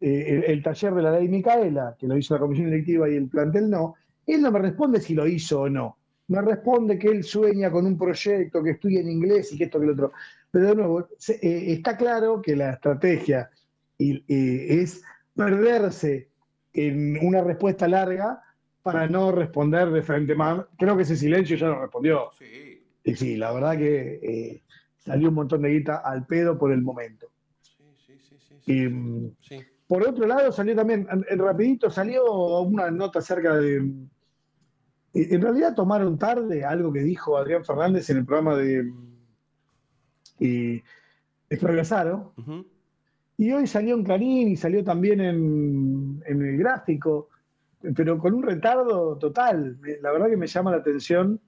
el, 0.00 0.62
taller 0.62 0.94
de 0.94 1.02
la 1.02 1.18
ley 1.18 1.28
Micaela, 1.28 1.96
que 1.98 2.06
lo 2.06 2.16
hizo 2.16 2.34
la 2.34 2.40
comisión 2.40 2.70
directiva 2.70 3.08
y 3.08 3.16
el 3.16 3.28
plantel 3.28 3.70
no, 3.70 3.94
él 4.26 4.42
no 4.42 4.50
me 4.50 4.58
responde 4.58 5.00
si 5.00 5.14
lo 5.14 5.26
hizo 5.26 5.62
o 5.62 5.68
no. 5.68 5.96
Me 6.28 6.40
responde 6.40 6.98
que 6.98 7.08
él 7.08 7.24
sueña 7.24 7.70
con 7.70 7.86
un 7.86 7.96
proyecto, 7.96 8.62
que 8.62 8.70
estudia 8.70 9.00
en 9.00 9.10
inglés 9.10 9.52
y 9.52 9.58
que 9.58 9.64
esto 9.64 9.78
que 9.78 9.86
lo 9.86 9.92
otro. 9.92 10.12
Pero 10.50 10.68
de 10.68 10.74
nuevo, 10.74 11.08
está 11.18 11.96
claro 11.96 12.40
que 12.42 12.56
la 12.56 12.72
estrategia 12.72 13.50
es 13.98 15.02
perderse 15.34 16.31
en 16.72 17.18
una 17.26 17.42
respuesta 17.42 17.86
larga 17.88 18.42
para 18.82 19.06
no 19.06 19.30
responder 19.32 19.90
de 19.90 20.02
frente 20.02 20.34
más. 20.34 20.64
Creo 20.76 20.96
que 20.96 21.02
ese 21.02 21.16
silencio 21.16 21.56
ya 21.56 21.68
lo 21.68 21.80
respondió. 21.80 22.30
Y 23.04 23.14
sí, 23.14 23.36
la 23.36 23.52
verdad 23.52 23.76
que 23.76 24.20
eh, 24.22 24.62
salió 24.98 25.28
un 25.28 25.34
montón 25.34 25.62
de 25.62 25.70
guita 25.70 25.96
al 25.96 26.26
pedo 26.26 26.58
por 26.58 26.72
el 26.72 26.82
momento. 26.82 27.28
Y, 28.66 28.86
mm, 28.86 29.34
Por 29.86 30.06
otro 30.06 30.26
lado, 30.26 30.52
salió 30.52 30.74
también, 30.74 31.06
rapidito, 31.36 31.90
salió 31.90 32.60
una 32.60 32.90
nota 32.90 33.18
acerca 33.18 33.56
de... 33.56 33.76
En 35.14 35.42
realidad 35.42 35.74
tomaron 35.74 36.18
tarde 36.18 36.64
algo 36.64 36.90
que 36.90 37.00
dijo 37.00 37.36
Adrián 37.36 37.64
Fernández 37.64 38.08
en 38.08 38.18
el 38.18 38.24
programa 38.24 38.56
de, 38.56 38.90
eh, 40.40 40.82
Flavio 41.58 41.82
Azaro. 41.82 42.34
Y 43.36 43.50
hoy 43.52 43.66
salió 43.66 43.94
en 43.94 44.04
Clarín 44.04 44.48
y 44.48 44.56
salió 44.56 44.84
también 44.84 45.20
en, 45.20 46.22
en 46.26 46.42
el 46.42 46.58
gráfico, 46.58 47.28
pero 47.94 48.18
con 48.18 48.34
un 48.34 48.42
retardo 48.42 49.16
total. 49.18 49.78
La 50.00 50.12
verdad 50.12 50.28
que 50.28 50.36
me 50.36 50.46
llama 50.46 50.70
la 50.70 50.78
atención 50.78 51.40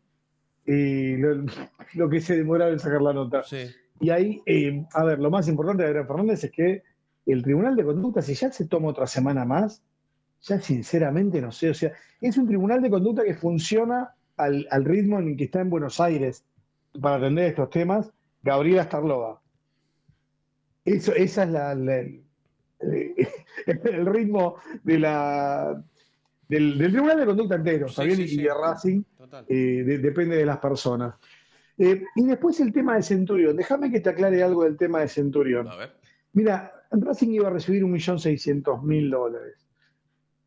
eh, 0.67 1.17
lo, 1.19 1.45
lo 1.95 2.09
que 2.09 2.21
se 2.21 2.37
demoraba 2.37 2.71
en 2.71 2.79
sacar 2.79 3.03
la 3.03 3.13
nota. 3.13 3.43
Y 4.01 4.11
ahí, 4.11 4.43
eh, 4.47 4.85
a 4.93 5.05
ver, 5.05 5.19
lo 5.19 5.31
más 5.31 5.49
importante 5.49 5.83
de 5.83 5.91
Adrián 5.91 6.07
Fernández 6.07 6.45
es 6.45 6.51
que 6.51 6.83
el 7.27 7.43
Tribunal 7.43 7.77
de 7.77 7.85
Conducta, 7.85 8.23
si 8.23 8.35
ya 8.35 8.51
se 8.51 8.67
toma 8.67 8.89
otra 8.89 9.07
semana 9.07 9.45
más, 9.45 9.83
ya 10.43 10.61
sinceramente 10.61 11.41
no 11.41 11.53
sé, 11.53 11.71
o 11.71 11.75
sea, 11.75 11.93
es 12.21 12.37
un 12.37 12.47
Tribunal 12.47 12.83
de 12.83 12.91
Conducta 12.91 13.25
que 13.25 13.35
funciona 13.35 14.15
al, 14.37 14.67
al 14.71 14.85
ritmo 14.85 15.19
en 15.19 15.29
el 15.29 15.37
que 15.37 15.45
está 15.45 15.61
en 15.61 15.71
Buenos 15.71 16.01
Aires 16.01 16.45
para 17.01 17.17
atender 17.17 17.47
estos 17.47 17.71
temas, 17.71 18.13
Gabriela 18.43 18.85
Starlova. 18.85 19.41
Eso, 20.85 21.15
esa 21.15 21.45
es 21.45 21.51
la, 21.51 21.75
la- 21.75 21.99
el, 22.01 22.23
el 23.85 24.07
ritmo 24.07 24.57
de 24.83 24.99
la, 24.99 25.83
del, 26.49 26.77
del 26.79 26.91
Tribunal 26.93 27.19
de 27.21 27.27
Conducta 27.27 27.55
entero, 27.55 27.87
¿está 27.87 28.03
Sí, 28.03 28.11
y 28.23 28.29
sí. 28.29 28.43
de 28.43 28.51
Racing, 28.53 29.03
eh, 29.49 29.83
de- 29.87 29.99
depende 29.99 30.37
de 30.37 30.45
las 30.47 30.59
personas. 30.59 31.15
Eh, 31.79 32.05
y 32.15 32.25
después 32.27 32.61
el 32.61 32.73
tema 32.73 32.97
de 32.97 33.03
Centurión. 33.03 33.57
Déjame 33.57 33.91
que 33.91 34.01
te 34.01 34.11
aclare 34.11 34.43
algo 34.43 34.65
del 34.65 34.77
tema 34.77 35.01
de 35.01 35.09
Centurión. 35.09 35.69
Mira, 36.33 36.73
Racing 36.91 37.31
iba 37.31 37.49
a 37.49 37.53
recibir 37.53 37.83
1.600.000 37.85 39.11
dólares. 39.11 39.67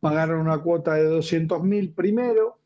Pagaron 0.00 0.40
una 0.40 0.58
cuota 0.58 0.94
de 0.94 1.04
200.000 1.04 1.92
primero. 1.94 2.58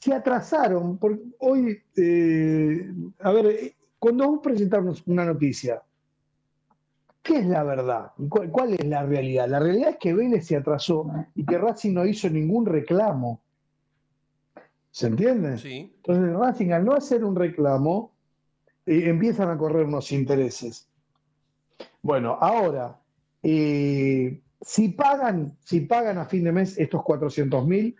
Se 0.00 0.12
atrasaron. 0.12 0.98
Porque 0.98 1.20
hoy, 1.38 1.78
eh, 1.96 2.90
a 3.20 3.32
ver, 3.32 3.46
eh, 3.46 3.76
cuando 3.98 4.28
vos 4.28 4.40
presentamos 4.42 5.02
una 5.06 5.24
noticia, 5.24 5.80
¿qué 7.26 7.38
es 7.38 7.46
la 7.46 7.64
verdad? 7.64 8.12
¿Cuál, 8.28 8.50
cuál 8.50 8.74
es 8.74 8.84
la 8.84 9.04
realidad? 9.04 9.48
La 9.48 9.58
realidad 9.58 9.90
es 9.90 9.96
que 9.98 10.14
Vélez 10.14 10.46
se 10.46 10.56
atrasó 10.56 11.10
y 11.34 11.44
que 11.44 11.58
Racing 11.58 11.94
no 11.94 12.06
hizo 12.06 12.28
ningún 12.30 12.66
reclamo. 12.66 13.40
¿Se 14.90 15.08
entiende? 15.08 15.58
Sí. 15.58 15.92
Entonces 15.96 16.34
Racing 16.34 16.70
al 16.70 16.84
no 16.84 16.94
hacer 16.94 17.24
un 17.24 17.36
reclamo, 17.36 18.12
eh, 18.86 19.08
empiezan 19.08 19.50
a 19.50 19.58
correr 19.58 19.84
unos 19.84 20.12
intereses. 20.12 20.88
Bueno, 22.00 22.38
ahora, 22.40 22.98
eh, 23.42 24.40
si 24.60 24.88
pagan, 24.90 25.56
si 25.64 25.80
pagan 25.80 26.18
a 26.18 26.24
fin 26.24 26.44
de 26.44 26.52
mes 26.52 26.78
estos 26.78 27.02
400 27.02 27.66
mil, 27.66 27.96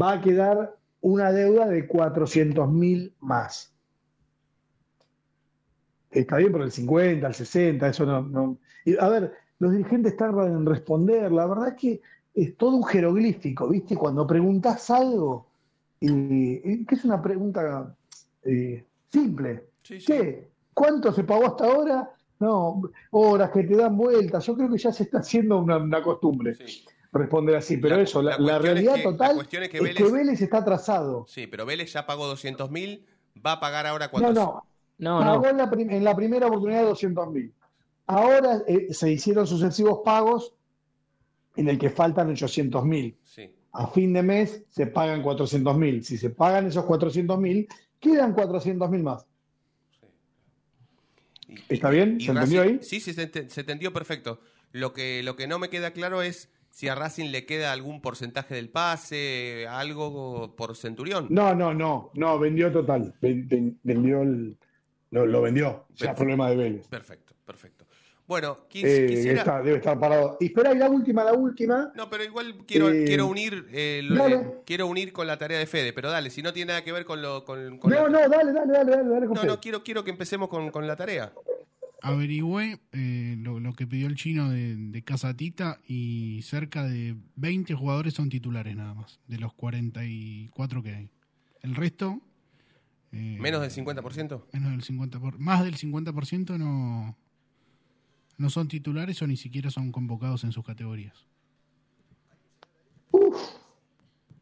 va 0.00 0.12
a 0.12 0.20
quedar 0.20 0.76
una 1.00 1.32
deuda 1.32 1.66
de 1.66 1.86
400 1.86 2.70
mil 2.70 3.14
más. 3.20 3.74
Está 6.10 6.36
bien 6.38 6.50
por 6.52 6.62
el 6.62 6.72
50, 6.72 7.26
el 7.26 7.34
60, 7.34 7.88
eso 7.88 8.04
no, 8.06 8.58
a 8.98 9.08
ver, 9.08 9.32
los 9.60 9.72
dirigentes 9.72 10.16
tardan 10.16 10.52
en 10.52 10.66
responder. 10.66 11.30
La 11.30 11.46
verdad 11.46 11.68
es 11.68 11.74
que 11.74 12.00
es 12.34 12.56
todo 12.56 12.76
un 12.76 12.84
jeroglífico, 12.84 13.68
¿viste? 13.68 13.94
Cuando 13.96 14.26
preguntas 14.26 14.90
algo, 14.90 15.46
eh, 16.00 16.84
que 16.88 16.94
es 16.94 17.04
una 17.04 17.20
pregunta 17.22 17.94
eh, 18.42 18.84
simple. 19.12 19.66
¿Qué? 19.82 20.48
¿Cuánto 20.74 21.12
se 21.12 21.24
pagó 21.24 21.46
hasta 21.46 21.64
ahora? 21.66 22.10
No, 22.38 22.82
horas 23.10 23.50
que 23.50 23.64
te 23.64 23.76
dan 23.76 23.96
vueltas. 23.96 24.46
Yo 24.46 24.56
creo 24.56 24.70
que 24.70 24.78
ya 24.78 24.92
se 24.92 25.02
está 25.02 25.18
haciendo 25.18 25.58
una, 25.58 25.76
una 25.76 26.02
costumbre 26.02 26.56
responder 27.12 27.56
así. 27.56 27.76
Pero 27.76 27.96
La- 27.96 28.02
eso, 28.02 28.22
la, 28.22 28.30
la 28.32 28.38
la 28.38 28.38
cuestión 28.38 28.56
es 28.78 28.84
realidad 28.84 28.94
que- 28.94 29.02
total 29.02 29.40
es 29.40 29.48
que 29.48 29.58
es 29.64 29.68
que 29.70 29.80
Vélez- 29.80 30.12
Vélez 30.12 30.40
está 30.40 30.58
atrasado. 30.58 31.26
Sí, 31.28 31.46
pero 31.46 31.66
Vélez 31.66 31.92
ya 31.92 32.06
pagó 32.06 32.26
200 32.26 32.70
mil, 32.70 33.04
va 33.44 33.52
a 33.52 33.60
pagar 33.60 33.86
ahora 33.86 34.10
cuántos. 34.10 34.34
no. 34.34 34.40
No, 34.44 34.64
Pagó 35.02 35.42
no. 35.42 35.48
En, 35.50 35.56
la 35.56 35.70
prim- 35.70 35.90
en 35.90 36.04
la 36.04 36.14
primera 36.14 36.46
oportunidad 36.46 36.84
200 36.84 37.30
mil. 37.32 37.52
Ahora 38.06 38.62
eh, 38.66 38.88
se 38.92 39.10
hicieron 39.12 39.46
sucesivos 39.46 40.00
pagos 40.04 40.52
en 41.56 41.68
el 41.68 41.78
que 41.78 41.90
faltan 41.90 42.30
800 42.30 42.84
mil. 42.84 43.16
Sí. 43.24 43.50
A 43.72 43.86
fin 43.86 44.12
de 44.12 44.22
mes 44.22 44.64
se 44.68 44.86
pagan 44.86 45.22
400 45.22 45.76
mil. 45.76 46.04
Si 46.04 46.18
se 46.18 46.30
pagan 46.30 46.66
esos 46.66 46.84
400 46.84 47.38
mil, 47.38 47.68
quedan 48.00 48.32
400 48.34 48.90
mil 48.90 49.02
más. 49.04 49.24
¿Está 51.68 51.90
bien? 51.90 52.16
Y 52.20 52.24
¿Se 52.26 52.32
entendió 52.32 52.62
Racing- 52.62 52.68
ahí? 52.68 52.78
Sí, 52.82 53.00
sí, 53.00 53.12
se, 53.12 53.30
ent- 53.30 53.48
se 53.48 53.60
entendió 53.60 53.92
perfecto. 53.92 54.40
Lo 54.72 54.92
que, 54.92 55.22
lo 55.22 55.36
que 55.36 55.46
no 55.48 55.58
me 55.58 55.68
queda 55.68 55.92
claro 55.92 56.22
es 56.22 56.48
si 56.70 56.86
a 56.88 56.94
Racing 56.94 57.30
le 57.30 57.44
queda 57.46 57.72
algún 57.72 58.00
porcentaje 58.00 58.54
del 58.54 58.68
pase, 58.70 59.66
algo 59.68 60.54
por 60.56 60.76
Centurión. 60.76 61.26
No, 61.30 61.54
no, 61.54 61.74
no, 61.74 62.10
no, 62.14 62.38
vendió 62.38 62.70
total. 62.72 63.14
Ven- 63.20 63.48
ven- 63.48 63.78
Vendió 63.82 64.22
el, 64.22 64.56
lo, 65.10 65.26
lo 65.26 65.42
vendió. 65.42 65.86
Ya 65.90 65.96
Perfecto. 65.98 66.14
problema 66.16 66.50
de 66.50 66.56
Vélez. 66.56 66.88
Perfecto, 66.88 67.34
perfecto. 67.44 67.86
Bueno, 68.26 68.58
quis- 68.70 68.84
Eh, 68.86 69.06
quisiera... 69.08 69.40
está- 69.40 69.60
debe 69.60 69.78
estar 69.78 69.98
parado. 69.98 70.36
Y 70.38 70.46
espera, 70.46 70.72
y 70.72 70.78
la 70.78 70.88
última, 70.88 71.24
la 71.24 71.32
última. 71.32 71.92
No, 71.96 72.08
pero 72.08 72.22
igual 72.22 72.58
quiero, 72.64 72.88
Eh, 72.90 73.04
quiero 73.04 73.26
unir 73.26 73.66
eh, 73.72 74.02
lo- 74.04 74.14
dale. 74.22 74.36
eh, 74.36 74.54
quiero 74.64 74.86
unir 74.86 75.12
con 75.12 75.26
la 75.26 75.36
tarea 75.36 75.58
de 75.58 75.66
Fede, 75.66 75.92
pero 75.92 76.10
dale, 76.10 76.30
si 76.30 76.40
no 76.40 76.52
tiene 76.52 76.68
nada 76.68 76.84
que 76.84 76.92
ver 76.92 77.04
con 77.04 77.20
lo 77.22 77.44
con, 77.44 77.78
con 77.78 77.90
No, 77.90 78.06
la- 78.06 78.08
no, 78.08 78.18
dale, 78.28 78.52
dale, 78.52 78.52
dale, 78.52 78.90
dale, 78.90 79.08
dale 79.08 79.26
con 79.26 79.34
no, 79.34 79.40
Fede. 79.40 79.46
no, 79.50 79.60
quiero, 79.60 79.82
quiero 79.82 80.04
que 80.04 80.12
empecemos 80.12 80.48
con, 80.48 80.70
con 80.70 80.86
la 80.86 80.94
tarea. 80.94 81.32
Averigüé 82.02 82.78
eh, 82.92 83.34
lo, 83.38 83.58
lo 83.60 83.72
que 83.74 83.86
pidió 83.86 84.06
el 84.06 84.14
chino 84.14 84.48
de, 84.48 84.74
de 84.76 85.02
Casa 85.02 85.36
Tita 85.36 85.80
y 85.86 86.40
cerca 86.44 86.84
de 86.84 87.16
20 87.36 87.74
jugadores 87.74 88.14
son 88.14 88.30
titulares 88.30 88.74
nada 88.76 88.94
más, 88.94 89.18
de 89.26 89.38
los 89.38 89.52
44 89.54 90.82
que 90.82 90.94
hay. 90.94 91.10
El 91.62 91.74
resto, 91.74 92.20
eh, 93.12 93.36
Menos 93.40 93.60
del 93.60 93.70
50%. 93.70 94.44
menos 94.52 94.70
del 94.70 94.82
50 94.82 95.18
por- 95.20 95.38
más 95.38 95.64
del 95.64 95.76
50% 95.76 96.58
no, 96.58 97.16
no 98.38 98.50
son 98.50 98.68
titulares 98.68 99.20
o 99.22 99.26
ni 99.26 99.36
siquiera 99.36 99.70
son 99.70 99.90
convocados 99.92 100.44
en 100.44 100.52
sus 100.52 100.64
categorías. 100.64 101.26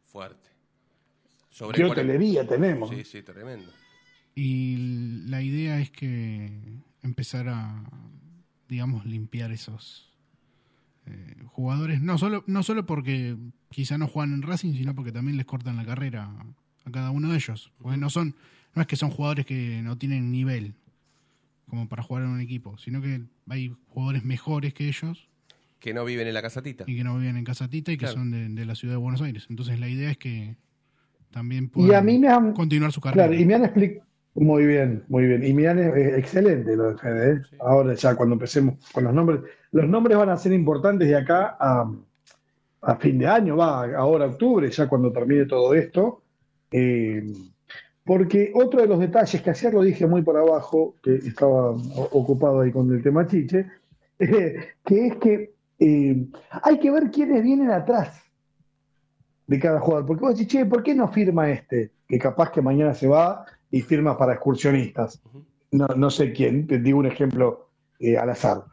Fuerte. 0.05 0.49
Qué 1.51 1.65
cuaren- 1.65 1.91
hotelería 1.91 2.47
tenemos. 2.47 2.91
Sí, 2.91 3.05
sí, 3.05 3.23
tremendo. 3.23 3.71
Y 4.35 4.77
la 5.27 5.43
idea 5.43 5.81
es 5.81 5.91
que 5.91 6.53
empezar 7.03 7.49
a, 7.49 7.83
digamos, 8.69 9.05
limpiar 9.05 9.51
esos 9.51 10.13
eh, 11.07 11.35
jugadores. 11.47 12.01
No 12.01 12.17
solo, 12.19 12.45
no 12.47 12.63
solo 12.63 12.87
porque 12.87 13.37
quizá 13.71 13.99
no 13.99 14.07
juegan 14.07 14.35
en 14.35 14.43
Racing, 14.43 14.75
sino 14.75 14.95
porque 14.95 15.11
también 15.11 15.37
les 15.37 15.47
cortan 15.47 15.77
la 15.77 15.85
carrera 15.85 16.31
a 16.85 16.91
cada 16.91 17.11
uno 17.11 17.31
de 17.31 17.37
ellos. 17.37 17.73
Porque 17.79 17.97
no 17.97 18.09
son, 18.11 18.37
no 18.75 18.83
es 18.83 18.89
que 18.89 18.97
son 18.97 19.11
jugadores 19.11 19.47
que 19.47 19.81
no 19.83 19.97
tienen 19.99 20.31
nivel 20.31 20.75
como 21.69 21.89
para 21.89 22.03
jugar 22.03 22.25
en 22.25 22.31
un 22.31 22.41
equipo, 22.41 22.79
sino 22.79 23.01
que 23.03 23.23
hay 23.49 23.75
jugadores 23.89 24.25
mejores 24.25 24.73
que 24.75 24.89
ellos 24.89 25.29
Que 25.81 25.93
no 25.95 26.05
viven 26.05 26.27
en 26.27 26.35
la 26.35 26.43
casatita. 26.43 26.85
y 26.87 26.97
que 26.97 27.05
no 27.05 27.17
viven 27.19 27.37
en 27.37 27.45
Casatita 27.45 27.93
y 27.93 27.97
que 27.97 28.05
Claro. 28.07 28.15
son 28.19 28.31
de, 28.31 28.49
de 28.49 28.65
la 28.65 28.75
ciudad 28.75 28.95
de 28.95 28.99
Buenos 28.99 29.21
Aires. 29.23 29.47
Entonces 29.51 29.79
la 29.79 29.89
idea 29.89 30.11
es 30.11 30.19
que 30.19 30.57
también 31.31 31.65
Y 31.65 31.67
puedan 31.69 31.97
a 31.97 32.01
mí 32.03 32.19
me 32.19 32.29
han. 32.29 32.53
continuar 32.53 32.91
su 32.93 33.01
carrera. 33.01 33.27
Claro, 33.29 33.41
y 33.41 33.45
me 33.45 33.55
han 33.55 33.65
explicado. 33.65 34.07
Muy 34.35 34.67
bien, 34.67 35.03
muy 35.09 35.27
bien. 35.27 35.45
Y 35.45 35.53
me 35.53 35.67
han. 35.69 35.79
eh, 35.81 36.17
excelente 36.17 36.75
lo 36.77 36.93
de 36.93 36.99
Fede. 36.99 37.33
¿eh? 37.35 37.43
Ahora 37.61 37.95
ya 37.95 38.15
cuando 38.15 38.35
empecemos 38.35 38.77
con 38.93 39.05
los 39.05 39.13
nombres. 39.13 39.41
Los 39.73 39.89
nombres 39.89 40.17
van 40.17 40.31
a 40.31 40.37
ser 40.37 40.53
importantes 40.53 41.07
de 41.09 41.17
acá 41.17 41.57
a, 41.61 41.91
a 42.83 42.97
fin 42.97 43.19
de 43.19 43.27
año, 43.27 43.57
va, 43.57 43.85
ahora 43.97 44.27
octubre, 44.27 44.71
ya 44.71 44.89
cuando 44.89 45.13
termine 45.13 45.45
todo 45.45 45.75
esto. 45.75 46.23
Eh, 46.71 47.31
porque 48.09 48.53
otro 48.55 48.81
de 48.81 48.87
los 48.87 48.99
detalles 48.99 49.43
que 49.43 49.51
ayer 49.51 49.75
lo 49.75 49.83
dije 49.83 50.07
muy 50.07 50.23
por 50.23 50.35
abajo, 50.35 50.97
que 51.03 51.17
estaba 51.17 51.73
ocupado 52.11 52.61
ahí 52.61 52.73
con 52.73 52.91
el 52.91 53.03
tema 53.03 53.27
chiche, 53.27 53.67
eh, 54.19 54.69
que 54.83 55.07
es 55.09 55.17
que 55.17 55.53
eh, 55.79 56.27
hay 56.63 56.79
que 56.79 56.91
ver 56.91 57.11
quiénes 57.11 57.43
vienen 57.43 57.71
atrás 57.71 58.19
de 59.47 59.59
cada 59.59 59.79
jugador. 59.79 60.07
Porque 60.07 60.25
vos 60.25 60.39
decís, 60.39 60.51
che, 60.51 60.65
¿por 60.65 60.83
qué 60.83 60.95
no 60.95 61.09
firma 61.09 61.51
este? 61.51 61.93
Que 62.09 62.19
capaz 62.19 62.51
que 62.51 62.63
mañana 62.63 62.95
se 62.95 63.09
va 63.09 63.45
y 63.71 63.83
firma 63.83 64.17
para 64.17 64.33
excursionistas. 64.33 65.21
No, 65.71 66.09
sé 66.09 66.33
quién, 66.33 66.67
te 66.67 66.79
digo 66.79 67.01
un 67.01 67.07
ejemplo 67.07 67.69
eh, 67.99 68.17
al 68.17 68.31
azar. 68.31 68.65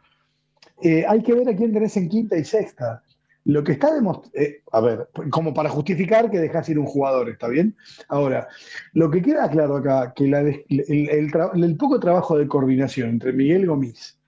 Hay 0.82 1.22
que 1.22 1.34
ver 1.34 1.46
a 1.50 1.54
quién 1.54 1.74
tenés 1.74 1.94
en 1.98 2.08
quinta 2.08 2.38
y 2.38 2.44
sexta. 2.44 3.02
Lo 3.46 3.62
que 3.62 3.72
está 3.72 3.94
demostrando, 3.94 4.38
a 4.72 4.80
ver, 4.80 5.08
como 5.30 5.54
para 5.54 5.68
justificar 5.70 6.28
que 6.30 6.40
dejas 6.40 6.68
ir 6.68 6.80
un 6.80 6.86
jugador, 6.86 7.28
¿está 7.28 7.46
bien? 7.46 7.76
Ahora, 8.08 8.48
lo 8.92 9.08
que 9.08 9.22
queda 9.22 9.48
claro 9.48 9.76
acá, 9.76 10.12
que 10.16 10.24
el, 10.68 11.76
poco 11.78 12.00
trabajo 12.00 12.36
de 12.36 12.48
coordinación 12.48 13.10
entre 13.10 13.32
Miguel 13.32 13.66
Gomis 13.66 14.18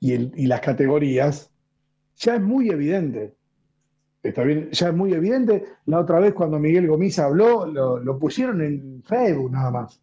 y, 0.00 0.14
y 0.14 0.46
las 0.46 0.60
categorías 0.60 1.52
ya 2.16 2.34
es 2.34 2.42
muy 2.42 2.70
evidente. 2.70 3.36
Está 4.20 4.42
bien, 4.42 4.68
ya 4.72 4.88
es 4.88 4.94
muy 4.94 5.12
evidente. 5.12 5.64
La 5.86 6.00
otra 6.00 6.18
vez 6.18 6.34
cuando 6.34 6.58
Miguel 6.58 6.88
Gomis 6.88 7.20
habló, 7.20 7.66
lo, 7.66 8.18
pusieron 8.18 8.62
en 8.62 9.02
Facebook 9.04 9.52
nada 9.52 9.70
más. 9.70 10.02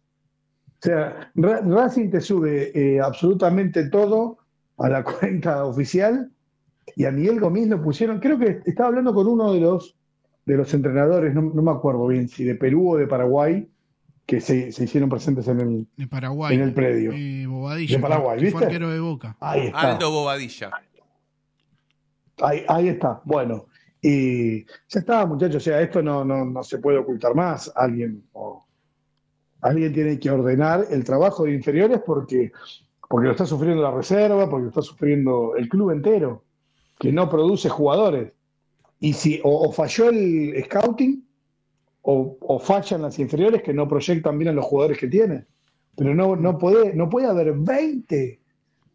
O 0.66 0.78
sea, 0.80 1.30
Ra- 1.34 1.60
Racing 1.60 2.08
te 2.10 2.22
sube 2.22 2.72
eh, 2.74 2.98
absolutamente 2.98 3.90
todo 3.90 4.38
a 4.78 4.88
la 4.88 5.04
cuenta 5.20 5.66
oficial 5.66 6.30
y 6.96 7.04
a 7.04 7.10
Miguel 7.10 7.40
Gomis 7.40 7.68
lo 7.68 7.82
pusieron, 7.82 8.18
creo 8.20 8.38
que 8.38 8.60
estaba 8.66 8.88
hablando 8.88 9.12
con 9.14 9.26
uno 9.26 9.52
de 9.52 9.60
los, 9.60 9.96
de 10.46 10.56
los 10.56 10.72
entrenadores, 10.74 11.34
no, 11.34 11.42
no 11.42 11.62
me 11.62 11.70
acuerdo 11.70 12.06
bien 12.06 12.28
si 12.28 12.44
de 12.44 12.54
Perú 12.54 12.92
o 12.92 12.96
de 12.96 13.06
Paraguay, 13.06 13.68
que 14.26 14.40
se, 14.40 14.70
se 14.72 14.84
hicieron 14.84 15.08
presentes 15.10 15.48
en 15.48 15.60
el, 15.60 15.86
De 15.96 16.06
Paraguay. 16.06 16.54
en 16.54 16.62
el 16.62 16.72
predio. 16.74 17.12
Eh, 17.12 17.46
Bobadilla. 17.46 17.96
De 17.96 18.02
Paraguay, 18.02 18.40
¿viste? 18.40 18.64
arquero 18.64 18.88
de 18.90 19.00
Boca. 19.00 19.36
Ahí 19.40 19.66
está. 19.66 19.92
Aldo 19.92 20.10
Bobadilla. 20.12 20.70
Ahí, 22.42 22.62
ahí 22.68 22.88
está. 22.88 23.20
Bueno, 23.24 23.66
y 24.00 24.64
ya 24.64 25.00
está, 25.00 25.26
muchachos. 25.26 25.56
O 25.56 25.60
sea, 25.60 25.80
esto 25.80 26.02
no, 26.02 26.24
no, 26.24 26.44
no 26.44 26.62
se 26.62 26.78
puede 26.78 26.98
ocultar 26.98 27.34
más. 27.34 27.70
Alguien, 27.76 28.24
o- 28.32 28.64
alguien 29.60 29.92
tiene 29.92 30.18
que 30.18 30.30
ordenar 30.30 30.86
el 30.90 31.04
trabajo 31.04 31.44
de 31.44 31.52
inferiores 31.54 32.00
porque, 32.06 32.50
porque 33.08 33.26
lo 33.26 33.32
está 33.32 33.44
sufriendo 33.46 33.82
la 33.82 33.90
reserva, 33.90 34.48
porque 34.48 34.62
lo 34.64 34.68
está 34.70 34.82
sufriendo 34.82 35.54
el 35.56 35.68
club 35.68 35.90
entero, 35.90 36.44
que 37.00 37.10
no 37.10 37.28
produce 37.28 37.68
jugadores. 37.68 38.32
Y 39.00 39.14
si 39.14 39.40
o, 39.42 39.68
o 39.68 39.72
falló 39.72 40.10
el 40.10 40.54
scouting, 40.66 41.24
o, 42.02 42.38
o 42.40 42.58
fallan 42.58 43.02
las 43.02 43.18
inferiores 43.18 43.62
que 43.62 43.74
no 43.74 43.88
proyectan 43.88 44.38
bien 44.38 44.50
a 44.50 44.52
los 44.52 44.64
jugadores 44.66 44.98
que 44.98 45.08
tienen. 45.08 45.46
Pero 45.96 46.14
no, 46.14 46.36
no 46.36 46.56
puede, 46.58 46.94
no 46.94 47.08
puede 47.10 47.26
haber 47.26 47.52
20 47.54 48.40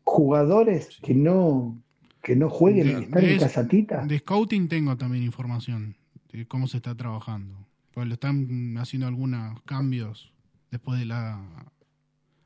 jugadores 0.03 0.97
que 1.01 1.14
no, 1.14 1.82
que 2.22 2.36
no 2.36 2.49
jueguen 2.49 2.88
y 2.89 2.93
De- 2.93 3.01
están 3.01 3.26
en 3.26 3.39
casatita. 3.39 4.06
De 4.06 4.20
scouting 4.20 4.68
tengo 4.70 4.95
también 4.97 5.24
información 5.24 5.95
de 6.32 6.47
cómo 6.47 6.68
se 6.68 6.78
está 6.78 6.95
trabajando. 6.95 7.56
Pues 7.91 8.08
lo 8.08 8.14
están 8.14 8.76
haciendo 8.78 9.08
algunos 9.08 9.62
cambios 9.64 10.32
después 10.72 10.99
de 10.99 11.06
la 11.06 11.43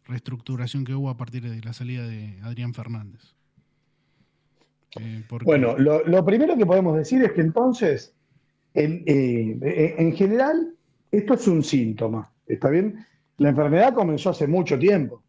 reestructuración 0.06 0.86
que 0.86 0.94
hubo 0.96 1.10
a 1.10 1.18
partir 1.18 1.44
de 1.44 1.62
la 1.62 1.74
salida 1.74 2.08
de 2.08 2.40
Adrián 2.44 2.74
Fernández. 2.74 3.36
Eh, 5.00 5.24
porque- 5.28 5.46
Bueno, 5.46 5.78
lo, 5.78 6.04
lo 6.06 6.26
primero 6.26 6.56
que 6.58 6.66
podemos 6.66 6.96
decir 6.98 7.24
es 7.24 7.32
que 7.34 7.42
entonces, 7.42 8.14
en, 8.74 9.04
eh, 9.06 9.58
en- 9.98 10.08
en 10.08 10.16
general, 10.16 10.74
esto 11.12 11.34
es 11.36 11.48
un 11.48 11.64
síntoma, 11.64 12.32
¿está 12.48 12.70
bien? 12.70 13.06
La 13.38 13.50
enfermedad 13.50 13.94
comenzó 13.94 14.30
hace 14.32 14.48
mucho 14.48 14.78
tiempo. 14.78 15.24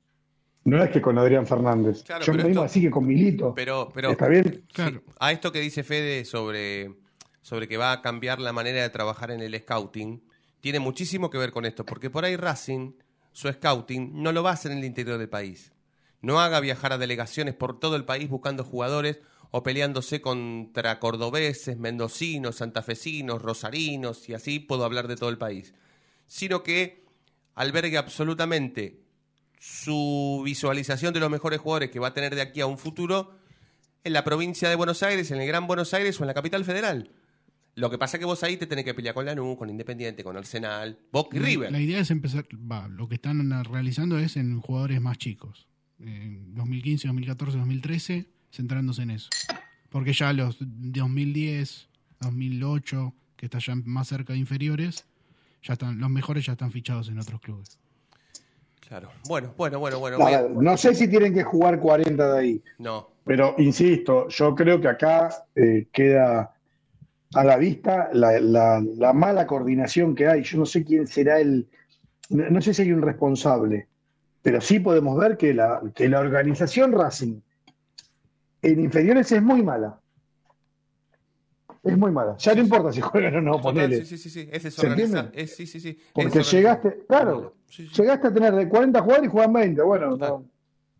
No 0.64 0.82
es 0.82 0.90
que 0.90 1.00
con 1.00 1.16
Adrián 1.16 1.46
Fernández. 1.46 2.02
Claro, 2.02 2.24
Yo 2.24 2.32
pero 2.32 2.44
mismo 2.48 2.62
esto- 2.62 2.70
así 2.70 2.80
que 2.82 2.90
con 2.90 3.06
Milito. 3.06 3.54
Pero, 3.54 3.88
pero 3.94 4.10
¿Está 4.10 4.28
bien? 4.28 4.62
sí, 4.74 4.82
a 5.18 5.32
esto 5.32 5.52
que 5.52 5.60
dice 5.60 5.82
Fede 5.84 6.24
sobre, 6.26 6.92
sobre 7.40 7.66
que 7.66 7.76
va 7.78 7.92
a 7.92 8.02
cambiar 8.02 8.40
la 8.40 8.52
manera 8.52 8.82
de 8.82 8.90
trabajar 8.90 9.30
en 9.30 9.40
el 9.40 9.54
scouting, 9.58 10.22
tiene 10.60 10.78
muchísimo 10.80 11.30
que 11.30 11.38
ver 11.38 11.52
con 11.52 11.64
esto, 11.64 11.86
porque 11.86 12.10
por 12.10 12.26
ahí 12.26 12.36
Racing, 12.36 12.92
su 13.32 13.48
scouting, 13.50 14.22
no 14.22 14.32
lo 14.32 14.42
va 14.42 14.50
a 14.50 14.54
hacer 14.54 14.72
en 14.72 14.78
el 14.78 14.84
interior 14.84 15.16
del 15.18 15.30
país. 15.30 15.72
No 16.20 16.40
haga 16.40 16.60
viajar 16.60 16.92
a 16.92 16.98
delegaciones 16.98 17.54
por 17.54 17.80
todo 17.80 17.96
el 17.96 18.04
país 18.04 18.28
buscando 18.28 18.62
jugadores 18.62 19.20
o 19.50 19.62
peleándose 19.62 20.20
contra 20.20 20.98
cordobeses, 20.98 21.76
mendocinos, 21.76 22.56
santafesinos, 22.56 23.42
rosarinos, 23.42 24.28
y 24.28 24.34
así 24.34 24.60
puedo 24.60 24.84
hablar 24.84 25.08
de 25.08 25.16
todo 25.16 25.30
el 25.30 25.38
país. 25.38 25.74
Sino 26.26 26.62
que 26.62 27.04
albergue 27.54 27.98
absolutamente 27.98 29.00
su 29.58 30.42
visualización 30.44 31.12
de 31.12 31.20
los 31.20 31.30
mejores 31.30 31.60
jugadores 31.60 31.90
que 31.90 31.98
va 31.98 32.08
a 32.08 32.14
tener 32.14 32.34
de 32.34 32.40
aquí 32.40 32.60
a 32.60 32.66
un 32.66 32.78
futuro 32.78 33.38
en 34.04 34.12
la 34.12 34.24
provincia 34.24 34.68
de 34.68 34.76
Buenos 34.76 35.02
Aires, 35.02 35.30
en 35.30 35.40
el 35.40 35.46
Gran 35.46 35.66
Buenos 35.66 35.92
Aires 35.92 36.18
o 36.18 36.22
en 36.22 36.28
la 36.28 36.34
capital 36.34 36.64
federal. 36.64 37.10
Lo 37.74 37.90
que 37.90 37.98
pasa 37.98 38.16
es 38.16 38.20
que 38.20 38.26
vos 38.26 38.42
ahí 38.42 38.56
te 38.56 38.66
tenés 38.66 38.84
que 38.84 38.94
pelear 38.94 39.14
con 39.14 39.26
Lanús, 39.26 39.56
con 39.56 39.68
Independiente, 39.70 40.24
con 40.24 40.36
Arsenal, 40.36 40.98
Boca 41.12 41.36
y 41.36 41.40
River. 41.40 41.70
la 41.70 41.80
idea 41.80 42.00
es 42.00 42.10
empezar, 42.10 42.46
va, 42.54 42.88
lo 42.88 43.08
que 43.08 43.16
están 43.16 43.64
realizando 43.64 44.18
es 44.18 44.36
en 44.36 44.60
jugadores 44.60 45.00
más 45.00 45.18
chicos. 45.18 45.68
En 45.98 46.54
2015, 46.54 47.08
2014, 47.08 47.58
2013, 47.58 48.26
centrándose 48.50 49.02
en 49.02 49.10
eso. 49.12 49.28
Porque 49.88 50.12
ya 50.12 50.32
los 50.32 50.56
2010, 50.60 51.88
2008, 52.20 53.14
que 53.36 53.46
está 53.46 53.58
ya 53.58 53.74
más 53.84 54.08
cerca 54.08 54.32
de 54.32 54.38
inferiores, 54.38 55.04
ya 55.62 55.74
están, 55.74 55.98
los 55.98 56.10
mejores 56.10 56.46
ya 56.46 56.52
están 56.52 56.70
fichados 56.70 57.08
en 57.08 57.18
otros 57.18 57.40
clubes. 57.40 57.78
Claro. 58.86 59.10
Bueno, 59.28 59.54
bueno, 59.56 59.78
bueno, 59.78 59.98
bueno. 60.00 60.48
No 60.60 60.76
sé 60.76 60.94
si 60.94 61.06
tienen 61.08 61.32
que 61.32 61.44
jugar 61.44 61.78
40 61.78 62.32
de 62.34 62.38
ahí. 62.40 62.62
No. 62.78 63.08
Pero 63.24 63.54
insisto, 63.58 64.28
yo 64.28 64.54
creo 64.54 64.80
que 64.80 64.88
acá 64.88 65.30
eh, 65.54 65.86
queda 65.92 66.52
a 67.34 67.44
la 67.44 67.56
vista 67.56 68.10
la, 68.12 68.40
la- 68.40 68.82
la 68.96 69.12
mala 69.12 69.46
coordinación 69.46 70.14
que 70.16 70.26
hay. 70.26 70.42
Yo 70.42 70.58
no 70.58 70.66
sé 70.66 70.84
quién 70.84 71.06
será 71.06 71.38
el, 71.38 71.68
no, 72.30 72.50
no 72.50 72.60
sé 72.60 72.74
si 72.74 72.82
hay 72.82 72.90
un 72.92 73.02
responsable, 73.02 73.86
pero 74.42 74.60
sí 74.60 74.80
podemos 74.80 75.16
ver 75.18 75.36
que 75.36 75.54
la, 75.54 75.80
que 75.94 76.08
la 76.08 76.18
organización 76.18 76.90
Racing 76.92 77.40
en 78.62 78.80
inferiores 78.80 79.30
es 79.32 79.42
muy 79.42 79.62
mala. 79.62 79.98
Es 81.82 81.96
muy 81.96 82.10
mala. 82.12 82.36
Ya 82.36 82.54
no 82.54 82.60
importa 82.60 82.92
si 82.92 83.00
juegan 83.00 83.36
o 83.36 83.40
no, 83.40 83.52
Total, 83.56 83.72
ponele. 83.72 84.04
sí, 84.04 84.18
sí, 84.18 84.18
sí, 84.18 84.30
sí. 84.30 84.48
Es 84.52 84.62
¿Se 84.62 84.68
desorganizado. 84.68 85.26
entiende? 85.26 85.42
Es, 85.42 85.56
sí, 85.56 85.66
sí, 85.66 85.98
Porque 86.12 86.42
llegaste, 86.42 87.04
claro, 87.08 87.56
llegaste 87.96 88.28
a 88.28 88.34
tener 88.34 88.54
de 88.54 88.68
40 88.68 89.00
jugadores 89.00 89.28
y 89.28 89.30
juegan 89.32 89.52
20. 89.54 89.82
Bueno, 89.82 90.16
no, 90.16 90.44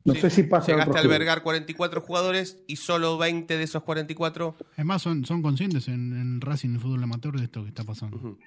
No 0.04 0.14
sé 0.14 0.30
si 0.30 0.44
pasa 0.44 0.72
en 0.72 0.78
Llegaste 0.78 0.96
a 0.96 1.00
albergar 1.02 1.42
44 1.42 2.00
jugadores 2.00 2.62
y 2.66 2.76
solo 2.76 3.18
20 3.18 3.58
de 3.58 3.62
esos 3.62 3.82
44 3.82 4.56
Es 4.78 4.84
más, 4.86 5.02
son, 5.02 5.26
son 5.26 5.42
conscientes 5.42 5.86
en, 5.88 6.14
en 6.18 6.40
Racing, 6.40 6.70
el 6.70 6.80
fútbol 6.80 7.02
amateur, 7.02 7.36
de 7.36 7.44
esto 7.44 7.62
que 7.62 7.68
está 7.68 7.84
pasando. 7.84 8.38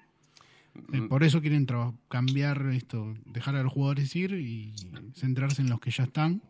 Eh, 0.91 1.01
por 1.07 1.24
eso 1.24 1.39
quieren 1.39 1.68
cambiar 2.09 2.66
esto, 2.74 3.14
dejar 3.26 3.55
a 3.57 3.61
los 3.61 3.72
jugadores 3.72 4.16
ir 4.16 4.34
y 4.34 4.74
centrarse 5.14 5.61
en 5.61 5.70
los 5.70 5.80
que 5.80 5.91
ya 5.91 6.05
están. 6.05 6.41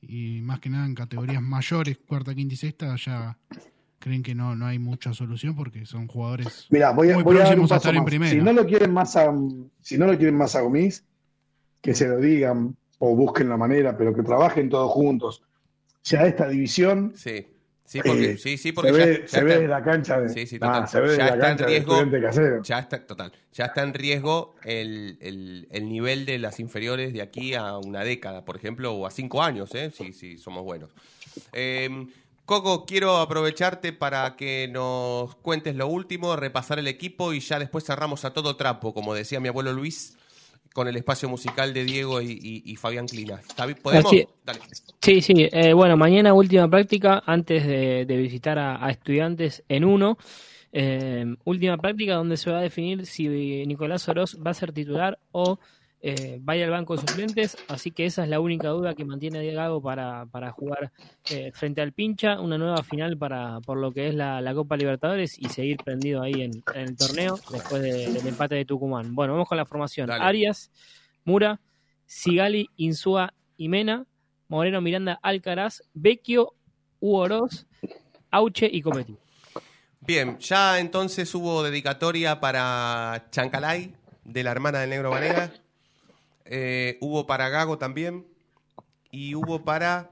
Y 0.00 0.40
más 0.42 0.60
que 0.60 0.70
nada 0.70 0.86
en 0.86 0.94
categorías 0.94 1.42
mayores, 1.42 1.98
cuarta, 1.98 2.34
quinta 2.34 2.54
y 2.54 2.56
sexta, 2.56 2.94
ya 2.96 3.36
creen 3.98 4.22
que 4.22 4.34
no, 4.34 4.54
no 4.54 4.66
hay 4.66 4.78
mucha 4.78 5.12
solución 5.14 5.56
porque 5.56 5.84
son 5.86 6.06
jugadores 6.06 6.66
Mira, 6.70 6.92
voy 6.92 7.10
a, 7.10 7.14
muy 7.14 7.24
voy 7.24 7.36
a 7.38 7.44
dar 7.44 7.58
un 7.58 7.66
próximos 7.66 7.72
a 7.72 7.74
paso 7.74 7.88
estar 7.88 7.96
en 7.96 8.04
primera. 8.04 8.30
Si 8.30 8.38
no 8.38 8.52
lo 8.52 8.66
quieren 8.66 8.92
más 8.92 9.16
a, 9.16 9.32
si 9.80 9.98
no 9.98 10.06
lo 10.06 10.16
quieren 10.16 10.36
más 10.36 10.54
a 10.54 10.60
Gomis, 10.60 11.04
que 11.80 11.94
se 11.94 12.06
lo 12.06 12.18
digan 12.18 12.76
o 12.98 13.16
busquen 13.16 13.48
la 13.48 13.56
manera, 13.56 13.96
pero 13.96 14.14
que 14.14 14.22
trabajen 14.22 14.68
todos 14.68 14.90
juntos. 14.92 15.42
Ya 16.04 16.24
esta 16.26 16.48
división 16.48 17.12
Sí, 17.16 17.48
sí, 17.86 18.00
porque, 18.04 18.32
Eh, 18.32 18.36
sí, 18.38 18.58
sí, 18.58 18.72
porque 18.72 18.92
se 18.92 18.98
ya- 18.98 19.04
ve- 19.06 19.20
ya 19.22 19.28
se 19.38 19.44
ve 19.44 19.54
está- 19.54 19.66
la 19.68 19.82
cancha 19.82 20.20
de- 20.20 20.28
Sí, 20.28 20.46
sí, 20.46 20.56
Ah, 20.60 20.66
total. 20.84 20.88
se 20.88 21.00
ve 21.00 21.16
ya 21.16 21.24
la 21.24 21.34
está 21.34 21.50
en 21.52 21.58
riesgo. 21.58 22.10
Casero. 22.20 22.62
Ya 22.62 22.78
está, 22.80 23.06
total. 23.06 23.32
Ya 23.52 23.64
está 23.66 23.82
en 23.82 23.94
riesgo 23.94 24.54
el, 24.64 25.16
el- 25.20 25.68
el 25.70 25.88
nivel 25.88 26.26
de 26.26 26.38
las 26.38 26.60
inferiores 26.60 27.12
de 27.14 27.22
aquí 27.22 27.54
a 27.54 27.78
una 27.78 28.04
década, 28.04 28.44
por 28.44 28.56
ejemplo, 28.56 28.92
o 28.92 29.06
a 29.06 29.10
cinco 29.10 29.42
años, 29.42 29.74
¿eh? 29.74 29.90
si, 29.96 30.12
si 30.12 30.36
somos 30.36 30.62
buenos. 30.64 30.90
Eh, 31.52 31.88
Coco, 32.44 32.86
quiero 32.86 33.16
aprovecharte 33.16 33.92
para 33.92 34.36
que 34.36 34.68
nos 34.70 35.34
cuentes 35.36 35.74
lo 35.74 35.88
último, 35.88 36.36
repasar 36.36 36.78
el 36.78 36.86
equipo 36.86 37.32
y 37.32 37.40
ya 37.40 37.58
después 37.58 37.84
cerramos 37.84 38.24
a 38.24 38.32
todo 38.32 38.54
trapo, 38.54 38.94
como 38.94 39.14
decía 39.14 39.40
mi 39.40 39.48
abuelo 39.48 39.72
Luis, 39.72 40.16
con 40.76 40.88
el 40.88 40.96
espacio 40.96 41.26
musical 41.26 41.72
de 41.72 41.84
Diego 41.86 42.20
y, 42.20 42.32
y- 42.32 42.62
y 42.70 42.76
Fabián 42.76 43.06
Clina. 43.06 43.40
¿Podemos? 43.82 44.12
Así- 44.12 44.26
Dale. 44.44 44.60
Sí, 45.00 45.22
sí. 45.22 45.32
eh, 45.50 45.72
bueno, 45.72 45.96
mañana 45.96 46.34
última 46.34 46.68
práctica 46.68 47.22
antes 47.24 47.66
de, 47.66 48.04
de 48.04 48.16
visitar 48.18 48.58
a, 48.58 48.84
a 48.84 48.90
estudiantes 48.90 49.64
en 49.70 49.86
uno. 49.86 50.18
Eh, 50.72 51.24
última 51.44 51.78
práctica 51.78 52.16
donde 52.16 52.36
se 52.36 52.50
va 52.50 52.58
a 52.58 52.60
definir 52.62 53.06
si 53.06 53.26
Nicolás 53.66 54.06
Oroz 54.10 54.36
va 54.46 54.50
a 54.50 54.54
ser 54.54 54.72
titular 54.72 55.18
o 55.32 55.58
eh, 56.02 56.38
vaya 56.40 56.64
al 56.64 56.70
banco 56.70 56.96
de 56.96 57.06
suplentes. 57.06 57.56
Así 57.68 57.90
que 57.90 58.06
esa 58.06 58.22
es 58.24 58.28
la 58.28 58.40
única 58.40 58.68
duda 58.68 58.94
que 58.94 59.04
mantiene 59.04 59.40
Diego 59.40 59.80
para, 59.82 60.26
para 60.26 60.50
jugar 60.52 60.92
eh, 61.30 61.50
frente 61.54 61.80
al 61.80 61.92
pincha. 61.92 62.40
Una 62.40 62.58
nueva 62.58 62.82
final 62.82 63.16
para 63.16 63.60
por 63.60 63.78
lo 63.78 63.92
que 63.92 64.08
es 64.08 64.14
la, 64.14 64.40
la 64.40 64.54
Copa 64.54 64.76
Libertadores 64.76 65.38
y 65.38 65.48
seguir 65.48 65.78
prendido 65.78 66.22
ahí 66.22 66.42
en, 66.42 66.62
en 66.74 66.80
el 66.80 66.96
torneo 66.96 67.38
después 67.50 67.82
de- 67.82 68.12
del 68.12 68.26
empate 68.26 68.54
de 68.54 68.64
Tucumán. 68.64 69.14
Bueno, 69.14 69.32
vamos 69.32 69.48
con 69.48 69.56
la 69.58 69.64
formación. 69.66 70.06
Dale. 70.08 70.24
Arias, 70.24 70.70
Mura, 71.24 71.60
Sigali, 72.06 72.70
Insúa 72.76 73.32
y 73.56 73.68
Mena. 73.68 74.06
Moreno, 74.48 74.80
Miranda, 74.80 75.18
Alcaraz, 75.22 75.82
Vecchio, 75.92 76.54
Hugo 77.00 77.18
Oroz, 77.18 77.66
Auche 78.30 78.68
y 78.70 78.80
Copetti. 78.80 79.16
Bien, 80.00 80.38
ya 80.38 80.78
entonces 80.78 81.34
hubo 81.34 81.64
dedicatoria 81.64 82.38
para 82.38 83.26
Chancalay, 83.30 83.92
de 84.22 84.44
la 84.44 84.52
hermana 84.52 84.78
del 84.78 84.90
Negro 84.90 85.10
Vanega. 85.10 85.52
Eh, 86.48 86.98
hubo 87.00 87.26
para 87.26 87.48
Gago 87.48 87.78
también. 87.78 88.26
Y 89.10 89.34
hubo 89.34 89.64
para. 89.64 90.10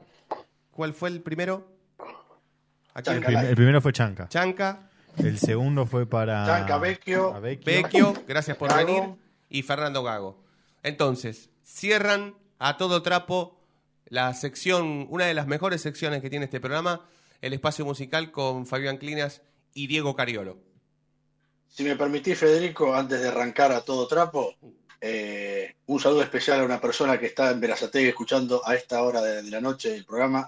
¿Cuál 0.71 0.95
fue 0.95 1.09
el 1.11 1.21
primero? 1.21 1.69
Aquí. 2.95 3.11
El, 3.11 3.23
prim- 3.23 3.39
el 3.39 3.57
primero 3.57 3.81
fue 3.81 3.93
Chanca. 3.93 4.29
Chanca, 4.29 4.89
El 5.17 5.39
segundo 5.39 5.87
fue 5.87 6.07
para. 6.07 6.47
Chanca, 6.47 6.79
Vecchio. 6.79 7.41
Vecchio. 7.41 7.65
Vecchio, 7.83 8.15
gracias 8.27 8.57
por 8.57 8.71
Gago. 8.71 8.87
venir. 8.87 9.03
Y 9.49 9.63
Fernando 9.63 10.03
Gago. 10.03 10.43
Entonces, 10.83 11.51
cierran 11.63 12.35
a 12.59 12.77
todo 12.77 13.03
trapo 13.03 13.61
la 14.07 14.33
sección, 14.35 15.07
una 15.11 15.27
de 15.27 15.35
las 15.35 15.47
mejores 15.47 15.81
secciones 15.81 16.23
que 16.23 16.31
tiene 16.31 16.45
este 16.47 16.61
programa, 16.61 17.07
el 17.41 17.53
espacio 17.53 17.85
musical 17.85 18.31
con 18.31 18.67
Fabián 18.67 18.97
Clinas 18.97 19.43
y 19.75 19.87
Diego 19.87 20.15
Cariolo. 20.15 20.59
Si 21.69 21.83
me 21.85 21.97
permitís, 21.97 22.39
Federico, 22.39 22.95
antes 22.95 23.21
de 23.21 23.29
arrancar 23.29 23.73
a 23.73 23.81
todo 23.81 24.07
trapo, 24.07 24.55
eh, 25.07 25.77
un 25.87 26.01
saludo 26.01 26.23
especial 26.23 26.61
a 26.61 26.65
una 26.65 26.81
persona 26.81 27.19
que 27.19 27.27
está 27.27 27.51
en 27.51 27.61
Verazategui 27.61 28.09
escuchando 28.09 28.67
a 28.67 28.75
esta 28.75 29.03
hora 29.03 29.21
de, 29.21 29.43
de 29.43 29.51
la 29.51 29.61
noche 29.61 29.95
el 29.95 30.05
programa. 30.07 30.47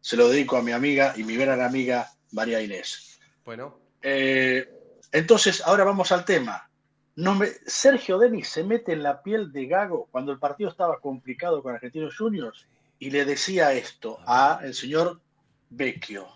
Se 0.00 0.16
lo 0.16 0.28
dedico 0.30 0.56
a 0.56 0.62
mi 0.62 0.72
amiga 0.72 1.12
y 1.16 1.24
mi 1.24 1.36
gran 1.36 1.60
amiga 1.60 2.08
María 2.32 2.62
Inés. 2.62 3.18
Bueno, 3.44 3.78
Eh, 4.00 4.66
entonces, 5.12 5.60
ahora 5.66 5.84
vamos 5.84 6.10
al 6.12 6.24
tema. 6.24 6.70
No 7.16 7.34
me- 7.34 7.50
Sergio 7.66 8.16
Denis 8.18 8.48
se 8.48 8.62
mete 8.62 8.92
en 8.92 9.02
la 9.02 9.22
piel 9.22 9.52
de 9.52 9.66
Gago 9.66 10.08
cuando 10.10 10.30
el 10.32 10.38
partido 10.38 10.70
estaba 10.70 11.00
complicado 11.00 11.62
con 11.62 11.74
Argentinos 11.74 12.16
Juniors 12.16 12.66
y 13.00 13.10
le 13.10 13.24
decía 13.24 13.72
esto 13.72 14.18
a 14.26 14.60
el 14.62 14.72
señor 14.74 15.20
Vecchio. 15.68 16.28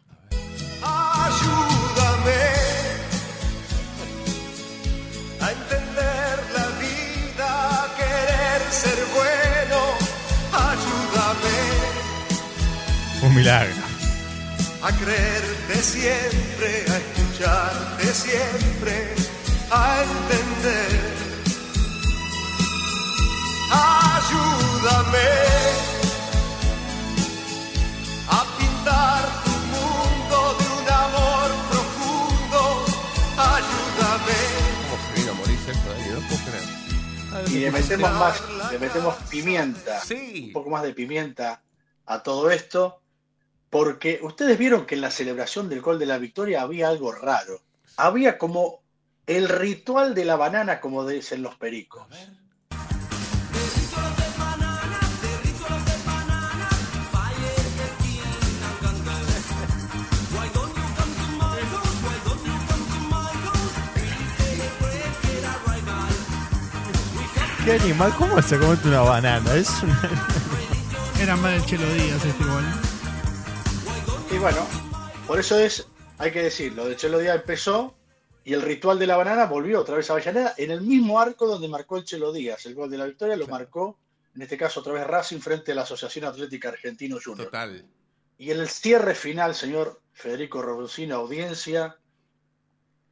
Ayúdame 0.82 1.51
milagro. 13.42 13.82
a 14.82 14.90
creerte 14.92 15.74
siempre, 15.82 16.84
a 16.92 16.96
escucharte 16.96 18.06
siempre, 18.14 19.14
a 19.70 20.02
entender. 20.02 21.00
Ayúdame 23.70 25.28
a 28.28 28.44
pintar 28.58 29.22
tu 29.44 29.50
mundo 29.74 30.56
de 30.58 30.66
un 30.80 30.88
amor 30.90 31.48
profundo. 31.70 32.84
Ayúdame. 33.38 34.38
¿cómo 34.88 35.02
se 35.02 35.20
vino 35.20 35.32
a 35.32 35.34
morir 35.34 35.58
Sergio 35.66 35.92
Denis? 35.92 36.12
No 36.12 36.28
puedo 36.28 36.42
creer. 36.44 37.48
Y 37.48 37.60
le 37.60 37.70
metemos 37.72 38.12
más, 38.12 38.42
le 38.70 38.78
metemos 38.78 39.14
pimienta, 39.30 40.00
Sí. 40.00 40.44
un 40.46 40.52
poco 40.52 40.70
más 40.70 40.82
de 40.84 40.92
pimienta 40.92 41.60
a 42.06 42.22
todo 42.22 42.50
esto, 42.50 43.01
porque 43.72 44.20
ustedes 44.22 44.58
vieron 44.58 44.84
que 44.84 44.96
en 44.96 45.00
la 45.00 45.10
celebración 45.10 45.70
del 45.70 45.80
gol 45.80 45.98
de 45.98 46.04
la 46.04 46.18
victoria 46.18 46.60
había 46.60 46.90
algo 46.90 47.10
raro. 47.10 47.62
Había 47.96 48.36
como 48.36 48.82
el 49.26 49.48
ritual 49.48 50.14
de 50.14 50.26
la 50.26 50.36
banana, 50.36 50.78
como 50.78 51.06
dicen 51.06 51.42
los 51.42 51.56
pericos. 51.56 52.06
¿Qué 67.64 67.72
animal? 67.72 68.14
¿Cómo 68.18 68.42
se 68.42 68.58
comete 68.58 68.88
una 68.88 69.00
banana? 69.00 69.54
Es 69.54 69.82
una... 69.82 70.10
Era 71.18 71.36
más 71.36 71.52
del 71.52 71.64
Chelo 71.64 71.90
Díaz 71.94 72.22
este 72.22 72.42
igual. 72.42 72.91
Y 74.32 74.38
bueno, 74.38 74.66
por 75.26 75.38
eso 75.38 75.58
es, 75.58 75.86
hay 76.18 76.30
que 76.32 76.42
decir, 76.44 76.72
lo 76.72 76.86
de 76.88 76.96
Chelo 76.96 77.18
Díaz 77.18 77.36
empezó 77.36 77.94
y 78.44 78.54
el 78.54 78.62
ritual 78.62 78.98
de 78.98 79.06
la 79.06 79.16
banana 79.16 79.46
volvió 79.46 79.80
otra 79.80 79.96
vez 79.96 80.08
a 80.10 80.14
Avellaneda 80.14 80.54
en 80.56 80.70
el 80.70 80.80
mismo 80.80 81.20
arco 81.20 81.46
donde 81.46 81.68
marcó 81.68 81.96
el 81.98 82.04
Chelo 82.04 82.32
Díaz. 82.32 82.64
El 82.66 82.74
gol 82.74 82.90
de 82.90 82.98
la 82.98 83.04
victoria 83.04 83.36
lo 83.36 83.46
marcó, 83.46 83.98
en 84.34 84.42
este 84.42 84.56
caso 84.56 84.80
otra 84.80 84.94
vez 84.94 85.06
Racing 85.06 85.40
frente 85.40 85.72
a 85.72 85.74
la 85.74 85.82
Asociación 85.82 86.24
Atlética 86.24 86.70
Argentino 86.70 87.18
Junior. 87.22 87.46
Total. 87.46 87.84
Y 88.38 88.50
en 88.50 88.60
el 88.60 88.68
cierre 88.68 89.14
final, 89.14 89.54
señor 89.54 90.00
Federico 90.12 90.62
Robucino, 90.62 91.16
audiencia, 91.16 91.96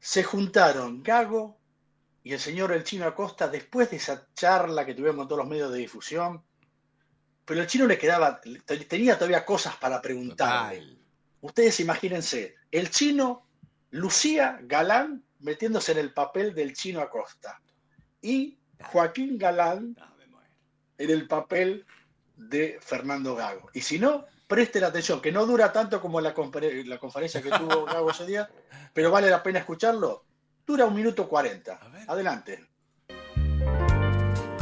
se 0.00 0.24
juntaron 0.24 1.02
Gago 1.02 1.58
y 2.24 2.32
el 2.32 2.40
señor 2.40 2.72
El 2.72 2.84
Chino 2.84 3.04
Acosta 3.06 3.48
después 3.48 3.90
de 3.90 3.96
esa 3.98 4.26
charla 4.34 4.84
que 4.86 4.94
tuvieron 4.94 5.16
con 5.18 5.28
todos 5.28 5.40
los 5.40 5.48
medios 5.48 5.70
de 5.70 5.78
difusión. 5.78 6.42
Pero 7.44 7.60
el 7.60 7.66
chino 7.66 7.86
le 7.86 7.98
quedaba, 7.98 8.40
te- 8.40 8.78
tenía 8.84 9.16
todavía 9.16 9.44
cosas 9.44 9.76
para 9.76 10.00
preguntarle. 10.00 10.99
Ustedes 11.40 11.80
imagínense, 11.80 12.54
el 12.70 12.90
chino 12.90 13.46
Lucía 13.90 14.58
Galán 14.62 15.24
metiéndose 15.40 15.92
en 15.92 15.98
el 15.98 16.12
papel 16.12 16.54
del 16.54 16.74
chino 16.74 17.00
Acosta 17.00 17.60
y 18.20 18.58
Joaquín 18.82 19.38
Galán 19.38 19.96
en 20.98 21.10
el 21.10 21.26
papel 21.26 21.86
de 22.36 22.78
Fernando 22.82 23.34
Gago. 23.34 23.70
Y 23.72 23.80
si 23.80 23.98
no, 23.98 24.26
presten 24.46 24.84
atención, 24.84 25.20
que 25.20 25.32
no 25.32 25.46
dura 25.46 25.72
tanto 25.72 26.00
como 26.00 26.20
la, 26.20 26.34
confer- 26.34 26.84
la 26.84 26.98
conferencia 26.98 27.40
que 27.42 27.50
tuvo 27.50 27.84
Gago 27.86 28.10
ese 28.10 28.26
día, 28.26 28.50
pero 28.92 29.10
vale 29.10 29.30
la 29.30 29.42
pena 29.42 29.60
escucharlo. 29.60 30.24
Dura 30.66 30.84
un 30.84 30.94
minuto 30.94 31.28
cuarenta. 31.28 31.80
Adelante. 32.06 32.66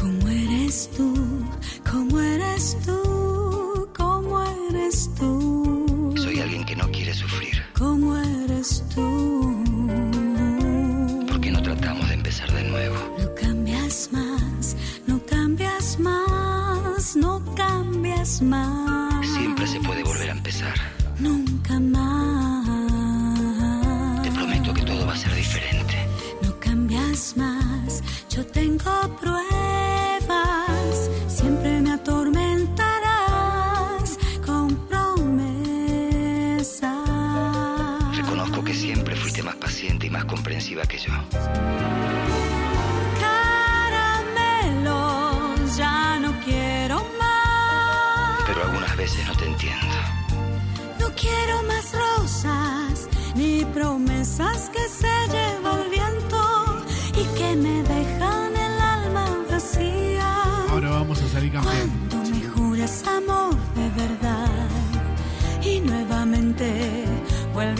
¿Cómo 0.00 0.28
eres 0.28 0.90
tú? 0.96 1.44
¿Cómo 1.90 2.20
eres 2.20 2.76
tú? 2.86 3.92
¿Cómo 3.96 4.42
eres 4.70 5.10
tú? 5.16 5.37
Sufrir. 7.18 7.62
¿Cómo 7.76 8.16
eres 8.16 8.84
tú? 8.94 9.64
¿Por 11.28 11.40
qué 11.40 11.50
no 11.50 11.62
tratamos 11.62 12.08
de 12.08 12.14
empezar 12.14 12.50
de 12.52 12.64
nuevo? 12.64 12.96
No 13.18 13.34
cambias 13.34 14.08
más, 14.12 14.76
no 15.06 15.20
cambias 15.26 15.98
más, 15.98 17.16
no 17.16 17.42
cambias 17.54 18.40
más. 18.42 19.26
se 19.66 19.80
puede 19.80 20.02
volver 20.04 20.30
a 20.30 20.32
empezar. 20.32 20.74
Nunca 21.18 21.78
más. 21.80 22.66
Te 24.22 24.30
prometo 24.30 24.72
que 24.72 24.82
todo 24.82 25.06
va 25.06 25.12
a 25.12 25.16
ser 25.16 25.34
diferente. 25.34 25.96
No 26.42 26.58
cambias 26.60 27.36
más, 27.36 28.02
yo 28.30 28.46
tengo 28.46 28.92
pruebas. 29.20 29.57
Más 40.18 40.24
comprensiva 40.26 40.82
que 40.84 40.98
yo. 40.98 41.12
Caramelos, 44.74 45.76
ya 45.76 46.18
no 46.18 46.32
quiero 46.44 46.96
más. 47.20 48.42
Pero 48.46 48.64
algunas 48.64 48.96
veces 48.96 49.24
no 49.26 49.36
te 49.36 49.44
entiendo. 49.46 49.86
No 50.98 51.06
quiero 51.14 51.62
más 51.64 51.92
rosas 51.92 53.08
ni 53.36 53.64
promesas 53.66 54.70
que 54.70 54.77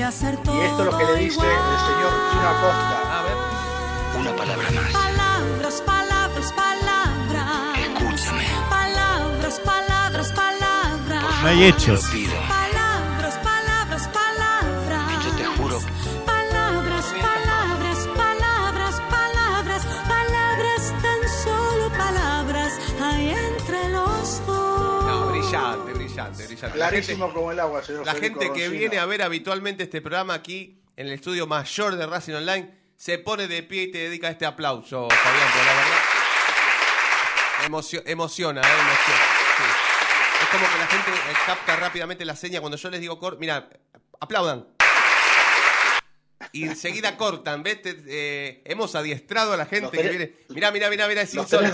Y 0.08 0.10
esto 0.10 0.52
es 0.54 0.84
lo 0.86 0.96
que 0.96 1.04
le 1.04 1.16
dice 1.16 1.36
el 1.36 1.36
señor 1.36 2.12
Chino 2.30 2.48
Acosta. 2.48 2.96
Una 4.18 4.36
palabra 4.36 4.70
más. 4.70 4.90
Palabras, 4.90 5.82
palabras, 5.84 6.52
palabras. 6.54 7.78
Escúchame. 7.78 8.44
Palabras, 8.70 9.60
palabras, 9.60 10.32
palabras. 10.32 11.42
No 11.42 11.48
hay 11.48 11.64
hechos. 11.64 12.06
Brillante. 26.66 26.78
Clarísimo 26.78 27.32
como 27.32 27.52
el 27.52 27.60
agua, 27.60 27.82
señor 27.82 28.04
La 28.04 28.14
Federico 28.14 28.40
gente 28.40 28.54
que 28.54 28.64
Roncino. 28.66 28.78
viene 28.80 28.98
a 28.98 29.06
ver 29.06 29.22
habitualmente 29.22 29.84
este 29.84 30.00
programa 30.00 30.34
aquí 30.34 30.82
en 30.96 31.06
el 31.06 31.12
estudio 31.14 31.46
mayor 31.46 31.96
de 31.96 32.06
Racing 32.06 32.34
Online 32.34 32.74
se 32.96 33.18
pone 33.18 33.46
de 33.46 33.62
pie 33.62 33.82
y 33.84 33.92
te 33.92 33.98
dedica 33.98 34.28
este 34.28 34.44
aplauso, 34.46 35.08
Fabián, 35.08 35.52
por 35.52 35.64
la 35.64 35.74
verdad. 35.74 35.98
Emocio- 37.66 38.02
emociona, 38.06 38.60
eh, 38.60 38.64
emociona. 38.64 39.20
Sí. 39.56 40.42
Es 40.42 40.48
como 40.48 40.66
que 40.72 40.78
la 40.78 40.86
gente 40.86 41.10
eh, 41.10 41.34
capta 41.46 41.76
rápidamente 41.76 42.24
la 42.24 42.36
seña 42.36 42.60
cuando 42.60 42.76
yo 42.76 42.90
les 42.90 43.00
digo 43.00 43.18
cor 43.18 43.38
mira, 43.38 43.68
aplaudan. 44.20 44.66
Y 46.52 46.64
enseguida 46.64 47.16
cortan, 47.16 47.62
¿ves? 47.62 47.78
Eh, 47.84 48.62
hemos 48.64 48.94
adiestrado 48.94 49.52
a 49.52 49.56
la 49.56 49.66
gente 49.66 49.82
Los 49.82 49.90
que 49.92 49.98
tenés- 49.98 50.10
viene. 50.10 50.32
Mirá, 50.48 50.70
mirá, 50.70 50.88
mirá, 50.90 51.06
mirá, 51.08 51.22
es 51.22 51.34
Los 51.34 51.46
tenés. 51.48 51.72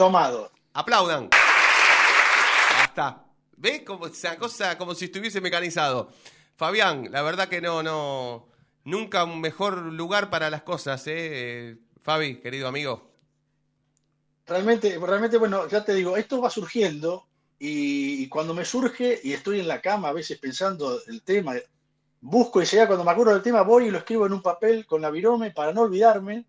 Aplaudan. 0.73 1.29
Ya 1.31 2.85
está. 2.85 3.24
¿Ves? 3.57 3.83
Como 3.83 4.07
esa 4.07 4.37
cosa 4.37 4.77
como 4.79 4.95
si 4.95 5.07
estuviese 5.07 5.41
mecanizado. 5.41 6.11
Fabián, 6.57 7.09
la 7.11 7.23
verdad 7.23 7.49
que 7.49 7.61
no, 7.61 7.83
no. 7.83 8.49
Nunca 8.85 9.25
un 9.25 9.41
mejor 9.41 9.79
lugar 9.79 10.31
para 10.31 10.51
las 10.51 10.63
cosas, 10.63 11.07
¿eh? 11.07 11.13
Eh, 11.17 11.77
Fabi, 12.03 12.37
querido 12.37 12.69
amigo. 12.69 13.11
Realmente, 14.47 14.99
realmente, 14.99 15.39
bueno, 15.39 15.67
ya 15.69 15.83
te 15.85 15.95
digo, 15.95 16.19
esto 16.19 16.41
va 16.41 16.51
surgiendo 16.51 17.27
y, 17.59 18.29
cuando 18.29 18.53
me 18.53 18.67
surge 18.67 19.19
y 19.23 19.33
estoy 19.33 19.61
en 19.61 19.69
la 19.69 19.81
cama 19.81 20.09
a 20.09 20.13
veces 20.13 20.39
pensando 20.39 21.01
el 21.07 21.23
tema, 21.23 21.55
busco 22.21 22.61
y 22.61 22.67
ya 22.67 22.87
cuando 22.87 23.05
me 23.05 23.11
acuerdo 23.11 23.33
del 23.33 23.43
tema 23.43 23.63
voy 23.63 23.87
y 23.87 23.91
lo 23.91 23.99
escribo 23.99 24.27
en 24.27 24.35
un 24.35 24.43
papel 24.43 24.85
con 24.85 25.01
la 25.01 25.11
virome 25.11 25.51
para 25.51 25.73
no 25.73 25.81
olvidarme. 25.83 26.45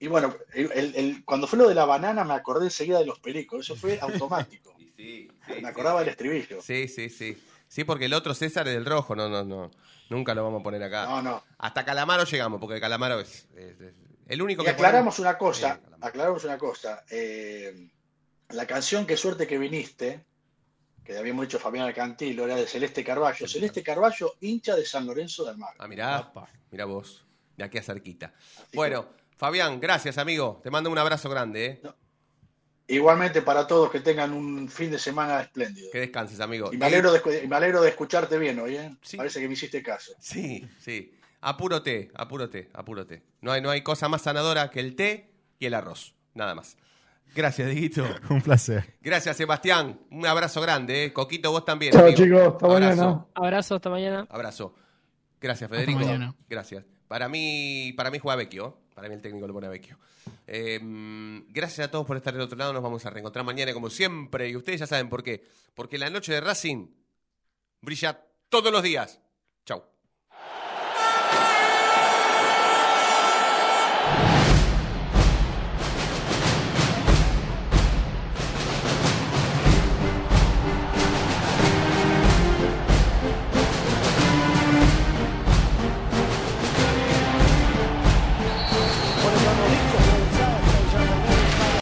Y 0.00 0.08
bueno, 0.08 0.34
el- 0.52 1.24
cuando 1.24 1.46
fue 1.46 1.60
lo 1.60 1.68
de 1.68 1.74
la 1.76 1.84
banana 1.84 2.24
me 2.24 2.34
acordé 2.34 2.66
enseguida 2.66 2.98
de 2.98 3.06
los 3.06 3.20
pericos, 3.20 3.60
eso 3.60 3.76
fue 3.76 4.00
automático. 4.02 4.75
Me 4.96 5.68
acordaba 5.68 6.00
del 6.00 6.10
estribillo. 6.10 6.60
Sí, 6.62 6.88
sí, 6.88 7.08
sí. 7.08 7.36
Sí, 7.68 7.84
porque 7.84 8.04
el 8.06 8.14
otro 8.14 8.34
César 8.34 8.66
es 8.68 8.74
del 8.74 8.84
rojo, 8.86 9.14
no, 9.16 9.28
no, 9.28 9.44
no. 9.44 9.70
Nunca 10.08 10.34
lo 10.34 10.44
vamos 10.44 10.60
a 10.60 10.62
poner 10.64 10.82
acá. 10.82 11.04
No, 11.06 11.20
no. 11.22 11.42
Hasta 11.58 11.84
Calamaro 11.84 12.24
llegamos, 12.24 12.60
porque 12.60 12.80
Calamaro 12.80 13.20
es, 13.20 13.48
es- 13.56 13.80
es 13.80 13.94
el 14.28 14.40
único 14.42 14.62
Y 14.62 14.64
que 14.66 14.70
aclaramos 14.70 15.16
podemos- 15.16 15.18
una 15.18 15.38
cosa, 15.38 15.80
aclaramos 16.00 16.44
una 16.44 16.58
cosa. 16.58 17.04
eh, 17.10 17.88
la 18.50 18.66
canción 18.66 19.04
Qué 19.06 19.16
suerte 19.16 19.46
que 19.48 19.58
viniste, 19.58 20.24
que 21.04 21.16
habíamos 21.18 21.46
dicho 21.46 21.58
Fabián 21.58 21.86
Alcantilo, 21.86 22.44
era 22.44 22.54
de 22.54 22.66
Celeste 22.66 23.02
Carballo. 23.04 23.48
Celeste 23.48 23.82
Carballo, 23.82 24.34
hincha 24.40 24.76
de 24.76 24.84
San 24.86 25.04
Lorenzo 25.06 25.44
del 25.44 25.56
Mar. 25.58 25.74
Ah, 25.78 25.88
mirá, 25.88 26.32
mirá 26.70 26.84
vos, 26.84 27.24
de 27.56 27.64
aquí 27.64 27.78
a 27.78 27.82
cerquita. 27.82 28.32
Bueno, 28.74 29.06
Fabián, 29.36 29.80
gracias, 29.80 30.18
amigo. 30.18 30.60
Te 30.62 30.70
mando 30.70 30.88
un 30.90 30.98
abrazo 30.98 31.28
grande, 31.28 31.66
¿eh? 31.66 31.80
Igualmente 32.88 33.42
para 33.42 33.66
todos 33.66 33.90
que 33.90 33.98
tengan 34.00 34.32
un 34.32 34.68
fin 34.68 34.90
de 34.92 34.98
semana 34.98 35.40
espléndido. 35.40 35.90
Que 35.90 35.98
descanses, 36.00 36.38
amigo. 36.40 36.72
Y 36.72 36.76
me 36.76 36.86
alegro 36.86 37.12
de, 37.12 37.20
escu- 37.20 37.48
me 37.48 37.56
alegro 37.56 37.82
de 37.82 37.88
escucharte 37.88 38.38
bien 38.38 38.60
hoy, 38.60 38.76
¿eh? 38.76 38.94
Parece 39.16 39.40
que 39.40 39.48
me 39.48 39.54
hiciste 39.54 39.82
caso. 39.82 40.12
Sí, 40.20 40.66
sí. 40.78 41.12
Apuro 41.40 41.82
té, 41.82 42.10
apuro 42.14 42.48
té, 42.48 42.70
apuro 42.72 43.04
té. 43.06 43.22
No 43.40 43.50
hay, 43.52 43.60
no 43.60 43.70
hay 43.70 43.82
cosa 43.82 44.08
más 44.08 44.22
sanadora 44.22 44.70
que 44.70 44.78
el 44.80 44.94
té 44.94 45.30
y 45.58 45.66
el 45.66 45.74
arroz. 45.74 46.14
Nada 46.34 46.54
más. 46.54 46.76
Gracias, 47.34 47.68
Dieguito. 47.68 48.04
Un 48.30 48.40
placer. 48.40 48.94
Gracias, 49.02 49.36
Sebastián. 49.36 49.98
Un 50.12 50.24
abrazo 50.26 50.60
grande, 50.60 51.06
¿eh? 51.06 51.12
Coquito, 51.12 51.50
vos 51.50 51.64
también. 51.64 51.92
Chao, 51.92 52.02
amigo. 52.02 52.16
chicos. 52.16 52.40
Hasta 52.54 52.66
Abrazo. 52.66 52.96
mañana. 53.02 53.26
Abrazo, 53.34 53.74
hasta 53.74 53.90
mañana. 53.90 54.26
Abrazo. 54.30 54.74
Gracias, 55.40 55.68
Federico. 55.68 55.98
mañana. 55.98 56.34
Gracias. 56.48 56.84
Para 57.08 57.28
mí, 57.28 57.92
para 57.96 58.10
mí 58.12 58.18
juega 58.20 58.36
Vecchio. 58.36 58.78
Para 58.96 59.10
mí 59.10 59.14
el 59.14 59.20
técnico 59.20 59.46
lo 59.46 59.52
pone 59.52 59.66
a 59.66 59.68
Vecchio. 59.68 59.98
Gracias 61.50 61.86
a 61.86 61.90
todos 61.90 62.06
por 62.06 62.16
estar 62.16 62.32
del 62.32 62.40
otro 62.40 62.56
lado. 62.56 62.72
Nos 62.72 62.82
vamos 62.82 63.04
a 63.04 63.10
reencontrar 63.10 63.44
mañana 63.44 63.74
como 63.74 63.90
siempre. 63.90 64.48
Y 64.48 64.56
ustedes 64.56 64.80
ya 64.80 64.86
saben 64.86 65.10
por 65.10 65.22
qué. 65.22 65.44
Porque 65.74 65.98
la 65.98 66.08
noche 66.08 66.32
de 66.32 66.40
Racing 66.40 66.86
brilla 67.82 68.24
todos 68.48 68.72
los 68.72 68.82
días. 68.82 69.20